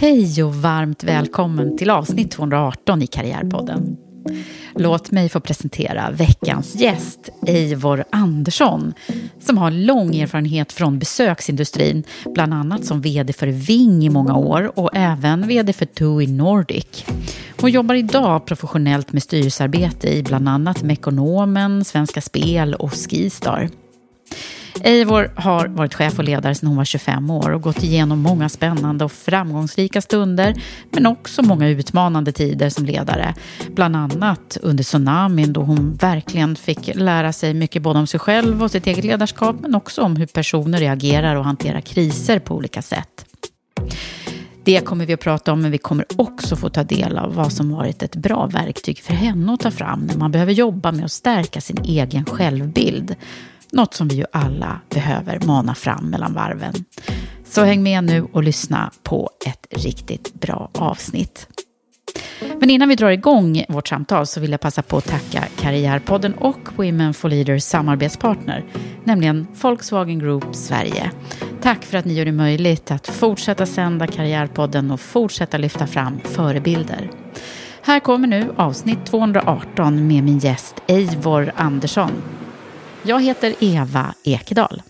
Hej 0.00 0.44
och 0.44 0.54
varmt 0.54 1.04
välkommen 1.04 1.76
till 1.76 1.90
avsnitt 1.90 2.30
218 2.30 3.02
i 3.02 3.06
Karriärpodden. 3.06 3.96
Låt 4.74 5.10
mig 5.10 5.28
få 5.28 5.40
presentera 5.40 6.10
veckans 6.10 6.74
gäst, 6.74 7.28
Eivor 7.46 8.04
Andersson, 8.12 8.92
som 9.40 9.58
har 9.58 9.70
lång 9.70 10.16
erfarenhet 10.16 10.72
från 10.72 10.98
besöksindustrin, 10.98 12.04
bland 12.34 12.54
annat 12.54 12.84
som 12.84 13.00
vd 13.00 13.32
för 13.32 13.46
Ving 13.46 14.04
i 14.04 14.10
många 14.10 14.36
år 14.36 14.78
och 14.78 14.90
även 14.92 15.48
vd 15.48 15.72
för 15.72 15.86
TUI 15.86 16.26
Nordic. 16.26 17.04
Hon 17.60 17.70
jobbar 17.70 17.94
idag 17.94 18.46
professionellt 18.46 19.12
med 19.12 19.22
styrelsearbete 19.22 20.16
i 20.16 20.22
bland 20.22 20.48
annat 20.48 20.82
Mekonomen, 20.82 21.84
Svenska 21.84 22.20
Spel 22.20 22.74
och 22.74 22.92
Skistar. 22.94 23.68
Eivor 24.84 25.30
har 25.36 25.68
varit 25.68 25.94
chef 25.94 26.18
och 26.18 26.24
ledare 26.24 26.54
sedan 26.54 26.68
hon 26.68 26.76
var 26.76 26.84
25 26.84 27.30
år 27.30 27.50
och 27.50 27.62
gått 27.62 27.82
igenom 27.82 28.18
många 28.18 28.48
spännande 28.48 29.04
och 29.04 29.12
framgångsrika 29.12 30.00
stunder 30.00 30.54
men 30.90 31.06
också 31.06 31.42
många 31.42 31.68
utmanande 31.68 32.32
tider 32.32 32.68
som 32.70 32.84
ledare. 32.84 33.34
Bland 33.70 33.96
annat 33.96 34.56
under 34.62 34.84
tsunamin 34.84 35.52
då 35.52 35.62
hon 35.62 35.94
verkligen 35.94 36.56
fick 36.56 36.94
lära 36.94 37.32
sig 37.32 37.54
mycket 37.54 37.82
både 37.82 37.98
om 37.98 38.06
sig 38.06 38.20
själv 38.20 38.62
och 38.62 38.70
sitt 38.70 38.86
eget 38.86 39.04
ledarskap 39.04 39.56
men 39.60 39.74
också 39.74 40.02
om 40.02 40.16
hur 40.16 40.26
personer 40.26 40.78
reagerar 40.78 41.36
och 41.36 41.44
hanterar 41.44 41.80
kriser 41.80 42.38
på 42.38 42.54
olika 42.54 42.82
sätt. 42.82 43.24
Det 44.64 44.80
kommer 44.80 45.06
vi 45.06 45.12
att 45.12 45.20
prata 45.20 45.52
om, 45.52 45.62
men 45.62 45.70
vi 45.70 45.78
kommer 45.78 46.04
också 46.16 46.56
få 46.56 46.68
ta 46.68 46.84
del 46.84 47.18
av 47.18 47.34
vad 47.34 47.52
som 47.52 47.70
varit 47.70 48.02
ett 48.02 48.16
bra 48.16 48.46
verktyg 48.46 48.98
för 48.98 49.14
henne 49.14 49.52
att 49.52 49.60
ta 49.60 49.70
fram 49.70 50.00
när 50.06 50.16
man 50.16 50.30
behöver 50.30 50.52
jobba 50.52 50.92
med 50.92 51.04
att 51.04 51.12
stärka 51.12 51.60
sin 51.60 51.78
egen 51.84 52.24
självbild. 52.24 53.16
Något 53.72 53.94
som 53.94 54.08
vi 54.08 54.16
ju 54.16 54.24
alla 54.32 54.80
behöver 54.88 55.40
mana 55.46 55.74
fram 55.74 56.10
mellan 56.10 56.34
varven. 56.34 56.74
Så 57.44 57.64
häng 57.64 57.82
med 57.82 58.04
nu 58.04 58.26
och 58.32 58.42
lyssna 58.42 58.90
på 59.02 59.30
ett 59.46 59.66
riktigt 59.70 60.34
bra 60.34 60.70
avsnitt. 60.74 61.48
Men 62.60 62.70
innan 62.70 62.88
vi 62.88 62.94
drar 62.94 63.10
igång 63.10 63.64
vårt 63.68 63.88
samtal 63.88 64.26
så 64.26 64.40
vill 64.40 64.50
jag 64.50 64.60
passa 64.60 64.82
på 64.82 64.96
att 64.96 65.08
tacka 65.08 65.44
Karriärpodden 65.60 66.34
och 66.34 66.58
Women 66.76 67.14
for 67.14 67.28
Leaders 67.28 67.62
samarbetspartner, 67.62 68.64
nämligen 69.04 69.46
Volkswagen 69.62 70.18
Group 70.18 70.44
Sverige. 70.52 71.10
Tack 71.62 71.84
för 71.84 71.98
att 71.98 72.04
ni 72.04 72.14
gör 72.14 72.24
det 72.24 72.32
möjligt 72.32 72.90
att 72.90 73.06
fortsätta 73.08 73.66
sända 73.66 74.06
Karriärpodden 74.06 74.90
och 74.90 75.00
fortsätta 75.00 75.58
lyfta 75.58 75.86
fram 75.86 76.20
förebilder. 76.24 77.10
Här 77.82 78.00
kommer 78.00 78.28
nu 78.28 78.52
avsnitt 78.56 79.06
218 79.06 80.06
med 80.06 80.24
min 80.24 80.38
gäst 80.38 80.74
Eivor 80.86 81.52
Andersson. 81.56 82.10
Jag 83.02 83.22
heter 83.22 83.54
Eva 83.60 84.14
Ekedal. 84.24 84.82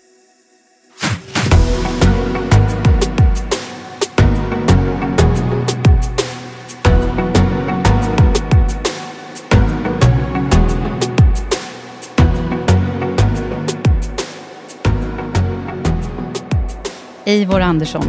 Eivor 17.24 17.60
Andersson, 17.60 18.04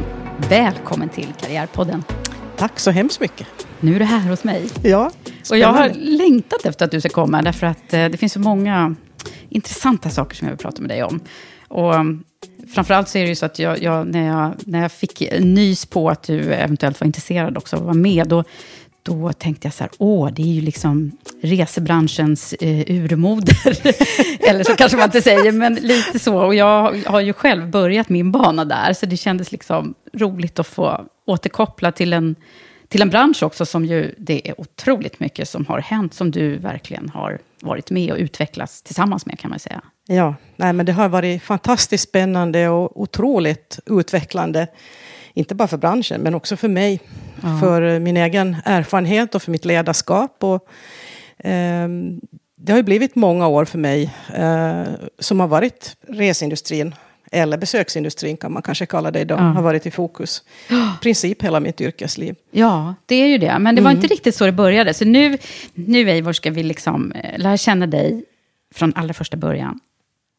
välkommen 0.50 1.10
till 1.10 1.34
Karriärpodden. 1.42 2.04
Tack 2.58 2.80
så 2.80 2.92
hemskt 2.92 3.20
mycket. 3.20 3.48
Nu 3.80 3.96
är 3.96 4.00
du 4.00 4.06
här 4.06 4.30
hos 4.30 4.44
mig. 4.44 4.70
Ja, 4.84 5.12
Och 5.52 5.58
jag 5.58 5.68
har 5.68 5.90
spännande. 5.90 6.12
längtat 6.18 6.66
efter 6.66 6.86
att 6.86 6.92
du 6.92 7.00
ska 7.00 7.10
komma, 7.10 7.42
därför 7.42 7.68
att 7.68 7.94
eh, 7.94 8.06
det 8.06 8.18
finns 8.18 8.34
så 8.34 8.40
många 8.40 8.96
intressanta 9.50 10.10
saker 10.10 10.36
som 10.36 10.48
jag 10.48 10.52
vill 10.52 10.64
prata 10.64 10.82
med 10.82 10.90
dig 10.90 11.04
om. 11.04 11.20
Och 11.68 11.96
um, 11.96 12.24
framförallt 12.74 13.10
så 13.10 13.18
är 13.18 13.22
det 13.22 13.30
ju 13.30 13.36
så 13.36 13.46
att 13.46 13.60
jag, 13.60 13.84
jag, 13.84 14.08
när, 14.08 14.28
jag, 14.28 14.54
när 14.66 14.82
jag 14.82 14.92
fick 14.92 15.24
nys 15.40 15.86
på 15.86 16.10
att 16.10 16.24
du 16.24 16.54
eventuellt 16.54 17.02
var 17.02 17.06
intresserad 17.06 17.58
också 17.58 17.76
av 17.76 17.82
att 17.82 17.86
vara 17.86 17.96
med, 17.96 18.28
då, 18.28 18.44
då 19.04 19.34
tänkte 19.34 19.68
jag 19.68 19.74
så 19.74 19.84
här, 19.84 19.92
åh, 19.98 20.30
det 20.32 20.42
är 20.42 20.54
ju 20.54 20.62
liksom 20.62 21.12
resebranschens 21.42 22.54
eh, 22.54 22.96
urmoder. 22.96 23.58
Eller 24.50 24.64
så 24.64 24.76
kanske 24.76 24.98
man 24.98 25.06
inte 25.06 25.22
säger, 25.22 25.52
men 25.52 25.76
lite 25.76 26.20
så. 26.20 26.46
Och 26.46 26.56
jag 26.56 26.98
har 27.06 27.20
ju 27.20 27.34
själv 27.34 27.70
börjat 27.70 28.10
min 28.10 28.31
bana 28.31 28.66
där, 28.66 28.94
så 28.94 29.06
det 29.06 29.18
kändes 29.18 29.52
liksom 29.52 29.94
roligt 30.14 30.60
att 30.60 30.68
få 30.68 31.06
återkoppla 31.26 31.92
till 31.92 32.14
en, 32.14 32.36
till 32.88 33.02
en 33.02 33.10
bransch 33.10 33.44
också, 33.44 33.66
som 33.66 33.86
ju, 33.86 34.16
det 34.18 34.50
är 34.50 34.62
otroligt 34.62 35.20
mycket 35.20 35.50
som 35.50 35.66
har 35.66 35.80
hänt, 35.80 36.14
som 36.14 36.31
du 36.31 36.58
verkligen 36.58 37.10
har 37.10 37.40
varit 37.62 37.92
med 37.92 38.12
och 38.12 38.18
utvecklats 38.18 38.81
tillsammans 38.81 39.25
med, 39.25 39.40
kan 39.40 39.50
man 39.50 39.59
säga. 39.59 39.81
Ja, 40.08 40.36
nej, 40.56 40.74
men 40.74 40.86
det 40.86 40.92
har 40.92 41.09
varit 41.09 41.44
fantastiskt 41.44 42.09
spännande 42.09 42.70
och 42.70 43.02
otroligt 43.02 43.80
utvecklande. 43.86 44.68
Inte 45.34 45.56
bara 45.56 45.68
för 45.68 45.78
branschen, 45.78 46.22
men 46.22 46.36
också 46.36 46.58
för 46.58 46.68
mig. 46.68 47.00
För 47.62 47.81
eh, 47.81 48.00
min 48.00 48.18
egen 48.18 48.58
erfarenhet 48.66 49.36
och 49.36 49.42
för 49.42 49.52
mitt 49.52 49.66
ledarskap. 49.66 50.44
Och, 50.44 50.68
ehm, 51.38 52.19
det 52.58 52.72
har 52.72 52.78
ju 52.78 52.84
blivit 52.84 53.16
många 53.16 53.48
år 53.48 53.66
för 53.66 53.78
mig 53.78 54.14
eh, 54.36 54.84
som 55.19 55.40
har 55.40 55.48
varit 55.48 55.96
resindustrin, 56.08 56.96
eller 57.31 57.57
besöksindustrin 57.57 58.38
kan 58.38 58.51
man 58.53 58.62
kanske 58.62 58.85
kalla 58.85 59.12
det 59.12 59.19
idag, 59.19 59.40
Ja. 59.40 59.44
har 59.44 59.62
varit 59.62 59.85
i 59.85 59.91
fokus. 59.91 60.44
I 60.69 60.73
princip 61.01 61.44
hela 61.44 61.59
mitt 61.59 61.81
yrkesliv. 61.81 62.35
Ja, 62.51 62.95
det 63.06 63.16
är 63.16 63.28
ju 63.28 63.38
det. 63.38 63.59
Men 63.59 63.75
det 63.75 63.81
var 63.81 63.91
inte 63.91 64.07
riktigt 64.07 64.35
så 64.35 64.45
det 64.45 64.51
började. 64.51 64.94
Så 64.94 65.06
nu, 65.06 65.38
nu 65.73 66.09
Eivor, 66.09 66.34
ska 66.34 66.51
vi 66.51 66.63
liksom 66.63 67.12
eh, 67.12 67.39
lära 67.39 67.57
känna 67.57 67.88
dig 67.88 68.23
från 68.75 68.94
allra 68.95 69.13
första 69.13 69.38
början. 69.38 69.79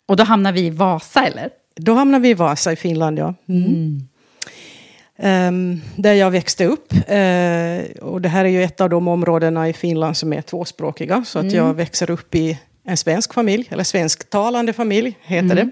Och 0.08 0.16
då 0.16 0.24
hamnar 0.24 0.52
vi 0.52 0.60
i 0.60 0.70
Vasa, 0.70 1.26
eller? 1.26 1.50
Då 1.76 1.94
hamnar 1.94 2.18
vi 2.20 2.28
i 2.28 2.34
Vasa 2.34 2.72
i 2.72 2.76
Finland, 2.76 3.18
ja. 3.18 3.34
Mm. 3.48 4.08
Ehm, 5.18 5.80
där 5.96 6.12
jag 6.14 6.30
växte 6.30 6.66
upp. 6.66 6.92
Eh, 6.92 8.02
och 8.02 8.20
det 8.20 8.28
här 8.28 8.44
är 8.44 8.48
ju 8.48 8.62
ett 8.64 8.80
av 8.80 8.90
de 8.90 9.08
områdena 9.08 9.68
i 9.68 9.72
Finland 9.72 10.16
som 10.16 10.32
är 10.32 10.42
tvåspråkiga. 10.42 11.24
Så 11.26 11.38
att 11.38 11.52
jag 11.52 11.74
växer 11.74 12.10
upp 12.10 12.34
i 12.34 12.58
en 12.84 12.96
svensk 12.96 13.34
familj, 13.34 13.66
eller 13.70 13.84
svensktalande 13.84 14.72
familj 14.72 15.16
heter 15.22 15.54
det. 15.54 15.70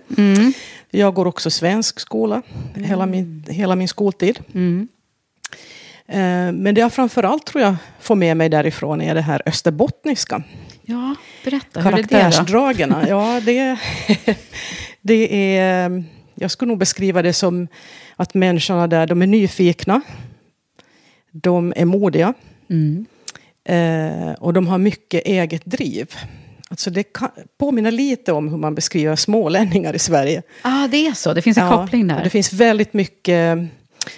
Jag 0.91 1.15
går 1.15 1.27
också 1.27 1.51
svensk 1.51 2.01
skola 2.01 2.43
hela, 2.75 3.07
min, 3.07 3.45
hela 3.49 3.77
min 3.77 3.89
skoltid. 3.89 4.39
Eh, 6.07 6.53
men 6.53 6.75
det 6.75 6.81
jag 6.81 6.93
framförallt 6.93 7.47
tror 7.47 7.65
jag 7.65 7.77
får 8.01 8.15
med 8.15 8.37
mig 8.37 8.49
därifrån 8.49 9.01
är 9.01 9.15
det 9.15 9.21
här 9.21 9.43
österbottniska 9.47 10.43
Ja, 10.91 11.15
berätta. 11.45 11.83
Karaktärsdragen. 11.83 12.95
Ja, 13.09 13.41
det, 13.45 13.79
det 15.01 15.57
är... 15.57 16.05
Jag 16.35 16.51
skulle 16.51 16.69
nog 16.69 16.79
beskriva 16.79 17.23
det 17.23 17.33
som 17.33 17.69
att 18.17 18.35
människorna 18.35 18.87
där, 18.87 19.07
de 19.07 19.23
är 19.23 19.27
nyfikna. 19.27 20.01
De 21.33 21.73
är 21.77 21.85
modiga. 21.85 22.35
Mm. 22.71 23.07
Eh, 23.65 24.33
och 24.33 24.53
de 24.53 24.67
har 24.67 24.79
mycket 24.79 25.27
eget 25.27 25.65
driv. 25.65 26.15
Alltså 26.69 26.91
det 26.91 27.03
kan, 27.03 27.31
påminner 27.59 27.91
lite 27.91 28.33
om 28.33 28.49
hur 28.49 28.57
man 28.57 28.75
beskriver 28.75 29.17
smålänningar 29.17 29.95
i 29.95 29.99
Sverige. 29.99 30.43
Ah, 30.63 30.89
det 30.89 31.07
är 31.07 31.13
så, 31.13 31.35
det 31.35 31.43
finns 31.43 31.59
en 31.59 31.67
ja, 31.67 31.77
koppling 31.77 32.07
där. 32.07 32.25
Det 32.25 32.31
finns 32.31 32.53
väldigt 32.53 32.93
mycket 32.93 33.59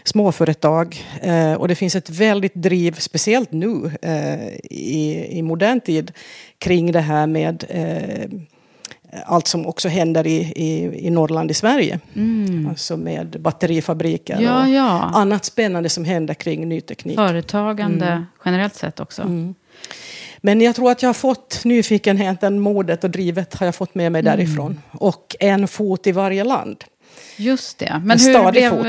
småföretag 0.05 1.05
eh, 1.23 1.52
och 1.52 1.69
det 1.69 1.75
finns 1.75 1.97
ett 1.97 2.11
väldigt 2.11 2.55
driv, 2.55 2.93
speciellt 2.93 3.52
nu 3.52 3.91
eh, 4.02 4.49
i, 4.70 5.26
i 5.31 5.43
modern 5.43 5.81
tid, 5.81 6.12
kring 6.58 6.93
det 6.93 7.00
här 7.00 7.26
med 7.26 7.64
eh, 7.69 8.31
allt 9.26 9.47
som 9.47 9.67
också 9.67 9.88
händer 9.88 10.26
i, 10.26 10.52
i, 10.56 11.06
i 11.06 11.11
Norrland 11.11 11.50
i 11.50 11.55
Sverige. 11.55 12.00
Mm. 12.17 12.67
Alltså 12.69 12.97
med 12.97 13.37
batterifabriker 13.41 14.41
ja, 14.41 14.62
och 14.62 14.69
ja. 14.69 15.11
annat 15.14 15.44
spännande 15.44 15.88
som 15.88 16.05
händer 16.05 16.35
kring 16.35 16.69
ny 16.69 16.81
teknik. 16.81 17.17
Företagande 17.17 18.06
mm. 18.06 18.25
generellt 18.44 18.75
sett 18.75 19.00
också. 19.00 19.23
Mm. 19.23 19.55
Men 20.40 20.60
jag 20.60 20.76
tror 20.76 20.90
att 20.90 21.02
jag 21.02 21.08
har 21.08 21.14
fått 21.14 21.64
nyfikenheten, 21.64 22.60
modet 22.60 23.04
och 23.04 23.10
drivet 23.10 23.54
har 23.54 23.66
jag 23.66 23.75
fått 23.75 23.94
med 23.94 24.12
mig 24.12 24.20
mm. 24.20 24.37
därifrån. 24.37 24.82
Och 24.92 25.37
en 25.40 25.69
fot 25.69 26.06
i 26.06 26.12
varje 26.12 26.44
land. 26.44 26.84
Just 27.37 27.78
det. 27.78 28.02
Men 28.04 28.19
hur 28.20 28.50
blev 28.50 28.70
fot. 28.70 28.87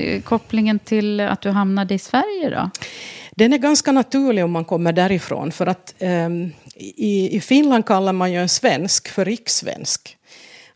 Eh, 0.00 0.22
kopplingen 0.22 0.78
till 0.78 1.20
att 1.20 1.40
du 1.40 1.50
hamnade 1.50 1.94
i 1.94 1.98
Sverige 1.98 2.50
då? 2.50 2.70
Den 3.30 3.52
är 3.52 3.58
ganska 3.58 3.92
naturlig 3.92 4.44
om 4.44 4.50
man 4.50 4.64
kommer 4.64 4.92
därifrån. 4.92 5.52
För 5.52 5.66
att 5.66 5.94
um, 5.98 6.52
i, 6.76 7.36
i 7.36 7.40
Finland 7.40 7.86
kallar 7.86 8.12
man 8.12 8.32
ju 8.32 8.38
en 8.38 8.48
svensk 8.48 9.08
för 9.08 9.24
rikssvensk. 9.24 10.17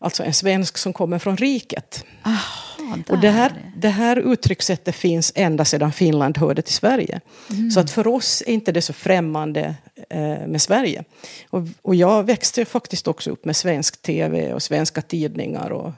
Alltså 0.02 0.24
en 0.24 0.34
svensk 0.34 0.78
som 0.78 0.92
kommer 0.92 1.18
från 1.18 1.36
riket. 1.36 2.04
Aha, 2.22 2.72
och 3.08 3.18
det 3.18 3.30
här, 3.30 3.52
det 3.76 3.88
här 3.88 4.32
uttryckssättet 4.32 4.94
finns 4.94 5.32
ända 5.34 5.64
sedan 5.64 5.92
Finland 5.92 6.38
hörde 6.38 6.62
till 6.62 6.74
Sverige. 6.74 7.20
Mm. 7.50 7.70
Så 7.70 7.80
att 7.80 7.90
för 7.90 8.06
oss 8.06 8.42
är 8.46 8.52
inte 8.52 8.72
det 8.72 8.82
så 8.82 8.92
främmande 8.92 9.74
eh, 10.10 10.46
med 10.46 10.62
Sverige. 10.62 11.04
Och, 11.50 11.62
och 11.82 11.94
jag 11.94 12.22
växte 12.22 12.64
faktiskt 12.64 13.08
också 13.08 13.30
upp 13.30 13.44
med 13.44 13.56
svensk 13.56 14.02
tv 14.02 14.54
och 14.54 14.62
svenska 14.62 15.02
tidningar. 15.02 15.70
Och, 15.70 15.92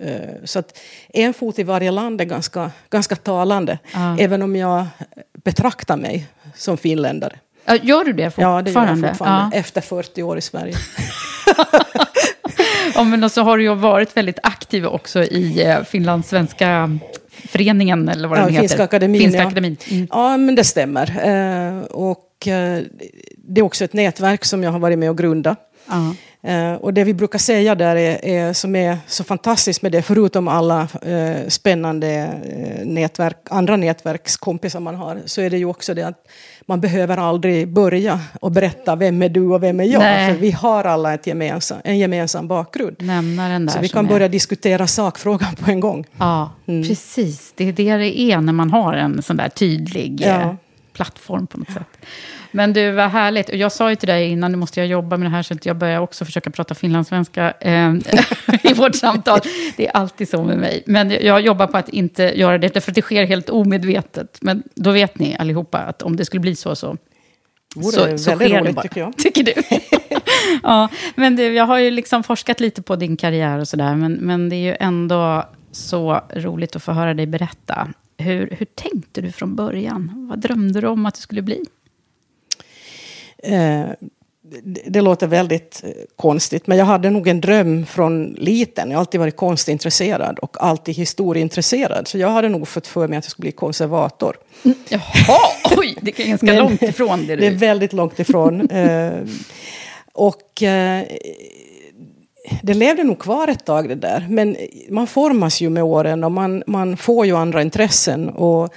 eh, 0.00 0.34
så 0.44 0.58
att 0.58 0.78
en 1.08 1.34
fot 1.34 1.58
i 1.58 1.62
varje 1.62 1.90
land 1.90 2.20
är 2.20 2.24
ganska, 2.24 2.70
ganska 2.90 3.16
talande. 3.16 3.78
Ah. 3.92 4.16
Även 4.18 4.42
om 4.42 4.56
jag 4.56 4.86
betraktar 5.44 5.96
mig 5.96 6.26
som 6.54 6.76
finländare. 6.76 7.38
Gör 7.82 8.04
du 8.04 8.12
det 8.12 8.30
fortfarande? 8.30 8.70
Ja, 8.70 8.84
det 8.84 8.88
gör 8.88 8.96
jag 8.96 9.08
fortfarande. 9.08 9.56
Ja. 9.56 9.60
Efter 9.60 9.80
40 9.80 10.22
år 10.22 10.38
i 10.38 10.40
Sverige. 10.40 10.74
ja, 12.98 13.04
men 13.04 13.30
så 13.30 13.42
har 13.42 13.58
du 13.58 13.62
ju 13.62 13.74
varit 13.74 14.16
väldigt 14.16 14.38
aktiv 14.42 14.86
också 14.86 15.22
i 15.22 15.62
eh, 15.66 15.82
Finlands 15.82 16.28
svenska 16.28 16.98
föreningen, 17.48 18.08
eller 18.08 18.28
vad 18.28 18.38
ja, 18.38 18.42
den 18.42 18.52
heter. 18.52 18.62
Finska 18.68 18.84
akademin. 18.84 19.20
Finska 19.20 19.40
ja. 19.40 19.46
akademin. 19.46 19.76
Mm. 19.90 20.06
Ja, 20.10 20.36
men 20.36 20.54
det 20.54 20.64
stämmer. 20.64 21.10
Eh, 21.24 21.82
och 21.82 22.48
eh, 22.48 22.82
det 23.36 23.60
är 23.60 23.62
också 23.62 23.84
ett 23.84 23.92
nätverk 23.92 24.44
som 24.44 24.62
jag 24.62 24.70
har 24.70 24.78
varit 24.78 24.98
med 24.98 25.10
och 25.10 25.18
grundat. 25.18 25.58
Uh 25.90 26.12
-huh. 26.42 26.76
och 26.76 26.94
det 26.94 27.04
vi 27.04 27.14
brukar 27.14 27.38
säga 27.38 27.74
där 27.74 27.96
är, 27.96 28.24
är, 28.24 28.52
som 28.52 28.76
är 28.76 28.98
så 29.06 29.24
fantastiskt 29.24 29.82
med 29.82 29.92
det, 29.92 30.02
förutom 30.02 30.48
alla 30.48 30.88
uh, 31.06 31.48
spännande 31.48 32.30
uh, 32.80 32.86
nätverk, 32.86 33.36
andra 33.50 33.76
nätverkskompisar 33.76 34.80
man 34.80 34.94
har, 34.94 35.20
så 35.26 35.40
är 35.40 35.50
det 35.50 35.58
ju 35.58 35.64
också 35.64 35.94
det 35.94 36.02
att 36.02 36.24
man 36.66 36.80
behöver 36.80 37.16
aldrig 37.16 37.68
börja 37.68 38.20
och 38.40 38.52
berätta 38.52 38.96
vem 38.96 39.22
är 39.22 39.28
du 39.28 39.40
och 39.40 39.62
vem 39.62 39.80
är 39.80 39.84
jag. 39.84 40.00
Nej. 40.00 40.32
För 40.32 40.40
vi 40.40 40.50
har 40.50 40.84
alla 40.84 41.14
ett 41.14 41.26
gemensam, 41.26 41.78
en 41.84 41.98
gemensam 41.98 42.48
bakgrund. 42.48 42.96
Nämnaren 42.98 43.66
där 43.66 43.72
så 43.72 43.80
vi 43.80 43.88
kan 43.88 44.06
börja 44.06 44.26
är... 44.26 44.30
diskutera 44.30 44.86
sakfrågan 44.86 45.54
på 45.56 45.70
en 45.70 45.80
gång. 45.80 46.04
Ja, 46.18 46.50
mm. 46.66 46.88
precis. 46.88 47.52
Det 47.56 47.68
är 47.68 47.72
det 47.72 47.96
det 47.96 48.20
är 48.20 48.40
när 48.40 48.52
man 48.52 48.70
har 48.70 48.92
en 48.92 49.22
sån 49.22 49.36
där 49.36 49.48
tydlig 49.48 50.20
ja. 50.20 50.40
Eh, 50.40 50.54
plattform 50.92 51.46
på 51.46 51.58
något 51.58 51.72
sätt. 51.72 52.06
Men 52.50 52.72
du, 52.72 52.90
vad 52.90 53.10
härligt. 53.10 53.48
Och 53.48 53.56
jag 53.56 53.72
sa 53.72 53.90
ju 53.90 53.96
till 53.96 54.08
dig 54.08 54.28
innan, 54.28 54.52
nu 54.52 54.58
måste 54.58 54.80
jag 54.80 54.86
jobba 54.86 55.16
med 55.16 55.26
det 55.26 55.30
här, 55.30 55.42
så 55.42 55.54
jag 55.62 55.76
börjar 55.76 56.00
också 56.00 56.24
försöka 56.24 56.50
prata 56.50 56.74
finlandssvenska 56.74 57.54
eh, 57.60 57.94
i 58.62 58.74
vårt 58.74 58.94
samtal. 58.94 59.40
Det 59.76 59.86
är 59.86 59.90
alltid 59.90 60.28
så 60.28 60.42
med 60.42 60.58
mig. 60.58 60.82
Men 60.86 61.10
jag 61.10 61.40
jobbar 61.40 61.66
på 61.66 61.76
att 61.76 61.88
inte 61.88 62.22
göra 62.22 62.58
det, 62.58 62.80
för 62.80 62.92
det 62.92 63.02
sker 63.02 63.26
helt 63.26 63.50
omedvetet. 63.50 64.38
Men 64.40 64.62
då 64.74 64.90
vet 64.90 65.18
ni 65.18 65.36
allihopa 65.38 65.78
att 65.78 66.02
om 66.02 66.16
det 66.16 66.24
skulle 66.24 66.40
bli 66.40 66.56
så, 66.56 66.76
så 66.76 66.96
Oh, 67.76 67.82
så, 67.82 68.18
så 68.18 68.30
sker 68.30 68.60
roligt, 68.60 68.74
bara, 68.74 68.82
tycker 68.82 69.00
jag. 69.00 69.16
Tycker 69.16 69.44
du? 69.44 69.52
ja, 70.62 70.88
men 71.14 71.36
du, 71.36 71.42
jag 71.54 71.64
har 71.64 71.78
ju 71.78 71.90
liksom 71.90 72.22
forskat 72.22 72.60
lite 72.60 72.82
på 72.82 72.96
din 72.96 73.16
karriär 73.16 73.58
och 73.58 73.68
sådär. 73.68 73.94
Men, 73.94 74.12
men 74.12 74.48
det 74.48 74.56
är 74.56 74.70
ju 74.70 74.76
ändå 74.80 75.44
så 75.72 76.20
roligt 76.34 76.76
att 76.76 76.82
få 76.82 76.92
höra 76.92 77.14
dig 77.14 77.26
berätta. 77.26 77.88
Hur, 78.18 78.48
hur 78.58 78.66
tänkte 78.66 79.20
du 79.20 79.32
från 79.32 79.56
början? 79.56 80.28
Vad 80.30 80.38
drömde 80.38 80.80
du 80.80 80.86
om 80.86 81.06
att 81.06 81.14
det 81.14 81.20
skulle 81.20 81.42
bli? 81.42 81.64
Eh, 83.42 83.86
det 84.86 85.00
låter 85.00 85.26
väldigt 85.26 85.80
eh, 85.84 85.90
konstigt, 86.16 86.66
men 86.66 86.78
jag 86.78 86.84
hade 86.84 87.10
nog 87.10 87.28
en 87.28 87.40
dröm 87.40 87.86
från 87.86 88.26
liten. 88.38 88.90
Jag 88.90 88.96
har 88.96 89.00
alltid 89.00 89.20
varit 89.20 89.36
konstintresserad 89.36 90.38
och 90.38 90.56
alltid 90.60 90.94
historieintresserad. 90.94 92.08
Så 92.08 92.18
jag 92.18 92.28
hade 92.28 92.48
nog 92.48 92.68
fått 92.68 92.86
för 92.86 93.08
mig 93.08 93.18
att 93.18 93.24
jag 93.24 93.30
skulle 93.30 93.44
bli 93.44 93.52
konservator. 93.52 94.36
Mm, 94.64 94.76
jaha, 94.88 95.38
oj, 95.76 95.96
det 96.00 96.20
är 96.20 96.26
ganska 96.26 96.46
men, 96.46 96.58
långt 96.58 96.82
ifrån 96.82 97.26
det. 97.26 97.36
Du. 97.36 97.40
Det 97.40 97.46
är 97.46 97.50
väldigt 97.50 97.92
långt 97.92 98.18
ifrån. 98.18 98.70
eh, 98.70 99.12
och 100.12 100.62
eh, 100.62 101.04
det 102.62 102.74
levde 102.74 103.04
nog 103.04 103.18
kvar 103.18 103.48
ett 103.48 103.64
tag 103.64 103.88
det 103.88 103.94
där. 103.94 104.26
Men 104.30 104.56
man 104.88 105.06
formas 105.06 105.60
ju 105.60 105.70
med 105.70 105.82
åren 105.82 106.24
och 106.24 106.32
man, 106.32 106.62
man 106.66 106.96
får 106.96 107.26
ju 107.26 107.36
andra 107.36 107.62
intressen. 107.62 108.28
Och, 108.28 108.74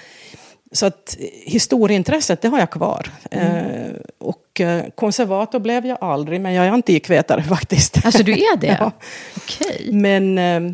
så 0.71 0.85
att 0.85 1.17
historieintresset, 1.45 2.41
det 2.41 2.47
har 2.47 2.59
jag 2.59 2.69
kvar. 2.69 3.11
Mm. 3.31 3.47
Eh, 3.47 3.91
och 4.17 4.40
eh, 4.59 4.81
konservator 4.95 5.59
blev 5.59 5.85
jag 5.85 5.97
aldrig, 6.01 6.41
men 6.41 6.53
jag 6.53 6.65
är 6.65 6.71
antikvetare 6.71 7.43
faktiskt. 7.49 8.05
Alltså 8.05 8.23
du 8.23 8.31
är 8.31 8.57
det? 8.57 8.67
ja. 8.79 8.91
Okej. 9.37 9.89
Men, 9.91 10.37
eh, 10.37 10.73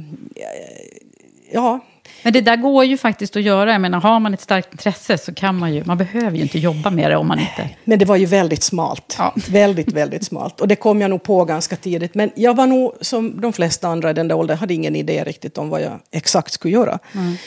ja. 1.52 1.80
Men 2.24 2.34
det 2.34 2.42
där 2.42 2.56
går 2.56 2.86
ju 2.86 2.98
faktiskt 2.98 3.36
att 3.36 3.44
göra. 3.44 3.72
Jag 3.72 3.82
menar, 3.82 4.00
har 4.00 4.20
man 4.20 4.34
ett 4.34 4.42
starkt 4.42 4.72
intresse 4.72 5.18
så 5.18 5.34
kan 5.34 5.58
man 5.58 5.74
ju, 5.74 5.84
man 5.86 5.98
behöver 5.98 6.38
ju 6.38 6.44
inte 6.44 6.60
jobba 6.60 6.90
med 6.90 7.12
det 7.12 7.18
om 7.18 7.28
man 7.28 7.40
inte... 7.40 7.70
Men 7.84 8.00
det 8.00 8.06
var 8.06 8.16
ju 8.16 8.26
väldigt 8.26 8.64
smalt. 8.64 9.16
Ja. 9.18 9.34
Väldigt, 9.50 9.92
väldigt 9.92 10.26
smalt. 10.26 10.62
Och 10.62 10.68
det 10.68 10.76
kom 10.76 11.02
jag 11.02 11.10
nog 11.10 11.24
på 11.24 11.46
ganska 11.46 11.76
tidigt. 11.76 12.16
Men 12.16 12.32
jag 12.36 12.56
var 12.56 12.68
nog, 12.68 12.94
som 13.02 13.42
de 13.42 13.54
flesta 13.54 13.88
andra 13.88 14.10
i 14.10 14.14
den 14.14 14.28
där 14.28 14.36
åldern, 14.36 14.58
hade 14.58 14.74
ingen 14.74 14.96
idé 14.96 15.24
riktigt 15.24 15.58
om 15.58 15.70
vad 15.70 15.82
jag 15.82 16.00
exakt 16.12 16.54
skulle 16.54 16.74
göra. 16.74 17.00
Mm. 17.14 17.38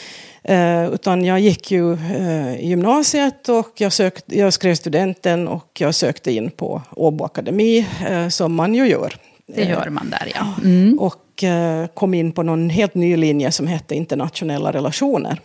Eh, 0.42 0.92
utan 0.92 1.24
jag 1.24 1.40
gick 1.40 1.70
ju 1.70 1.92
eh, 1.92 2.54
i 2.60 2.68
gymnasiet 2.68 3.48
och 3.48 3.72
jag, 3.74 3.92
sökte, 3.92 4.38
jag 4.38 4.52
skrev 4.52 4.74
studenten 4.74 5.48
och 5.48 5.78
jag 5.78 5.94
sökte 5.94 6.32
in 6.32 6.50
på 6.50 6.82
Åbo 6.90 7.24
Akademi, 7.24 7.86
eh, 8.08 8.28
som 8.28 8.54
man 8.54 8.74
ju 8.74 8.88
gör. 8.88 9.14
Det 9.46 9.64
gör 9.64 9.88
man 9.88 10.10
där, 10.10 10.32
ja. 10.34 10.54
Mm. 10.64 10.98
Och 10.98 11.44
eh, 11.44 11.86
kom 11.86 12.14
in 12.14 12.32
på 12.32 12.42
någon 12.42 12.70
helt 12.70 12.94
ny 12.94 13.16
linje 13.16 13.52
som 13.52 13.66
hette 13.66 13.94
internationella 13.94 14.72
relationer. 14.72 15.40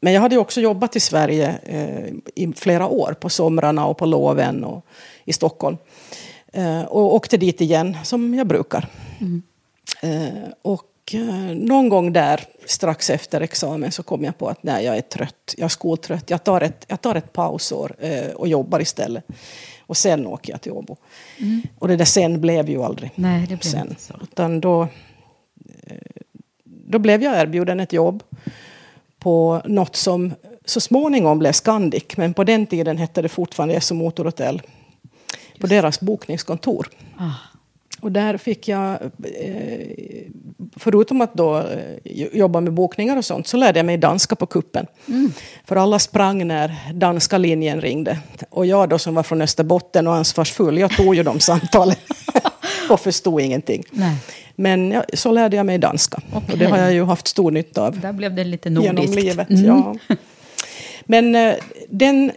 Men 0.00 0.12
jag 0.12 0.20
hade 0.20 0.36
också 0.36 0.60
jobbat 0.60 0.96
i 0.96 1.00
Sverige 1.00 1.58
eh, 1.62 2.14
i 2.34 2.52
flera 2.56 2.86
år, 2.86 3.14
på 3.20 3.28
somrarna 3.28 3.86
och 3.86 3.98
på 3.98 4.06
loven 4.06 4.64
och 4.64 4.86
i 5.24 5.32
Stockholm. 5.32 5.76
Eh, 6.52 6.82
och 6.82 7.14
åkte 7.14 7.36
dit 7.36 7.60
igen, 7.60 7.96
som 8.04 8.34
jag 8.34 8.46
brukar. 8.46 8.86
Mm. 9.20 9.42
och 10.62 10.89
Eh, 11.14 11.56
någon 11.56 11.88
gång 11.88 12.12
där 12.12 12.40
strax 12.66 13.10
efter 13.10 13.40
examen 13.40 13.92
så 13.92 14.02
kom 14.02 14.24
jag 14.24 14.38
på 14.38 14.48
att 14.48 14.62
nej, 14.62 14.84
jag 14.84 14.96
är 14.96 15.00
trött, 15.00 15.54
jag 15.56 15.64
är 15.64 15.68
skoltrött. 15.68 16.30
Jag 16.30 16.44
tar 16.44 16.60
ett, 16.60 16.84
jag 16.88 17.00
tar 17.00 17.14
ett 17.14 17.32
pausår 17.32 17.94
eh, 17.98 18.30
och 18.30 18.48
jobbar 18.48 18.80
istället. 18.80 19.24
Och 19.80 19.96
sen 19.96 20.26
åker 20.26 20.52
jag 20.52 20.60
till 20.60 20.72
Åbo. 20.72 20.96
Mm. 21.38 21.62
Och 21.78 21.88
det 21.88 21.96
där 21.96 22.04
sen 22.04 22.40
blev 22.40 22.70
ju 22.70 22.82
aldrig 22.82 23.10
nej, 23.14 23.40
det 23.40 23.46
blev 23.46 23.58
sen. 23.58 23.88
Inte 23.88 24.02
så. 24.02 24.14
Utan 24.22 24.60
då, 24.60 24.82
eh, 25.86 25.96
då 26.64 26.98
blev 26.98 27.22
jag 27.22 27.40
erbjuden 27.40 27.80
ett 27.80 27.92
jobb 27.92 28.22
på 29.18 29.62
något 29.64 29.96
som 29.96 30.34
så 30.64 30.80
småningom 30.80 31.38
blev 31.38 31.52
Scandic, 31.52 32.16
men 32.16 32.34
på 32.34 32.44
den 32.44 32.66
tiden 32.66 32.96
hette 32.96 33.22
det 33.22 33.28
fortfarande 33.28 33.80
SO 33.80 33.94
Motorhotell. 33.94 34.62
På 35.60 35.66
deras 35.66 36.00
bokningskontor. 36.00 36.88
Ah. 37.18 37.49
Och 38.00 38.12
där 38.12 38.36
fick 38.36 38.68
jag, 38.68 38.92
eh, 38.92 39.86
förutom 40.76 41.20
att 41.20 41.34
då 41.34 41.58
eh, 41.58 42.26
jobba 42.32 42.60
med 42.60 42.72
bokningar 42.72 43.16
och 43.16 43.24
sånt, 43.24 43.46
så 43.46 43.56
lärde 43.56 43.78
jag 43.78 43.86
mig 43.86 43.98
danska 43.98 44.36
på 44.36 44.46
kuppen. 44.46 44.86
Mm. 45.08 45.32
För 45.64 45.76
alla 45.76 45.98
sprang 45.98 46.46
när 46.46 46.92
danska 46.94 47.38
linjen 47.38 47.80
ringde. 47.80 48.18
Och 48.50 48.66
jag 48.66 48.88
då 48.88 48.98
som 48.98 49.14
var 49.14 49.22
från 49.22 49.42
Österbotten 49.42 50.06
och 50.06 50.14
ansvarsfull, 50.14 50.78
jag 50.78 50.90
tog 50.90 51.14
ju 51.14 51.22
de 51.22 51.40
samtalen. 51.50 51.96
och 52.90 53.00
förstod 53.00 53.40
ingenting. 53.40 53.84
Nej. 53.90 54.16
Men 54.56 54.90
ja, 54.90 55.04
så 55.14 55.32
lärde 55.32 55.56
jag 55.56 55.66
mig 55.66 55.78
danska. 55.78 56.20
Okay. 56.34 56.52
Och 56.52 56.58
det 56.58 56.66
har 56.66 56.78
jag 56.78 56.92
ju 56.92 57.04
haft 57.04 57.28
stor 57.28 57.50
nytta 57.50 57.86
av. 57.86 58.00
Där 58.00 58.12
blev 58.12 58.34
det 58.34 58.44
lite 58.44 58.70
nordiskt. 58.70 59.16
Genom 59.16 59.24
livet, 59.24 59.50
mm. 59.50 59.64
ja. 59.66 59.96
Men 61.04 61.34
eh, 61.34 61.54
den 61.88 62.32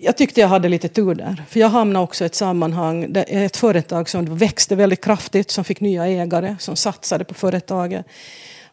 jag 0.00 0.16
tyckte 0.16 0.40
jag 0.40 0.48
hade 0.48 0.68
lite 0.68 0.88
tur 0.88 1.14
där. 1.14 1.42
För 1.48 1.60
jag 1.60 1.68
hamnade 1.68 2.04
också 2.04 2.24
i 2.24 2.26
ett 2.26 2.34
sammanhang, 2.34 3.12
där 3.12 3.24
ett 3.28 3.56
företag 3.56 4.08
som 4.08 4.36
växte 4.36 4.76
väldigt 4.76 5.04
kraftigt, 5.04 5.50
som 5.50 5.64
fick 5.64 5.80
nya 5.80 6.06
ägare, 6.06 6.56
som 6.58 6.76
satsade 6.76 7.24
på 7.24 7.34
företaget. 7.34 8.06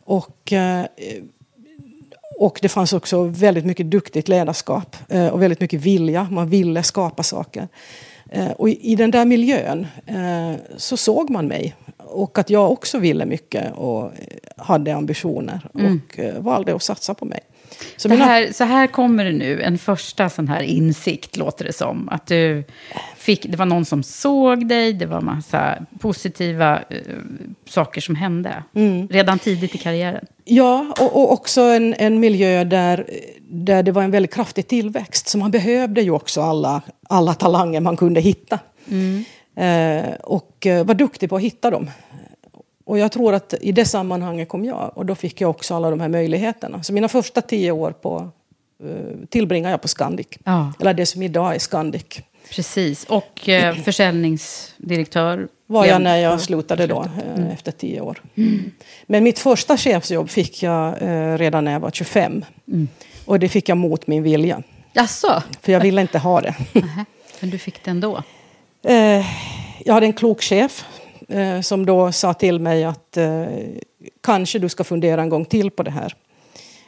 Och, 0.03 0.53
eh, 0.53 0.85
och 2.39 2.59
det 2.61 2.69
fanns 2.69 2.93
också 2.93 3.23
väldigt 3.23 3.65
mycket 3.65 3.91
duktigt 3.91 4.27
ledarskap 4.27 4.95
eh, 5.09 5.27
och 5.27 5.41
väldigt 5.41 5.61
mycket 5.61 5.81
vilja. 5.81 6.27
Man 6.31 6.49
ville 6.49 6.83
skapa 6.83 7.23
saker. 7.23 7.67
Eh, 8.29 8.51
och 8.51 8.69
i, 8.69 8.95
den 8.95 9.11
där 9.11 9.25
miljön 9.25 9.87
så 10.77 10.97
såg 10.97 11.29
man 11.29 11.47
mig. 11.47 11.75
Och 11.97 12.37
att 12.37 12.49
jag 12.49 12.71
också 12.71 12.99
ville 12.99 13.25
mycket 13.25 13.73
och 13.75 14.11
hade 14.57 14.95
ambitioner. 14.95 15.69
Mm. 15.75 16.01
Och 16.07 16.19
eh, 16.19 16.41
valde 16.41 16.75
att 16.75 16.83
satsa 16.83 17.13
på 17.13 17.25
mig. 17.25 17.39
Så 17.97 18.09
mina- 18.09 18.25
här, 18.25 18.51
så 18.51 18.63
här 18.63 18.87
kommer 18.87 19.25
det 19.25 19.31
nu, 19.31 19.61
en 19.61 19.77
första 19.77 20.29
sån 20.29 20.47
här 20.47 20.61
insikt 20.61 21.37
låter 21.37 21.65
det 21.65 21.73
som. 21.73 22.09
Att 22.09 22.27
du 22.27 22.63
fick, 23.17 23.45
det 23.49 23.57
var 23.57 23.65
någon 23.65 23.85
som 23.85 24.03
såg 24.03 24.67
dig, 24.67 24.93
det 24.93 25.05
var 25.05 25.21
massa 25.21 25.75
positiva 25.99 26.79
eh, 26.89 26.97
saker 27.69 28.01
som 28.01 28.15
hände. 28.15 28.63
Mm. 28.75 29.07
Redan 29.07 29.39
tidigt 29.39 29.75
i 29.75 29.77
karriären. 29.77 30.25
Ja, 30.45 30.93
och, 30.99 31.15
och 31.15 31.31
också 31.31 31.61
en, 31.61 31.93
en 31.93 32.19
miljö 32.19 32.63
där, 32.63 33.09
där 33.49 33.83
det 33.83 33.91
var 33.91 34.03
en 34.03 34.11
väldigt 34.11 34.33
kraftig 34.33 34.67
tillväxt. 34.67 35.27
Så 35.27 35.37
man 35.37 35.51
behövde 35.51 36.01
ju 36.01 36.11
också 36.11 36.41
alla, 36.41 36.81
alla 37.09 37.33
talanger 37.33 37.81
man 37.81 37.97
kunde 37.97 38.21
hitta. 38.21 38.59
Eh, 39.55 40.13
och 40.23 40.67
eh, 40.67 40.85
var 40.85 40.93
duktig 40.93 41.29
på 41.29 41.35
att 41.35 41.41
hitta 41.41 41.71
dem. 41.71 41.89
Och 42.85 42.97
jag 42.97 43.11
tror 43.11 43.33
att 43.33 43.53
i 43.61 43.71
det 43.71 43.85
sammanhanget 43.85 44.49
kom 44.49 44.65
jag. 44.65 44.91
Och 44.95 45.05
då 45.05 45.15
fick 45.15 45.41
jag 45.41 45.49
också 45.49 45.75
alla 45.75 45.89
de 45.89 45.99
här 45.99 46.09
möjligheterna. 46.09 46.83
Så 46.83 46.93
mina 46.93 47.07
första 47.07 47.41
tio 47.41 47.71
år 47.71 47.91
på, 47.91 48.31
eh, 48.83 49.27
tillbringade 49.29 49.73
jag 49.73 49.81
på 49.81 49.87
Scandic. 49.87 50.27
Ja. 50.43 50.73
Eller 50.79 50.93
det 50.93 51.05
som 51.05 51.21
idag 51.21 51.55
är 51.55 51.59
Scandic. 51.59 52.21
Precis, 52.49 53.03
och 53.03 53.49
eh, 53.49 53.75
försäljningsdirektör. 53.83 55.47
var 55.67 55.85
jag 55.85 56.01
när 56.01 56.17
jag 56.17 56.41
slutade 56.41 56.87
då, 56.87 57.05
eh, 57.35 57.53
efter 57.53 57.71
tio 57.71 58.01
år. 58.01 58.21
Men 59.05 59.23
mitt 59.23 59.39
första 59.39 59.77
chefsjobb 59.77 60.29
fick 60.29 60.63
jag 60.63 61.01
eh, 61.01 61.37
redan 61.37 61.65
när 61.65 61.71
jag 61.71 61.79
var 61.79 61.91
25. 61.91 62.45
Och 63.25 63.39
det 63.39 63.49
fick 63.49 63.69
jag 63.69 63.77
mot 63.77 64.07
min 64.07 64.23
vilja. 64.23 64.63
Jaså? 64.93 65.43
För 65.61 65.71
jag 65.71 65.79
ville 65.79 66.01
inte 66.01 66.19
ha 66.19 66.41
det. 66.41 66.55
Men 67.39 67.49
du 67.49 67.57
fick 67.57 67.83
det 67.83 67.91
ändå? 67.91 68.23
Eh, 68.83 69.25
jag 69.85 69.93
hade 69.93 70.05
en 70.05 70.13
klok 70.13 70.41
chef 70.41 70.85
eh, 71.33 71.61
som 71.61 71.85
då 71.85 72.11
sa 72.11 72.33
till 72.33 72.59
mig 72.59 72.83
att 72.83 73.17
eh, 73.17 73.45
kanske 74.21 74.59
du 74.59 74.69
ska 74.69 74.83
fundera 74.83 75.21
en 75.21 75.29
gång 75.29 75.45
till 75.45 75.71
på 75.71 75.83
det 75.83 75.91
här. 75.91 76.15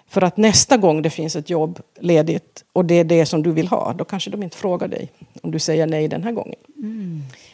För 0.07 0.21
att 0.21 0.37
nästa 0.37 0.77
gång 0.77 1.01
det 1.01 1.09
finns 1.09 1.35
ett 1.35 1.49
jobb 1.49 1.79
ledigt 1.99 2.63
och 2.73 2.85
det 2.85 2.95
är 2.99 3.03
det 3.03 3.25
som 3.25 3.43
du 3.43 3.51
vill 3.51 3.67
ha, 3.67 3.93
då 3.93 4.03
kanske 4.03 4.29
de 4.29 4.43
inte 4.43 4.57
frågar 4.57 4.87
dig 4.87 5.11
om 5.41 5.51
du 5.51 5.59
säger 5.59 5.87
nej 5.87 6.07
den 6.07 6.23
här 6.23 6.31
gången. 6.31 6.55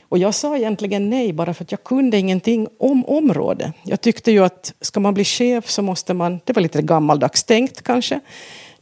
Och 0.09 0.17
jag 0.17 0.33
sa 0.35 0.57
egentligen 0.57 1.09
nej 1.09 1.33
bara 1.33 1.53
för 1.53 1.63
att 1.63 1.71
jag 1.71 1.83
kunde 1.83 2.17
ingenting 2.17 2.67
om 2.79 3.05
området. 3.05 3.73
Jag 3.83 4.01
tyckte 4.01 4.31
ju 4.31 4.43
att 4.43 4.73
ska 4.81 4.99
man 4.99 5.13
bli 5.13 5.23
chef 5.23 5.69
så 5.69 5.81
måste 5.81 6.13
man, 6.13 6.39
det 6.45 6.53
var 6.53 6.61
lite 6.61 6.81
gammaldags 6.81 7.43
tänkt 7.43 7.81
kanske, 7.81 8.19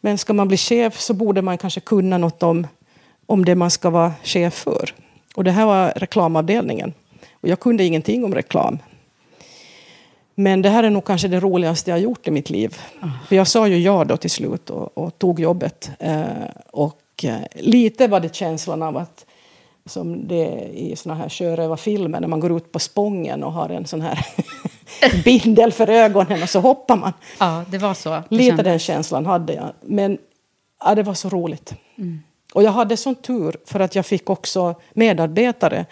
men 0.02 0.18
ska 0.18 0.34
man 0.34 0.48
bli 0.48 0.58
chef 0.58 1.00
så 1.00 1.14
borde 1.14 1.42
man 1.42 1.58
kanske 1.58 1.80
kunna 1.80 2.18
något 2.18 2.44
om, 2.44 2.68
om 3.26 3.46
det 3.46 3.56
man 3.56 3.72
ska 3.72 3.90
vara 3.90 4.14
chef 4.24 4.54
för. 4.54 4.94
Och 5.36 5.44
det 5.44 5.52
här 5.52 5.66
var 5.66 5.94
reklamavdelningen. 5.96 6.94
Och 7.42 7.50
jag 7.50 7.60
kunde 7.60 7.84
ingenting 7.84 8.26
om 8.26 8.36
reklam. 8.36 8.80
Men 10.36 10.62
det 10.62 10.70
här 10.70 10.84
är 10.84 10.90
nog 10.90 11.06
kanske 11.06 11.28
det 11.28 11.40
roligaste 11.40 11.92
jag 11.92 11.96
har 11.96 12.02
gjort 12.02 12.28
i 12.28 12.32
mitt 12.32 12.50
liv. 12.50 12.78
För 13.28 13.36
jag 13.36 13.48
sa 13.48 13.68
ju 13.68 13.78
ja 13.78 14.04
då 14.04 14.18
till 14.18 14.30
slut 14.30 14.70
och, 14.70 14.98
och 14.98 15.20
tog 15.20 15.40
jobbet. 15.40 15.92
Eh, 16.00 16.24
och 16.72 17.02
eh, 17.24 17.40
lite 17.56 18.08
var 18.08 18.20
det 18.20 18.36
känslan 18.36 18.84
av 18.84 18.98
att 18.98 19.26
som 19.86 20.28
det 20.28 20.46
är 20.46 20.68
i 20.68 20.96
såna 20.96 21.16
här 21.16 21.30
sjörövarfilmer 21.30 22.20
när 22.20 22.28
man 22.28 22.40
går 22.40 22.58
ut 22.58 22.72
på 22.72 22.80
Spången 22.80 23.44
och 23.44 23.54
har 23.54 23.70
en 23.70 23.86
sån 23.86 24.02
här 24.02 24.26
bindel 25.24 25.72
för 25.72 25.90
ögonen 25.90 26.44
och 26.44 26.50
så 26.50 26.60
hoppar 26.60 26.96
man. 26.96 27.14
Ja, 27.40 27.64
det 27.72 27.78
var 27.78 27.94
så. 27.94 28.10
det 28.10 28.24
Lite 28.30 28.48
kändes. 28.48 28.64
den 28.64 28.80
känslan 28.80 29.26
hade 29.26 29.54
jag. 29.54 29.72
Men 29.82 30.18
ja, 30.84 30.96
det 30.96 31.04
var 31.04 31.14
så 31.14 31.30
roligt. 31.30 31.74
Och 32.54 32.64
jag 32.64 32.72
hade 32.72 32.98
sån 32.98 33.16
tur 33.16 33.56
för 33.66 33.80
att 33.80 33.96
jag 33.96 34.06
fick 34.06 34.30
också 34.30 34.76
medarbetare 34.94 35.86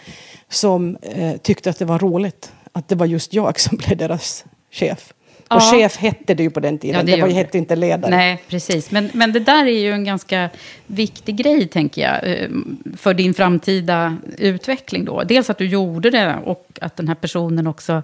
som 0.50 0.98
eh, 1.02 1.38
tyckte 1.38 1.70
att 1.70 1.80
det 1.80 1.86
var 1.86 2.00
roligt 2.00 2.52
att 2.72 2.88
det 2.88 2.96
var 2.96 3.06
just 3.06 3.34
jag 3.34 3.60
som 3.60 3.78
blev 3.78 3.98
deras 3.98 4.46
chef. 4.72 5.14
Och 5.50 5.56
Ja. 5.56 5.72
chef 5.72 5.98
hette 5.98 6.34
det 6.34 6.44
ju 6.44 6.50
på 6.50 6.60
den 6.60 6.78
tiden, 6.78 6.96
Ja, 7.00 7.04
det 7.06 7.16
det, 7.16 7.22
var, 7.22 7.30
hette 7.30 7.58
inte 7.58 7.76
ledare. 7.76 8.12
Nej, 8.16 8.44
precis. 8.48 8.92
Men, 8.92 9.10
men 9.14 9.32
det 9.34 9.40
där 9.40 9.66
är 9.66 9.80
ju 9.80 9.92
en 9.92 10.04
ganska 10.04 10.50
viktig 10.88 11.36
grej, 11.36 11.68
tänker 11.68 12.02
jag, 12.02 12.32
eh, 12.42 12.50
för 12.98 13.14
din 13.14 13.34
framtida 13.34 14.18
utveckling 14.38 15.06
då. 15.06 15.24
Dels 15.24 15.50
att 15.50 15.58
du 15.58 15.68
gjorde 15.68 16.10
det 16.10 16.36
och 16.46 16.68
att 16.82 16.96
den 16.96 17.08
här 17.08 17.16
personen 17.16 17.68
också 17.68 18.04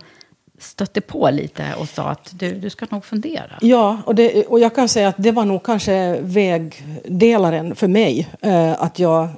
stötte 0.60 1.01
på 1.01 1.29
lite 1.29 1.74
och 1.79 1.89
sa 1.89 2.03
att 2.03 2.31
du, 2.39 2.55
du 2.55 2.69
ska 2.69 2.86
nog 2.89 3.05
fundera. 3.05 3.57
Ja, 3.62 4.01
och, 4.05 4.15
det, 4.15 4.45
och 4.45 4.60
jag 4.60 4.75
kan 4.75 4.89
säga 4.89 5.07
att 5.07 5.15
det 5.17 5.31
var 5.31 5.45
nog 5.45 5.63
kanske 5.63 6.17
vägdelaren 6.22 7.75
för 7.75 7.88
mig. 7.88 8.27
Eh, 8.41 8.81
att, 8.81 9.00
jag, 9.00 9.29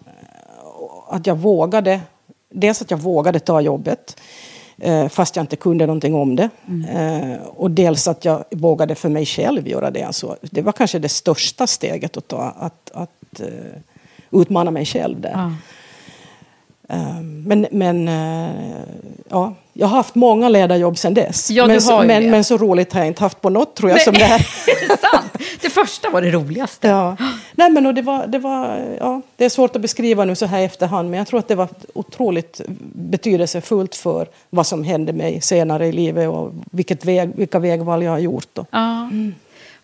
att 1.07 1.27
jag 1.27 1.35
vågade, 1.35 2.01
dels 2.49 2.81
att 2.81 2.91
jag 2.91 2.97
vågade 2.97 3.39
ta 3.39 3.61
jobbet. 3.61 4.21
Eh, 4.77 5.07
fast 5.07 5.35
jag 5.35 5.43
inte 5.43 5.55
kunde 5.55 5.85
någonting 5.85 6.15
om 6.15 6.35
det. 6.35 6.49
Eh, 6.89 7.47
och 7.47 7.71
dels 7.71 8.07
att 8.07 8.25
jag 8.25 8.43
vågade 8.51 8.95
för 8.95 9.09
mig 9.09 9.25
själv 9.25 9.67
göra 9.67 9.91
det. 9.91 10.03
Alltså, 10.03 10.37
det 10.41 10.61
var 10.61 10.71
kanske 10.71 10.99
det 10.99 11.09
största 11.09 11.67
steget 11.67 12.17
att 12.17 12.27
ta. 12.27 12.53
Att, 12.57 12.91
att 12.93 13.39
eh, 13.39 13.81
utmana 14.31 14.71
mig 14.71 14.85
själv 14.85 15.21
där. 15.21 15.31
Ja. 15.31 15.51
Eh, 16.89 17.21
Men, 17.45 17.67
men 17.71 18.07
eh, 18.07 18.51
ja, 19.29 19.53
jag 19.73 19.87
har 19.87 19.97
haft 19.97 20.15
många 20.15 20.49
ledarjobb 20.49 20.97
sedan 20.97 21.13
dess. 21.13 21.51
Ja, 21.51 21.67
men, 21.67 21.81
så- 21.81 22.03
men, 22.03 22.29
men 22.31 22.43
så 22.43 22.57
roligt 22.57 22.93
har 22.93 22.99
jag 22.99 23.07
inte 23.07 23.21
haft 23.23 23.41
på 23.41 23.49
något 23.49 23.75
tror 23.75 23.89
jag 23.91 24.01
som 24.01 24.13
det 24.13 24.23
här. 24.23 24.39
Är 24.67 24.87
det 24.87 24.97
sant? 24.97 25.31
Det 25.61 25.69
första 25.69 26.09
var 26.09 26.21
det 26.21 26.31
roligaste. 26.31 26.87
Ja. 26.87 27.15
Nej, 27.55 27.69
men 27.69 27.85
och 27.85 27.93
det, 27.93 28.01
var, 28.01 28.27
det, 28.27 28.39
var, 28.39 28.77
ja, 28.99 29.21
det 29.35 29.45
är 29.45 29.49
svårt 29.49 29.75
att 29.75 29.81
beskriva 29.81 30.25
nu 30.25 30.35
så 30.35 30.45
här 30.45 30.59
i 30.59 30.63
efterhand 30.63 31.09
men 31.09 31.17
jag 31.17 31.27
tror 31.27 31.39
att 31.39 31.47
det 31.47 31.55
var 31.55 31.67
otroligt 31.93 32.61
betydelsefullt 32.95 33.95
för 33.95 34.27
vad 34.49 34.67
som 34.67 34.83
hände 34.83 35.13
mig 35.13 35.41
senare 35.41 35.87
i 35.87 35.91
livet 35.91 36.29
och 36.29 36.51
vilket 36.71 37.05
väg, 37.05 37.31
vilka 37.35 37.59
vägval 37.59 38.03
jag 38.03 38.11
har 38.11 38.19
gjort. 38.19 38.47
Då. 38.53 38.65
Ja. 38.71 39.09
Vad- 39.11 39.31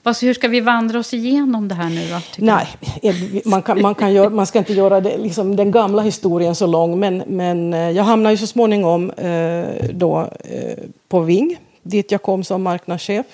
så 0.03 0.25
hur 0.25 0.33
ska 0.33 0.47
vi 0.47 0.59
vandra 0.59 0.99
oss 0.99 1.13
igenom 1.13 1.67
det 1.67 1.75
här 1.75 1.89
nu 1.89 2.07
då? 2.09 2.19
Nej, 2.37 2.67
man, 3.45 3.61
kan, 3.61 3.81
man, 3.81 3.95
kan 3.95 4.13
göra, 4.13 4.29
man 4.29 4.45
ska 4.45 4.59
inte 4.59 4.73
göra 4.73 5.01
det, 5.01 5.17
liksom, 5.17 5.55
den 5.55 5.71
gamla 5.71 6.01
historien 6.01 6.55
så 6.55 6.67
lång 6.67 6.99
men, 6.99 7.23
men 7.27 7.73
eh, 7.73 7.91
jag 7.91 8.03
hamnade 8.03 8.33
ju 8.33 8.37
så 8.37 8.47
småningom 8.47 9.11
eh, 9.11 9.65
då, 9.93 10.29
eh, 10.39 10.77
på 11.07 11.19
Ving 11.19 11.57
dit 11.83 12.11
jag 12.11 12.21
kom 12.21 12.43
som 12.43 12.63
marknadschef. 12.63 13.25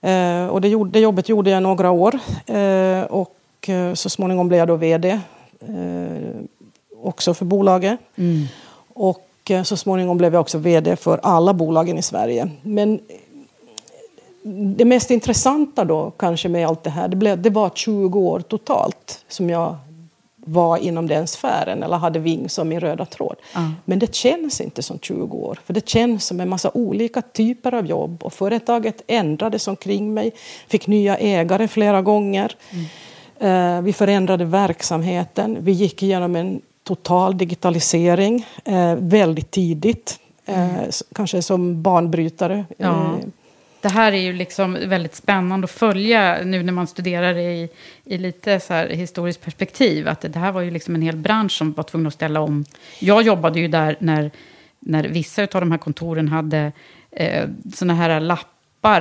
Eh, 0.00 0.46
och 0.46 0.60
det, 0.60 0.68
gjorde, 0.68 0.90
det 0.90 1.00
jobbet 1.00 1.28
gjorde 1.28 1.50
jag 1.50 1.62
några 1.62 1.90
år 1.90 2.18
eh, 2.46 3.02
och 3.02 3.68
eh, 3.68 3.94
så 3.94 4.10
småningom 4.10 4.48
blev 4.48 4.58
jag 4.58 4.68
då 4.68 4.76
vd 4.76 5.20
också 7.02 7.34
för 7.34 7.44
bolaget. 7.44 7.98
Och 8.94 9.50
eh, 9.50 9.62
så 9.62 9.76
småningom 9.76 10.18
blev 10.18 10.34
jag 10.34 10.40
också 10.40 10.58
vd 10.58 10.96
för 10.96 11.20
alla 11.22 11.54
bolagen 11.54 11.98
i 11.98 12.02
Sverige. 12.02 12.50
Men 12.62 13.00
det 14.76 14.84
mest 14.84 15.10
intressanta 15.10 15.84
då 15.84 16.10
kanske 16.10 16.48
med 16.48 16.66
allt 16.68 16.84
det 16.84 16.90
här, 16.90 17.08
det, 17.08 17.16
blev, 17.16 17.42
det 17.42 17.50
var 17.50 17.70
20 17.70 18.18
år 18.20 18.40
totalt 18.40 19.24
som 19.28 19.50
jag 19.50 19.76
var 20.36 20.76
inom 20.76 21.06
den 21.06 21.26
sfären 21.26 21.82
eller 21.82 21.96
hade 21.96 22.18
Ving 22.18 22.48
som 22.48 22.68
min 22.68 22.80
röda 22.80 23.04
tråd. 23.06 23.36
Men 23.84 23.98
det 23.98 24.14
känns 24.14 24.60
inte 24.60 24.82
som 24.82 24.98
20 24.98 25.36
år, 25.36 25.58
för 25.66 25.74
det 25.74 25.88
känns 25.88 26.26
som 26.26 26.40
en 26.40 26.48
massa 26.48 26.70
olika 26.74 27.22
typer 27.22 27.74
av 27.74 27.86
jobb 27.86 28.22
och 28.24 28.32
företaget 28.32 29.02
ändrades 29.06 29.68
omkring 29.68 30.14
mig, 30.14 30.30
fick 30.68 30.86
nya 30.86 31.16
ägare 31.18 31.68
flera 31.68 32.02
gånger. 32.02 32.56
Eh, 33.40 33.80
vi 33.80 33.92
förändrade 33.92 34.44
verksamheten, 34.44 35.56
vi 35.60 35.72
gick 35.72 36.02
igenom 36.02 36.36
en 36.36 36.60
total 36.84 37.38
digitalisering 37.38 38.46
eh, 38.64 38.94
väldigt 38.94 39.50
tidigt, 39.50 40.18
eh, 40.46 40.82
s- 40.82 41.02
kanske 41.14 41.42
som 41.42 41.82
banbrytare. 41.82 42.64
Ja. 42.76 43.14
Det 43.80 43.88
här 43.88 44.12
är 44.12 44.20
ju 44.20 44.32
liksom 44.32 44.78
väldigt 44.84 45.14
spännande 45.14 45.64
att 45.64 45.70
följa 45.70 46.38
nu 46.44 46.62
när 46.62 46.72
man 46.72 46.86
studerar 46.86 47.34
det 47.34 47.52
i, 47.52 47.68
i 48.04 48.18
lite 48.18 48.60
så 48.60 48.74
här 48.74 48.88
historiskt 48.88 49.44
perspektiv. 49.44 50.08
Att 50.08 50.20
det, 50.20 50.28
det 50.28 50.38
här 50.38 50.52
var 50.52 50.60
ju 50.60 50.70
liksom 50.70 50.94
en 50.94 51.02
hel 51.02 51.16
bransch 51.16 51.52
som 51.52 51.72
var 51.72 51.84
tvungen 51.84 52.06
att 52.06 52.14
ställa 52.14 52.40
om. 52.40 52.64
Jag 52.98 53.22
jobbade 53.22 53.60
ju 53.60 53.68
där 53.68 53.96
när, 54.00 54.30
när 54.78 55.04
vissa 55.04 55.42
av 55.42 55.48
de 55.48 55.70
här 55.70 55.78
kontoren 55.78 56.28
hade 56.28 56.72
eh, 57.10 57.48
såna 57.74 57.94
här 57.94 58.20
lappar 58.20 58.57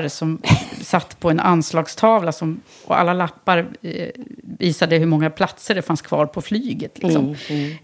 som 0.07 0.41
satt 0.81 1.19
på 1.19 1.29
en 1.29 1.39
anslagstavla. 1.39 2.31
Som, 2.31 2.62
och 2.86 3.00
alla 3.00 3.13
lappar 3.13 3.67
eh, 3.81 4.10
visade 4.41 4.98
hur 4.98 5.05
många 5.05 5.29
platser 5.29 5.75
det 5.75 5.81
fanns 5.81 6.01
kvar 6.01 6.25
på 6.25 6.41
flyget. 6.41 7.03
Liksom. 7.03 7.36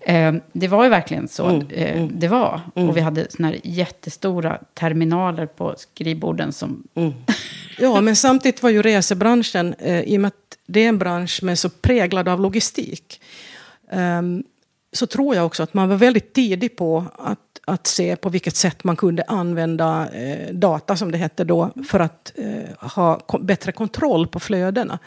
Eh, 0.01 0.33
det 0.53 0.67
var 0.67 0.83
ju 0.83 0.89
verkligen 0.89 1.27
så 1.27 1.61
eh, 1.69 2.05
det 2.11 2.27
var. 2.27 2.61
Och 2.73 2.97
vi 2.97 3.01
hade 3.01 3.27
såna 3.29 3.47
här 3.47 3.59
jättestora 3.63 4.59
terminaler 4.73 5.45
på 5.45 5.73
skrivborden 5.77 6.53
som... 6.53 6.83
Ja, 7.79 8.01
men 8.01 8.15
samtidigt 8.15 8.63
var 8.63 8.69
ju 8.69 8.81
resebranschen, 8.81 9.73
eh, 9.79 10.01
i 10.01 10.17
och 10.17 10.21
med 10.21 10.27
att 10.27 10.57
det 10.65 10.79
är 10.79 10.89
en 10.89 10.97
bransch 10.97 11.43
med 11.43 11.59
så 11.59 11.69
präglad 11.69 12.27
av 12.27 12.41
logistik, 12.41 13.21
ehm, 13.91 14.43
så 14.93 15.07
tror 15.07 15.35
jag 15.35 15.45
också 15.45 15.63
att 15.63 15.73
man 15.73 15.89
var 15.89 15.95
väldigt 15.95 16.33
tidig 16.33 16.75
på 16.75 17.05
att, 17.15 17.39
att 17.65 17.87
se 17.87 18.15
på 18.15 18.29
vilket 18.29 18.55
sätt 18.55 18.83
man 18.83 18.95
kunde 18.95 19.23
använda 19.27 20.09
eh, 20.09 20.53
data, 20.53 20.95
som 20.95 21.11
det 21.11 21.17
hette 21.17 21.43
då, 21.43 21.69
för 21.89 21.99
att 21.99 22.33
eh, 22.35 22.89
ha 22.95 23.19
bättre 23.39 23.71
kontroll 23.71 24.27
på 24.27 24.39
flödena 24.39 24.99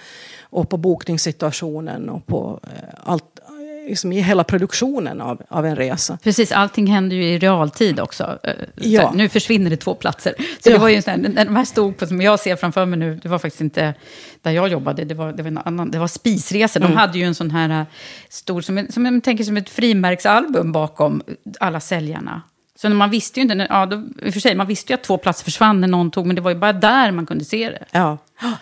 och 0.43 0.69
på 0.69 0.77
bokningssituationen 0.77 2.09
och 2.09 2.27
på 2.27 2.61
eh, 2.63 2.95
allt, 3.05 3.41
liksom 3.89 4.13
i 4.13 4.21
hela 4.21 4.45
produktionen 4.45 5.21
av, 5.21 5.43
av 5.49 5.67
en 5.67 5.77
resa. 5.77 6.19
Precis, 6.23 6.53
allting 6.53 6.87
händer 6.87 7.17
ju 7.17 7.25
i 7.25 7.39
realtid 7.39 8.01
också. 8.01 8.39
Eh, 8.43 8.53
Ja. 8.75 9.13
Nu 9.15 9.29
försvinner 9.29 9.71
det 9.71 9.77
två 9.77 9.95
platser. 9.95 10.35
Så 10.39 10.69
det 10.69 10.71
Ja. 10.71 10.79
var 10.81 10.89
ju 10.89 11.03
sån 11.03 11.21
när 11.21 11.45
de 11.45 11.57
här 11.57 11.65
stod 11.65 11.97
på, 11.97 12.07
som 12.07 12.21
jag 12.23 12.41
ser 12.41 12.57
framför 12.57 12.87
mig 12.87 12.99
nu, 12.99 13.21
det 13.23 13.29
var 13.29 13.39
faktiskt 13.39 13.61
inte 13.61 13.95
där 14.43 14.51
jag 14.51 14.69
jobbade, 14.69 15.05
det 15.05 15.15
var, 15.15 15.33
det 15.33 15.43
var 15.43 15.51
en 15.51 15.59
annan, 15.65 15.91
det 15.91 15.99
var 15.99 16.09
spisresor. 16.09 16.81
Mm. 16.81 16.93
De 16.93 16.97
hade 16.99 17.19
ju 17.19 17.25
en 17.25 17.35
sån 17.35 17.51
här 17.51 17.81
eh, 17.81 17.87
stor, 18.29 18.61
som, 18.61 18.79
en, 18.79 18.93
som 18.93 19.07
jag 19.07 19.25
tänker 19.25 19.45
som 19.45 19.57
ett 19.57 19.69
frimärksalbum 19.71 20.73
bakom 20.73 21.23
alla 21.61 21.81
säljarna. 21.81 22.43
Så 22.79 22.89
när 22.89 22.97
man 22.97 23.11
visste 23.11 23.41
ju 23.41 23.43
inte, 23.43 23.67
ja, 23.71 23.87
då, 23.87 23.97
i 24.27 24.29
och 24.31 24.33
för 24.33 24.41
sig, 24.41 24.55
man 24.55 24.67
visste 24.67 24.93
ju 24.93 24.95
att 24.95 25.05
två 25.05 25.19
platser 25.19 25.45
försvann 25.45 25.81
när 25.81 25.89
någon 25.89 26.11
tog, 26.11 26.27
men 26.27 26.37
det 26.37 26.43
var 26.43 26.51
ju 26.51 26.57
bara 26.57 26.73
där 26.73 27.11
man 27.11 27.27
kunde 27.27 27.45
se 27.45 27.71
det. 27.71 27.85
Ja. 27.93 28.19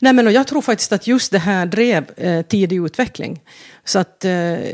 Nej, 0.00 0.12
men 0.12 0.26
och 0.26 0.32
jag 0.32 0.46
tror 0.46 0.62
faktiskt 0.62 0.92
att 0.92 1.06
just 1.06 1.32
det 1.32 1.38
här 1.38 1.66
drev 1.66 2.04
eh, 2.16 2.42
tidig 2.42 2.84
utveckling. 2.84 3.40
Så 3.84 3.98
att 3.98 4.24
eh, 4.24 4.70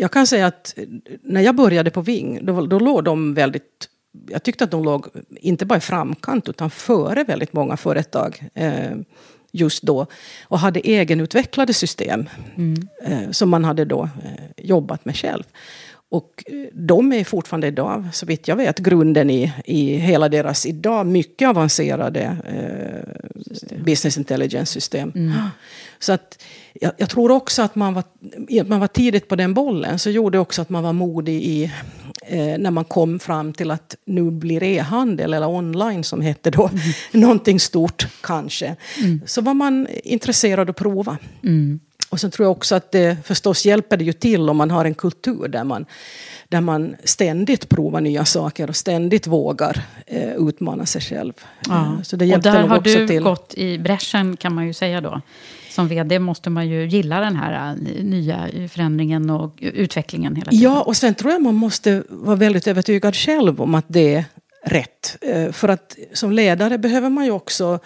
jag 0.00 0.10
kan 0.10 0.26
säga 0.26 0.46
att 0.46 0.74
när 1.22 1.40
jag 1.40 1.54
började 1.54 1.90
på 1.90 2.00
Ving, 2.00 2.46
då, 2.46 2.66
då 2.66 2.78
låg 2.78 3.04
de 3.04 3.34
väldigt... 3.34 3.88
Jag 4.28 4.42
tyckte 4.42 4.64
att 4.64 4.70
de 4.70 4.84
låg 4.84 5.06
inte 5.40 5.66
bara 5.66 5.76
i 5.78 5.80
framkant 5.80 6.48
utan 6.48 6.70
före 6.70 7.24
väldigt 7.24 7.52
många 7.52 7.76
företag 7.76 8.42
eh, 8.54 8.96
just 9.52 9.82
då. 9.82 10.06
Och 10.42 10.58
hade 10.58 10.80
egenutvecklade 10.80 11.74
system 11.74 12.28
eh, 13.04 13.30
som 13.30 13.50
man 13.50 13.64
hade 13.64 13.84
då 13.84 14.02
eh, 14.02 14.64
jobbat 14.64 15.04
med 15.04 15.16
själv. 15.16 15.44
Och 16.12 16.44
eh, 16.46 16.54
de 16.72 17.12
är 17.12 17.24
fortfarande 17.24 17.66
idag, 17.66 18.08
så 18.12 18.26
vitt 18.26 18.48
jag 18.48 18.56
vet, 18.56 18.78
grunden 18.78 19.30
i, 19.30 19.52
i 19.64 19.96
hela 19.96 20.28
deras 20.28 20.66
idag 20.66 21.06
mycket 21.06 21.48
avancerade 21.48 22.36
eh, 22.46 23.84
business 23.84 24.18
intelligence-system. 24.18 25.12
Så 25.98 26.12
att 26.12 26.42
jag, 26.72 26.92
jag 26.96 27.10
tror 27.10 27.30
också 27.30 27.62
att 27.62 27.74
man 27.74 27.94
var, 27.94 28.04
att 28.60 28.68
man 28.68 28.80
var 28.80 28.86
tidigt 28.86 29.28
på 29.28 29.36
den 29.36 29.54
bollen 29.54 29.98
så 29.98 30.10
gjorde 30.10 30.38
också 30.38 30.62
att 30.62 30.68
man 30.68 30.82
var 30.82 30.92
modig 30.92 31.42
i 31.42 31.64
eh, 32.26 32.58
när 32.58 32.70
man 32.70 32.84
kom 32.84 33.18
fram 33.18 33.52
till 33.52 33.70
att 33.70 33.96
nu 34.04 34.30
blir 34.30 34.62
e-handel 34.62 35.34
eller 35.34 35.48
online 35.48 36.04
som 36.04 36.20
hette 36.20 36.50
då 36.50 36.70
någonting 37.12 37.60
stort 37.60 38.06
kanske. 38.20 38.76
Så 39.26 39.40
var 39.40 39.54
man 39.54 39.88
intresserad 40.04 40.70
att 40.70 40.76
prova. 40.76 41.18
Och 42.12 42.20
sen 42.20 42.30
tror 42.30 42.44
jag 42.44 42.52
också 42.52 42.74
att 42.74 42.92
det 42.92 43.16
förstås 43.24 43.64
hjälper 43.66 43.96
det 43.96 44.04
ju 44.04 44.12
till 44.12 44.48
om 44.50 44.56
man 44.56 44.70
har 44.70 44.84
en 44.84 44.94
kultur 44.94 45.48
där 45.48 45.64
man, 45.64 45.86
där 46.48 46.60
man 46.60 46.96
ständigt 47.04 47.68
provar 47.68 48.00
nya 48.00 48.24
saker 48.24 48.68
och 48.68 48.76
ständigt 48.76 49.26
vågar 49.26 49.82
eh, 50.06 50.34
utmana 50.48 50.86
sig 50.86 51.00
själv. 51.00 51.32
Eh, 51.70 52.02
Så 52.02 52.16
det 52.16 52.24
och 52.24 52.28
hjälpte 52.28 52.50
där 52.52 52.60
nog 52.60 52.70
har 52.70 52.78
också 52.78 52.98
du 52.98 53.08
till. 53.08 53.22
gått 53.22 53.54
i 53.54 53.78
bräschen 53.78 54.36
kan 54.36 54.54
man 54.54 54.66
ju 54.66 54.72
säga 54.72 55.00
då. 55.00 55.20
Som 55.70 55.88
vd 55.88 56.18
måste 56.18 56.50
man 56.50 56.68
ju 56.68 56.86
gilla 56.88 57.20
den 57.20 57.36
här 57.36 57.70
eh, 57.70 58.04
nya 58.04 58.48
förändringen 58.70 59.30
och 59.30 59.54
utvecklingen 59.60 60.36
hela 60.36 60.50
tiden. 60.50 60.64
Ja, 60.64 60.82
och 60.82 60.96
sen 60.96 61.14
tror 61.14 61.32
jag 61.32 61.42
man 61.42 61.54
måste 61.54 62.02
vara 62.08 62.36
väldigt 62.36 62.66
övertygad 62.66 63.16
själv 63.16 63.60
om 63.60 63.74
att 63.74 63.84
det 63.88 64.14
är 64.14 64.24
rätt. 64.64 65.16
Eh, 65.20 65.52
För 65.52 65.68
att 65.68 65.96
som 66.12 66.32
ledare 66.32 66.78
behöver 66.78 67.10
man 67.10 67.24
ju 67.24 67.30
också 67.30 67.78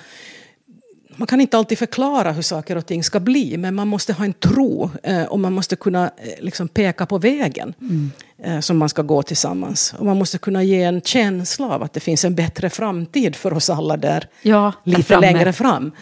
man 1.16 1.26
kan 1.26 1.40
inte 1.40 1.58
alltid 1.58 1.78
förklara 1.78 2.32
hur 2.32 2.42
saker 2.42 2.76
och 2.76 2.86
ting 2.86 3.04
ska 3.04 3.20
bli, 3.20 3.56
men 3.56 3.74
man 3.74 3.88
måste 3.88 4.12
ha 4.12 4.24
en 4.24 4.32
tro 4.32 4.90
eh, 5.02 5.24
och 5.24 5.40
man 5.40 5.52
måste 5.52 5.76
kunna 5.76 6.04
eh, 6.04 6.44
liksom 6.44 6.68
peka 6.68 7.06
på 7.06 7.18
vägen 7.18 7.74
eh, 8.42 8.60
som 8.60 8.78
man 8.78 8.88
ska 8.88 9.02
gå 9.02 9.22
tillsammans. 9.22 9.94
Och 9.98 10.06
man 10.06 10.18
måste 10.18 10.38
kunna 10.38 10.62
ge 10.62 10.82
en 10.82 11.00
känsla 11.00 11.66
av 11.66 11.82
att 11.82 11.92
det 11.92 12.00
finns 12.00 12.24
en 12.24 12.34
bättre 12.34 12.70
framtid 12.70 13.36
för 13.36 13.52
oss 13.52 13.70
alla 13.70 13.96
där 13.96 14.28
Ja, 14.42 14.72
lite 14.84 15.02
framme. 15.02 15.20
längre 15.32 15.52
fram. 15.52 15.92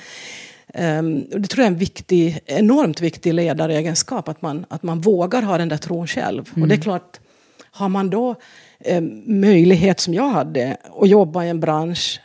Och 1.33 1.41
det 1.41 1.49
tror 1.49 1.63
jag 1.63 1.67
är 1.67 1.73
en 1.73 1.79
viktig, 1.79 2.41
enormt 2.47 3.01
viktig 3.01 3.35
ledaregenskap, 3.35 4.29
att 4.29 4.43
man, 4.43 4.67
att 4.69 4.83
man 4.83 5.01
vågar 5.01 5.43
ha 5.43 5.59
den 5.59 5.69
där 5.69 5.77
tron 5.77 6.07
själv. 6.07 6.51
Och 6.61 6.69
det 6.69 6.75
är 6.75 6.81
klart, 6.81 7.21
har 7.71 7.89
man 7.89 8.11
då 8.11 8.35
eh, 8.81 9.01
möjlighet 9.27 10.01
som 10.01 10.15
jag 10.15 10.29
hade 10.29 10.77
att 11.01 11.09
jobba 11.09 11.45
i 11.45 11.49
en 11.49 11.61
bransch 11.61 12.21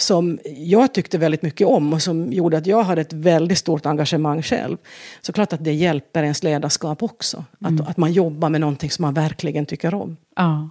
som 0.00 0.38
jag 0.56 0.94
tyckte 0.94 1.18
väldigt 1.18 1.42
mycket 1.42 1.66
om 1.66 1.92
och 1.92 2.02
som 2.02 2.32
gjorde 2.32 2.58
att 2.58 2.66
jag 2.66 2.82
hade 2.82 3.00
ett 3.00 3.12
väldigt 3.12 3.58
stort 3.58 3.86
engagemang 3.86 4.42
själv. 4.42 4.76
Så 5.20 5.32
klart 5.32 5.52
att 5.52 5.64
det 5.64 5.72
hjälper 5.72 6.22
ens 6.22 6.42
ledarskap 6.42 7.02
också. 7.02 7.44
Att, 7.60 7.88
att 7.88 7.96
man 7.96 8.12
jobbar 8.12 8.48
med 8.48 8.60
någonting 8.60 8.90
som 8.90 9.02
man 9.02 9.14
verkligen 9.14 9.66
tycker 9.66 9.94
om. 9.94 10.16
Ja. 10.36 10.70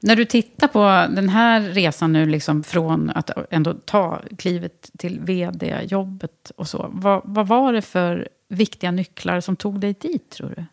När 0.00 0.16
du 0.16 0.24
tittar 0.24 0.68
på 0.68 1.14
den 1.14 1.28
här 1.28 1.60
resan 1.60 2.12
nu, 2.12 2.26
liksom 2.26 2.62
från 2.62 3.10
att 3.10 3.30
ändå 3.50 3.74
ta 3.74 4.20
klivet 4.38 4.90
till 4.98 5.20
vd-jobbet 5.20 6.52
och 6.56 6.68
så. 6.68 6.90
Vad, 6.92 7.22
vad 7.24 7.48
var 7.48 7.72
det 7.72 7.82
för 7.82 8.28
viktiga 8.48 8.90
nycklar 8.90 9.40
som 9.40 9.56
tog 9.56 9.80
dig 9.80 9.94
dit, 10.00 10.30
tror 10.30 10.54
du? 10.56 10.64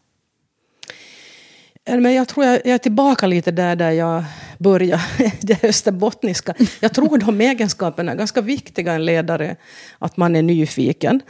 Men 1.87 2.13
jag 2.13 2.27
tror 2.27 2.45
jag, 2.45 2.55
jag 2.55 2.73
är 2.73 2.77
tillbaka 2.77 3.27
lite 3.27 3.51
där, 3.51 3.75
där 3.75 3.91
jag 3.91 4.23
började, 4.57 5.03
det 5.41 5.63
österbottniska. 5.63 6.53
Jag 6.79 6.93
tror 6.93 7.17
de 7.17 7.41
egenskaperna 7.41 8.11
är 8.11 8.15
ganska 8.15 8.41
viktiga 8.41 8.93
en 8.93 9.05
ledare. 9.05 9.55
Att 9.99 10.17
man 10.17 10.35
är 10.35 10.41
nyfiken, 10.41 11.21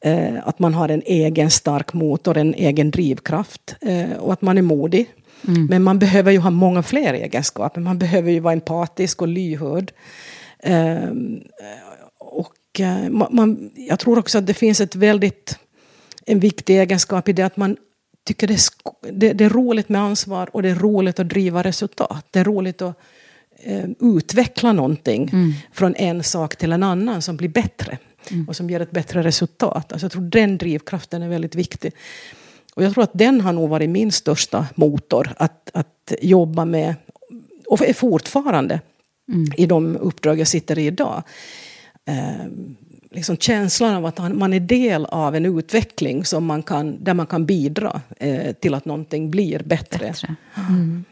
eh, 0.00 0.34
att 0.48 0.58
man 0.58 0.74
har 0.74 0.88
en 0.88 1.02
egen 1.06 1.50
stark 1.50 1.92
motor, 1.92 2.36
en 2.36 2.54
egen 2.54 2.90
drivkraft 2.90 3.76
eh, 3.80 4.12
och 4.18 4.32
att 4.32 4.42
man 4.42 4.58
är 4.58 4.62
modig. 4.62 5.10
Men 5.68 5.82
man 5.82 5.98
behöver 5.98 6.32
ju 6.32 6.38
ha 6.38 6.50
många 6.50 6.82
fler 6.82 7.14
egenskaper. 7.14 7.80
Man 7.80 7.98
behöver 7.98 8.30
ju 8.30 8.40
vara 8.40 8.52
empatisk 8.52 9.22
och 9.22 9.28
lyhörd. 9.28 9.92
Eh, 10.58 11.08
och 12.18 12.80
man, 13.10 13.28
man, 13.30 13.70
jag 13.74 13.98
tror 13.98 14.18
också 14.18 14.38
att 14.38 14.46
det 14.46 14.54
finns 14.54 14.80
ett 14.80 14.96
väldigt, 14.96 15.58
en 16.26 16.40
viktig 16.40 16.80
egenskap 16.80 17.28
i 17.28 17.32
det 17.32 17.42
att 17.42 17.56
man 17.56 17.76
tycker 18.24 18.46
det 18.46 18.54
är, 18.54 19.12
det, 19.12 19.32
det 19.32 19.44
är 19.44 19.48
roligt 19.48 19.88
med 19.88 20.00
ansvar 20.00 20.48
och 20.52 20.62
det 20.62 20.70
är 20.70 20.74
roligt 20.74 21.18
att 21.20 21.28
driva 21.28 21.62
resultat. 21.62 22.26
Det 22.30 22.38
är 22.38 22.44
roligt 22.44 22.82
att 22.82 22.98
eh, 23.56 23.84
utveckla 24.00 24.72
någonting 24.72 25.30
från 25.72 25.94
en 25.94 26.22
sak 26.22 26.56
till 26.56 26.72
en 26.72 26.82
annan 26.82 27.22
som 27.22 27.36
blir 27.36 27.48
bättre 27.48 27.98
och 28.48 28.56
som 28.56 28.70
ger 28.70 28.80
ett 28.80 28.90
bättre 28.90 29.22
resultat. 29.22 29.92
Alltså 29.92 30.04
jag 30.04 30.12
tror 30.12 30.22
den 30.22 30.58
drivkraften 30.58 31.22
är 31.22 31.28
väldigt 31.28 31.54
viktig. 31.54 31.92
Och 32.74 32.84
jag 32.84 32.94
tror 32.94 33.04
att 33.04 33.10
den 33.14 33.40
har 33.40 33.52
nog 33.52 33.68
varit 33.68 33.90
min 33.90 34.12
största 34.12 34.66
motor 34.74 35.32
att, 35.36 35.70
att 35.74 36.12
jobba 36.20 36.64
med, 36.64 36.94
och 37.66 37.82
är 37.82 37.92
fortfarande 37.92 38.80
i 39.56 39.66
de 39.66 39.96
uppdrag 39.96 40.40
jag 40.40 40.48
sitter 40.48 40.78
i 40.78 40.86
idag. 40.86 41.22
Liksom 43.14 43.36
känslan 43.36 43.94
av 43.94 44.06
att 44.06 44.34
man 44.34 44.52
är 44.52 44.60
del 44.60 45.04
av 45.04 45.36
en 45.36 45.58
utveckling 45.58 46.24
som 46.24 46.46
man 46.46 46.62
kan, 46.62 47.04
där 47.04 47.14
man 47.14 47.26
kan 47.26 47.46
bidra 47.46 48.00
eh, 48.16 48.52
till 48.52 48.74
att 48.74 48.84
någonting 48.84 49.30
blir 49.30 49.62
bättre. 49.64 50.06
Bättre. 50.06 50.34
Mm. 50.56 51.04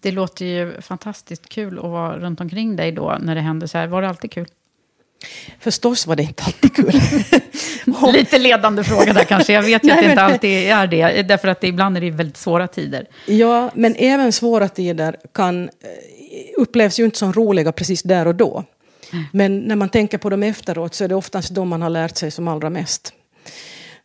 Det 0.00 0.10
låter 0.10 0.44
ju 0.44 0.80
fantastiskt 0.80 1.48
kul 1.48 1.78
att 1.78 1.84
vara 1.84 2.18
runt 2.18 2.40
omkring 2.40 2.76
dig 2.76 2.92
då, 2.92 3.18
när 3.20 3.34
det 3.34 3.40
händer 3.40 3.66
så 3.66 3.78
här. 3.78 3.86
Var 3.86 4.02
det 4.02 4.08
alltid 4.08 4.32
kul? 4.32 4.46
Förstås 5.60 6.06
var 6.06 6.16
det 6.16 6.22
inte 6.22 6.42
alltid 6.44 6.74
kul. 6.74 6.92
Lite 8.12 8.38
ledande 8.38 8.84
fråga 8.84 9.12
där 9.12 9.24
kanske. 9.24 9.52
Jag 9.52 9.62
vet 9.62 9.84
ju 9.84 9.88
Nej, 9.88 9.98
att 9.98 10.04
det 10.04 10.10
inte 10.10 10.22
alltid 10.22 10.50
är 10.50 10.86
det. 10.86 11.22
Därför 11.22 11.48
att 11.48 11.60
det, 11.60 11.66
ibland 11.66 11.96
är 11.96 12.00
det 12.00 12.10
väldigt 12.10 12.36
svåra 12.36 12.68
tider. 12.68 13.06
Ja, 13.26 13.70
men 13.74 13.94
även 13.98 14.32
svåra 14.32 14.68
tider 14.68 15.16
kan, 15.32 15.64
eh, 15.64 15.68
upplevs 16.56 17.00
ju 17.00 17.04
inte 17.04 17.18
som 17.18 17.32
roliga 17.32 17.72
precis 17.72 18.02
där 18.02 18.26
och 18.26 18.34
då. 18.34 18.64
Men 19.32 19.58
när 19.58 19.76
man 19.76 19.88
tänker 19.88 20.18
på 20.18 20.30
dem 20.30 20.42
efteråt 20.42 20.94
så 20.94 21.04
är 21.04 21.08
det 21.08 21.14
oftast 21.14 21.50
då 21.50 21.64
man 21.64 21.82
har 21.82 21.90
lärt 21.90 22.16
sig 22.16 22.30
som 22.30 22.48
allra 22.48 22.70
mest. 22.70 23.12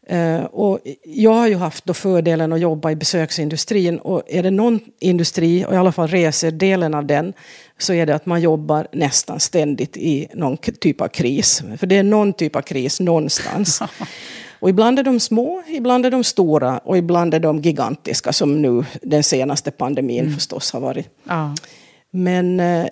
Eh, 0.09 0.43
och 0.43 0.79
jag 1.03 1.33
har 1.33 1.47
ju 1.47 1.55
haft 1.55 1.85
då 1.85 1.93
fördelen 1.93 2.53
att 2.53 2.59
jobba 2.59 2.91
i 2.91 2.95
besöksindustrin 2.95 3.99
och 3.99 4.23
är 4.27 4.43
det 4.43 4.51
någon 4.51 4.79
industri, 4.99 5.65
och 5.65 5.73
i 5.73 5.77
alla 5.77 5.91
fall 5.91 6.07
reserdelen 6.07 6.93
av 6.93 7.05
den, 7.05 7.33
så 7.77 7.93
är 7.93 8.05
det 8.05 8.15
att 8.15 8.25
man 8.25 8.41
jobbar 8.41 8.87
nästan 8.91 9.39
ständigt 9.39 9.97
i 9.97 10.27
någon 10.33 10.57
typ 10.57 11.01
av 11.01 11.07
kris. 11.07 11.63
För 11.77 11.87
det 11.87 11.97
är 11.97 12.03
någon 12.03 12.33
typ 12.33 12.55
av 12.55 12.61
kris 12.61 12.99
någonstans. 12.99 13.81
Och 14.59 14.69
ibland 14.69 14.99
är 14.99 15.03
de 15.03 15.19
små, 15.19 15.63
ibland 15.67 16.05
är 16.05 16.11
de 16.11 16.23
stora 16.23 16.77
och 16.77 16.97
ibland 16.97 17.33
är 17.33 17.39
de 17.39 17.61
gigantiska 17.61 18.33
som 18.33 18.61
nu 18.61 18.85
den 19.01 19.23
senaste 19.23 19.71
pandemin 19.71 20.33
förstås 20.33 20.73
har 20.73 20.79
varit. 20.79 21.07
Ja. 21.23 21.55
Men 22.11 22.59
eh, 22.59 22.85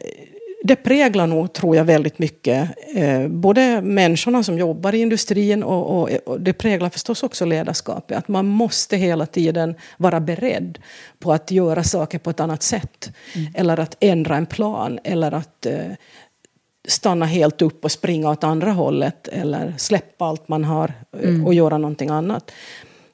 det 0.68 0.76
präglar 0.76 1.28
nog, 1.28 1.54
tror 1.54 1.76
jag, 1.76 1.86
väldigt 1.86 2.20
mycket 2.20 2.70
eh, 2.96 3.28
både 3.28 3.82
människorna 3.82 4.44
som 4.44 4.58
jobbar 4.58 4.96
i 4.96 4.98
industrin 4.98 5.64
och, 5.64 6.02
och, 6.02 6.10
och 6.26 6.42
det 6.42 6.54
präglar 6.54 6.90
förstås 6.90 7.24
också 7.24 7.46
ledarskapet. 7.46 8.18
Att 8.18 8.28
man 8.28 8.46
måste 8.46 8.98
hela 8.98 9.26
tiden 9.26 9.76
vara 9.98 10.20
beredd 10.20 10.80
på 11.20 11.34
att 11.34 11.52
göra 11.52 11.84
saker 11.84 12.20
på 12.20 12.30
ett 12.30 12.40
annat 12.40 12.64
sätt. 12.64 13.12
Eller 13.56 13.80
att 13.80 13.98
ändra 14.00 14.38
en 14.38 14.46
plan 14.46 15.00
eller 15.04 15.32
att 15.32 15.66
eh, 15.66 15.92
stanna 16.88 17.26
helt 17.26 17.62
upp 17.62 17.84
och 17.86 17.92
springa 17.92 18.30
åt 18.30 18.44
andra 18.44 18.72
hållet 18.72 19.28
eller 19.28 19.74
släppa 19.78 20.26
allt 20.26 20.48
man 20.48 20.64
har 20.64 20.94
eh, 21.22 21.46
och 21.46 21.54
göra 21.54 21.78
någonting 21.78 22.10
annat. 22.10 22.52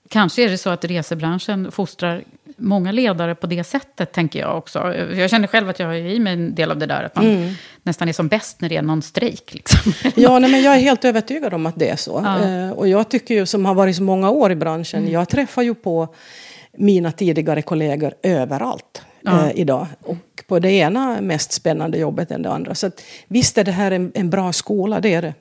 Kanske 0.10 0.44
är 0.44 0.50
det 0.50 0.58
så 0.58 0.70
att 0.70 0.86
resebranschen 0.86 1.72
fostrar 1.72 2.24
många 2.64 2.92
ledare 2.92 3.36
på 3.36 3.48
det 3.48 3.64
sättet, 3.64 4.12
tänker 4.12 4.40
jag 4.40 4.58
också. 4.58 4.94
Jag 4.96 5.30
känner 5.30 5.48
själv 5.48 5.70
att 5.70 5.80
jag 5.80 5.88
har 5.88 5.94
i 5.94 6.20
mig 6.20 6.34
en 6.34 6.56
del 6.56 6.72
av 6.72 6.78
det 6.78 6.86
där, 6.86 7.04
att 7.04 7.16
man 7.16 7.26
Mm. 7.26 7.54
nästan 7.84 8.10
är 8.10 8.14
som 8.14 8.28
bäst 8.28 8.62
när 8.62 8.70
det 8.70 8.76
är 8.78 8.82
någon 8.82 9.02
strejk. 9.02 9.54
Liksom. 9.54 9.94
Ja, 10.16 10.40
nej, 10.40 10.52
men 10.52 10.62
jag 10.64 10.76
är 10.76 10.80
helt 10.80 11.06
övertygad 11.06 11.54
om 11.54 11.66
att 11.66 11.80
det 11.80 11.90
är 11.90 11.96
så. 11.96 12.22
Ja. 12.26 12.40
Eh, 12.50 12.72
och 12.72 12.88
jag 12.88 13.10
tycker 13.10 13.36
ju, 13.36 13.46
som 13.46 13.66
har 13.66 13.76
varit 13.76 13.96
så 13.96 14.04
många 14.04 14.30
år 14.30 14.52
i 14.52 14.56
branschen, 14.56 15.12
jag 15.12 15.30
träffar 15.30 15.62
ju 15.62 15.76
på 15.76 16.16
mina 16.78 17.12
tidigare 17.12 17.62
kollegor 17.62 18.14
överallt 18.24 19.02
Ja. 19.22 19.46
eh, 19.50 19.52
idag. 19.60 19.88
Och 20.02 20.18
på 20.48 20.60
det 20.60 20.72
ena 20.72 21.22
mest 21.22 21.52
spännande 21.52 21.98
jobbet 21.98 22.32
än 22.32 22.42
det 22.42 22.50
andra. 22.52 22.76
Så 22.76 22.88
att, 22.88 23.02
visst 23.28 23.58
är 23.58 23.64
det 23.64 23.72
här 23.72 23.92
en, 23.92 24.12
en 24.16 24.30
bra 24.30 24.54
skola, 24.54 25.00
det 25.00 25.14
är 25.14 25.22
det. 25.22 25.34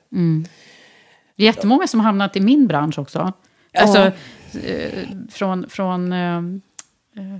Det 1.35 1.43
är 1.43 1.45
jättemånga 1.45 1.87
som 1.87 1.99
har 1.99 2.05
hamnat 2.05 2.35
i 2.35 2.39
min 2.39 2.67
bransch 2.67 2.99
också. 2.99 3.33
Alltså, 3.77 3.99
eh, 4.67 4.89
från, 5.31 5.69
från, 5.69 6.13
eh, 6.13 6.41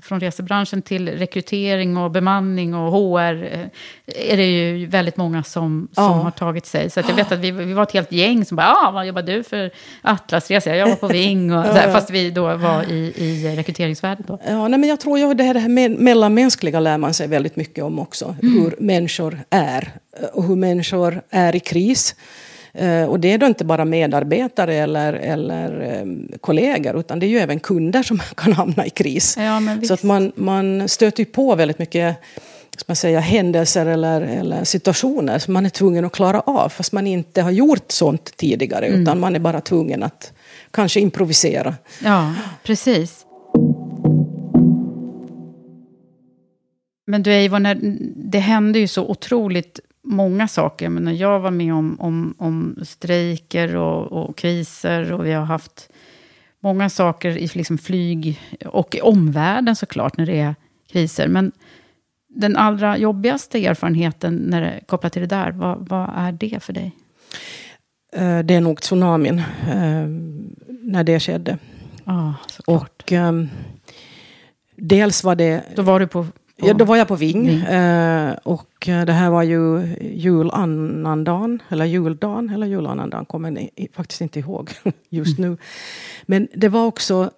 från 0.03 0.19
resebranschen 0.19 0.81
till 0.81 1.09
rekrytering 1.09 1.97
och 1.97 2.12
bemanning 2.12 2.75
och 2.75 2.91
HR 2.91 3.43
eh, 3.43 3.59
är 4.31 4.38
det 4.38 4.45
ju 4.45 4.86
väldigt 4.86 5.17
många 5.17 5.43
som, 5.43 5.88
som 5.91 6.03
Ja. 6.03 6.09
har 6.09 6.31
tagit 6.31 6.65
sig. 6.65 6.89
Så 6.89 6.99
jag 6.99 7.15
vet 7.15 7.31
att 7.31 7.39
vi, 7.39 7.51
vi 7.51 7.73
var 7.73 7.83
ett 7.83 7.91
helt 7.91 8.12
gäng 8.12 8.45
som 8.45 8.55
bara, 8.57 8.67
ah, 8.75 8.91
vad 8.91 9.07
jobbar 9.07 9.21
du 9.21 9.43
för 9.43 9.71
Atlasresa? 10.01 10.69
Jag 10.69 10.79
jobbar 10.79 10.95
på 10.95 11.07
Ving. 11.07 11.53
Och, 11.53 11.63
här, 11.73 11.91
fast 11.93 12.09
vi 12.09 12.31
då 12.31 12.55
var 12.55 12.83
i, 12.91 13.13
i 13.17 13.55
rekryteringsvärdet 13.57 14.27
då. 14.27 14.39
Ja, 14.47 14.67
nej, 14.67 14.79
men 14.79 14.89
jag 14.89 14.99
tror 14.99 15.19
ju 15.19 15.33
det 15.33 15.43
här, 15.43 15.53
det 15.53 15.59
här 15.59 15.69
me- 15.69 15.99
mellanmänskliga 15.99 16.79
lär 16.79 16.97
man 16.97 17.13
sig 17.13 17.27
väldigt 17.27 17.55
mycket 17.55 17.83
om 17.83 17.99
också. 17.99 18.36
Hur 18.41 18.75
människor 18.79 19.39
är 19.49 19.91
eh, 20.19 20.25
och 20.25 20.43
hur 20.43 20.55
människor 20.55 21.21
är 21.29 21.55
i 21.55 21.59
kris. 21.59 22.15
Eh, 22.73 23.05
Och 23.05 23.19
det 23.19 23.31
är 23.33 23.38
då 23.38 23.45
inte 23.45 23.65
bara 23.65 23.86
medarbetare 23.86 24.75
eller, 24.75 25.13
eller 25.13 25.81
eh, 25.81 26.38
kollegor 26.41 26.99
utan 26.99 27.19
det 27.19 27.25
är 27.25 27.27
ju 27.27 27.39
även 27.39 27.59
kunder 27.59 28.03
som 28.03 28.19
kan 28.36 28.53
hamna 28.53 28.86
i 28.86 28.89
kris. 28.89 29.36
Ja, 29.39 29.62
Så 29.88 29.93
att 29.93 30.03
man, 30.03 30.31
man 30.36 30.89
stöter 30.89 31.19
ju 31.19 31.25
på 31.25 31.55
väldigt 31.55 31.79
mycket 31.79 32.17
ska 32.77 32.83
man 32.88 32.95
säga, 32.95 33.19
händelser 33.19 33.86
eller, 33.86 34.21
eller 34.21 34.63
situationer 34.63 35.39
som 35.39 35.53
man 35.53 35.65
är 35.65 35.69
tvungen 35.69 36.05
att 36.05 36.12
klara 36.12 36.39
av 36.41 36.69
fast 36.69 36.91
man 36.91 37.07
inte 37.07 37.41
har 37.41 37.51
gjort 37.51 37.91
sånt 37.91 38.38
tidigare 38.38 38.88
utan 38.88 39.19
man 39.19 39.36
är 39.36 39.39
bara 39.39 39.62
tvungen 39.62 40.03
att 40.03 40.33
kanske 40.71 40.99
improvisera. 40.99 41.75
Ja, 42.03 42.33
precis. 42.63 43.25
Men 47.07 47.23
du 47.23 47.31
Eivor, 47.33 47.59
det 48.31 48.39
hände 48.39 48.79
ju 48.79 48.88
så 48.88 49.07
otroligt 49.07 49.79
många 50.03 50.47
saker. 50.47 50.89
Men 50.89 51.03
när 51.03 51.11
jag 51.11 51.39
var 51.39 51.51
med 51.51 51.73
om, 51.73 51.97
om, 51.99 52.35
om 52.37 52.75
strejker 52.83 53.75
och, 53.75 54.11
och 54.11 54.37
kriser 54.37 55.13
och 55.13 55.25
vi 55.25 55.31
har 55.31 55.45
haft 55.45 55.89
många 56.59 56.89
saker 56.89 57.37
i 57.37 57.49
liksom 57.53 57.77
flyg 57.77 58.41
och 58.65 58.95
i 58.95 59.01
omvärlden 59.01 59.75
såklart 59.75 60.17
när 60.17 60.25
det 60.25 60.39
är 60.39 60.55
kriser. 60.91 61.27
Men 61.27 61.51
den 62.27 62.57
allra 62.57 62.97
jobbigaste 62.97 63.65
erfarenheten 63.65 64.35
när 64.35 64.61
det 64.61 64.79
kopplat 64.87 65.13
till 65.13 65.21
det 65.21 65.27
där, 65.27 65.51
vad, 65.51 65.89
vad 65.89 66.09
är 66.15 66.31
det 66.31 66.63
för 66.63 66.73
dig? 66.73 66.91
Eh, 68.13 68.39
Det 68.39 68.53
är 68.53 68.61
nog 68.61 68.81
tsunamin 68.81 69.39
eh, 69.67 70.07
när 70.67 71.03
det 71.03 71.19
skedde. 71.19 71.57
Ja, 72.03 72.33
såklart. 72.47 73.01
Och 73.01 73.11
ehm, 73.11 73.49
dels 74.75 75.23
var 75.23 75.35
det... 75.35 75.63
Då 75.75 75.81
var 75.81 75.99
du 75.99 76.07
på... 76.07 76.27
Ja, 76.55 76.73
då 76.73 76.85
var 76.85 76.95
jag 76.97 77.07
på 77.07 77.15
Ving. 77.15 77.47
Eh, 77.49 78.33
och 78.43 78.89
eh, 78.89 79.05
det 79.05 79.13
här 79.13 79.29
var 79.29 79.43
ju 79.43 79.81
julannandagen, 80.01 81.61
eller 81.69 81.85
juldagen, 81.85 82.49
eller 82.49 82.67
julannandagen, 82.67 83.25
kommer 83.25 83.51
jag 83.51 83.69
i- 83.75 83.87
faktiskt 83.93 84.21
inte 84.21 84.39
ihåg 84.39 84.69
just 85.09 85.39
nu. 85.39 85.57
Men 86.25 86.47
det 86.55 86.69
var 86.69 86.85
också 86.85 87.31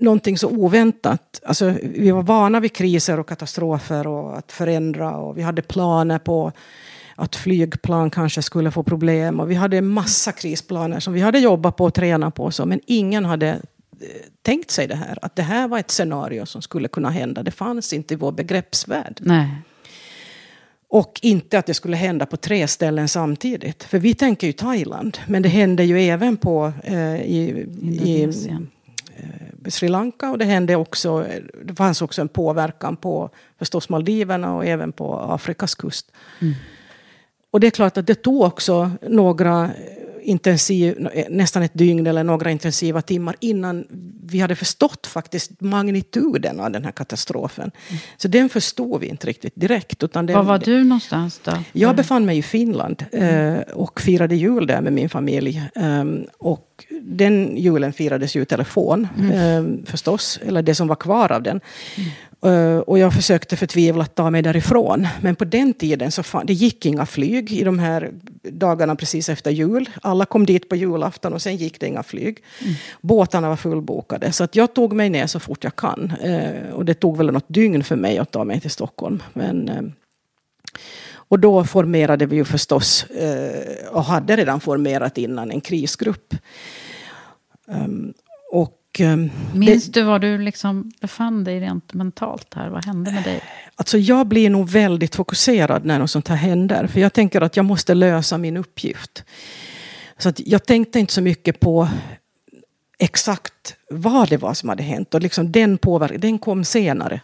någonting 0.00 0.38
så 0.38 0.48
oväntat. 0.48 1.40
Alltså, 1.46 1.74
vi 1.82 2.10
var 2.10 2.22
vana 2.22 2.60
vid 2.60 2.72
kriser 2.72 3.20
och 3.20 3.28
katastrofer 3.28 4.06
och 4.06 4.38
att 4.38 4.52
förändra 4.52 5.16
och 5.16 5.38
vi 5.38 5.42
hade 5.42 5.62
planer 5.62 6.18
på 6.18 6.52
att 7.16 7.36
flygplan 7.36 8.10
kanske 8.10 8.42
skulle 8.42 8.70
få 8.70 8.82
problem 8.82 9.40
och 9.40 9.50
vi 9.50 9.54
hade 9.54 9.76
en 9.78 9.88
massa 9.88 10.32
krisplaner 10.32 11.00
som 11.00 11.12
vi 11.12 11.20
hade 11.20 11.38
jobbat 11.38 11.76
på 11.76 11.84
och 11.84 11.94
tränat 11.94 12.34
på. 12.34 12.50
Så, 12.50 12.66
men 12.66 12.80
ingen 12.86 13.24
hade 13.24 13.48
eh, 13.48 13.56
tänkt 14.42 14.70
sig 14.70 14.86
det 14.86 14.94
här, 14.94 15.18
att 15.22 15.36
det 15.36 15.42
här 15.42 15.68
var 15.68 15.78
ett 15.78 15.90
scenario 15.90 16.46
som 16.46 16.62
skulle 16.62 16.88
kunna 16.88 17.10
hända. 17.10 17.42
Det 17.42 17.50
fanns 17.50 17.92
inte 17.92 18.14
i 18.14 18.16
vår 18.16 18.32
begreppsvärld. 18.32 19.18
Nej. 19.20 19.48
Och 20.88 21.18
inte 21.22 21.58
att 21.58 21.66
det 21.66 21.74
skulle 21.74 21.96
hända 21.96 22.26
på 22.26 22.36
tre 22.36 22.68
ställen 22.68 23.08
samtidigt. 23.08 23.84
För 23.84 23.98
vi 23.98 24.14
tänker 24.14 24.46
ju 24.46 24.52
Thailand, 24.52 25.18
men 25.26 25.42
det 25.42 25.48
hände 25.48 25.84
ju 25.84 26.00
även 26.00 26.36
på, 26.36 26.72
eh, 26.84 27.16
i, 27.16 27.66
i 27.82 28.20
Indonesien. 28.20 28.68
Sri 29.66 29.88
Lanka 29.88 30.30
och 30.30 30.38
det 30.38 30.44
hände 30.44 30.76
också, 30.76 31.26
det 31.64 31.74
fanns 31.74 32.02
också 32.02 32.20
en 32.20 32.28
påverkan 32.28 32.96
på 32.96 33.30
förstås 33.58 33.88
Maldiverna 33.88 34.54
och 34.54 34.66
även 34.66 34.92
på 34.92 35.14
Afrikas 35.18 35.74
kust. 35.74 36.12
Och 37.50 37.60
det 37.60 37.66
är 37.66 37.70
klart 37.70 37.96
att 37.96 38.06
det 38.06 38.14
tog 38.14 38.42
också 38.42 38.90
några 39.08 39.70
intensiv, 40.28 41.08
nästan 41.28 41.62
ett 41.62 41.74
dygn 41.74 42.06
eller 42.06 42.24
några 42.24 42.50
intensiva 42.50 43.02
timmar 43.02 43.36
innan 43.40 43.86
vi 44.22 44.40
hade 44.40 44.56
förstått 44.56 45.06
faktiskt 45.06 45.60
magnituden 45.60 46.60
av 46.60 46.70
den 46.70 46.84
här 46.84 46.92
katastrofen. 46.92 47.70
Så 48.16 48.28
den 48.28 48.48
förstod 48.48 49.00
vi 49.00 49.06
inte 49.06 49.26
riktigt 49.26 49.52
direkt. 49.56 50.02
Utan 50.02 50.26
den, 50.26 50.36
Var 50.36 50.42
var 50.42 50.58
du 50.58 50.84
någonstans 50.84 51.40
då? 51.44 51.52
jag 51.72 51.96
befann 51.96 52.26
mig 52.26 52.38
i 52.38 52.42
Finland 52.42 53.04
eh, 53.12 53.58
och 53.58 54.00
firade 54.00 54.36
jul 54.36 54.66
där 54.66 54.80
med 54.80 54.92
min 54.92 55.08
familj. 55.08 55.62
Ehm, 55.74 56.26
och 56.38 56.84
den 57.02 57.56
julen 57.56 57.92
firades 57.92 58.36
ju 58.36 58.42
i 58.42 58.46
telefon 58.46 59.08
ehm, 59.32 59.86
förstås, 59.86 60.40
eller 60.46 60.62
det 60.62 60.74
som 60.74 60.88
var 60.88 60.96
kvar 60.96 61.32
av 61.32 61.42
den. 61.42 61.60
Eh, 62.42 62.78
och 62.78 62.98
jag 62.98 63.14
försökte 63.14 63.56
förtvivlat 63.56 64.14
ta 64.14 64.30
mig 64.30 64.42
därifrån. 64.42 65.08
Men 65.20 65.36
på 65.36 65.44
den 65.44 65.74
tiden 65.74 66.12
så 66.12 66.22
fan, 66.22 66.46
det 66.46 66.52
gick 66.52 66.86
inga 66.86 67.06
flyg 67.06 67.52
i 67.52 67.64
de 67.64 67.78
här 67.78 68.10
dagarna 68.42 68.96
precis 68.96 69.28
efter 69.28 69.50
jul. 69.50 69.90
Alla 70.02 70.24
kom 70.24 70.46
dit 70.46 70.68
på 70.68 70.76
julafton 70.76 71.32
och 71.32 71.42
sen 71.42 71.56
gick 71.56 71.80
det 71.80 71.86
inga 71.86 72.02
flyg. 72.02 72.38
Båtarna 73.00 73.48
var 73.48 73.56
fullbokade. 73.56 74.32
Så 74.32 74.44
att 74.44 74.56
jag 74.56 74.74
tog 74.74 74.92
mig 74.92 75.10
ner 75.10 75.26
så 75.26 75.40
fort 75.40 75.64
jag 75.64 75.76
kan. 75.76 76.12
Eh, 76.22 76.72
och 76.72 76.84
det 76.84 76.94
tog 76.94 77.16
väl 77.16 77.32
något 77.32 77.48
dygn 77.48 77.84
för 77.84 77.96
mig 77.96 78.18
att 78.18 78.30
ta 78.30 78.44
mig 78.44 78.60
till 78.60 78.70
Stockholm. 78.70 79.22
Men, 79.32 79.68
eh, 79.68 79.82
och 81.14 81.38
då 81.38 81.64
formerade 81.64 82.26
vi 82.26 82.36
ju 82.36 82.44
förstås, 82.44 83.06
och 83.90 84.04
hade 84.04 84.36
redan 84.36 84.60
formerat 84.60 85.18
innan, 85.18 85.50
en 85.50 85.60
krisgrupp. 85.60 86.34
Um, 87.66 88.14
och 89.00 89.12
um, 89.12 89.30
Minns 89.54 89.86
det, 89.86 90.00
du 90.00 90.06
var 90.06 90.18
du 90.18 90.38
liksom 90.38 90.92
befann 91.00 91.44
dig 91.44 91.60
rent 91.60 91.94
mentalt 91.94 92.54
här? 92.54 92.68
Vad 92.68 92.84
hände 92.84 93.12
med 93.12 93.24
dig? 93.24 93.42
alltså 93.78 93.98
jag 93.98 94.26
blir 94.26 94.50
nog 94.50 94.68
väldigt 94.68 95.14
fokuserad 95.14 95.84
när 95.84 95.98
något 95.98 96.10
sånt 96.10 96.28
här 96.28 96.36
händer. 96.36 96.86
För 96.86 97.00
jag 97.00 97.12
tänker 97.12 97.40
att 97.40 97.56
jag 97.56 97.64
måste 97.64 97.94
lösa 97.94 98.38
min 98.38 98.56
uppgift. 98.56 99.24
Så 100.18 100.28
att 100.28 100.40
jag 100.46 100.66
tänkte 100.66 100.98
inte 100.98 101.12
så 101.12 101.22
mycket 101.22 101.60
på 101.60 101.88
exakt 102.98 103.76
vad 103.90 104.28
det 104.28 104.36
var 104.36 104.54
som 104.54 104.68
hade 104.68 104.82
hänt. 104.82 105.14
Och 105.14 105.22
liksom 105.22 105.52
den, 105.52 105.78
påverkan, 105.78 106.20
den 106.20 106.38
kom 106.38 106.64
senare. 106.64 107.20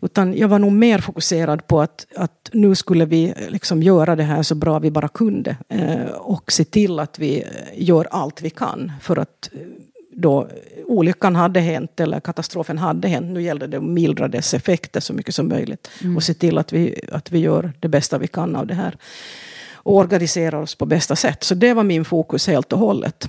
Utan 0.00 0.36
jag 0.36 0.48
var 0.48 0.58
nog 0.58 0.72
mer 0.72 0.98
fokuserad 0.98 1.66
på 1.66 1.80
att, 1.80 2.06
att 2.16 2.50
nu 2.52 2.74
skulle 2.74 3.04
vi 3.04 3.34
liksom 3.48 3.82
göra 3.82 4.16
det 4.16 4.22
här 4.22 4.42
så 4.42 4.54
bra 4.54 4.78
vi 4.78 4.90
bara 4.90 5.08
kunde. 5.08 5.56
Eh, 5.68 6.06
och 6.06 6.52
se 6.52 6.64
till 6.64 6.98
att 6.98 7.18
vi 7.18 7.42
eh, 7.42 7.48
gör 7.74 8.08
allt 8.10 8.42
vi 8.42 8.50
kan 8.50 8.92
för 9.00 9.16
att 9.16 9.50
eh, 9.52 9.60
då 10.16 10.48
olyckan 10.86 11.36
hade 11.36 11.60
hänt 11.60 12.00
eller 12.00 12.20
katastrofen 12.20 12.78
hade 12.78 13.08
hänt. 13.08 13.26
Nu 13.26 13.42
gällde 13.42 13.66
det 13.66 13.76
att 13.76 13.84
mildra 13.84 14.28
dess 14.28 14.54
effekter 14.54 15.00
så 15.00 15.12
mycket 15.12 15.34
som 15.34 15.48
möjligt. 15.48 15.90
Och 16.16 16.22
se 16.22 16.34
till 16.34 16.58
att 16.58 16.72
vi, 16.72 17.00
att 17.12 17.32
vi 17.32 17.38
gör 17.38 17.72
det 17.80 17.88
bästa 17.88 18.18
vi 18.18 18.26
kan 18.26 18.56
av 18.56 18.66
det 18.66 18.74
här. 18.74 18.96
Och 19.72 19.96
organisera 19.96 20.58
oss 20.58 20.74
på 20.74 20.86
bästa 20.86 21.16
sätt. 21.16 21.44
Så 21.44 21.54
det 21.54 21.74
var 21.74 21.84
min 21.84 22.04
fokus 22.04 22.46
helt 22.46 22.72
och 22.72 22.78
hållet. 22.78 23.28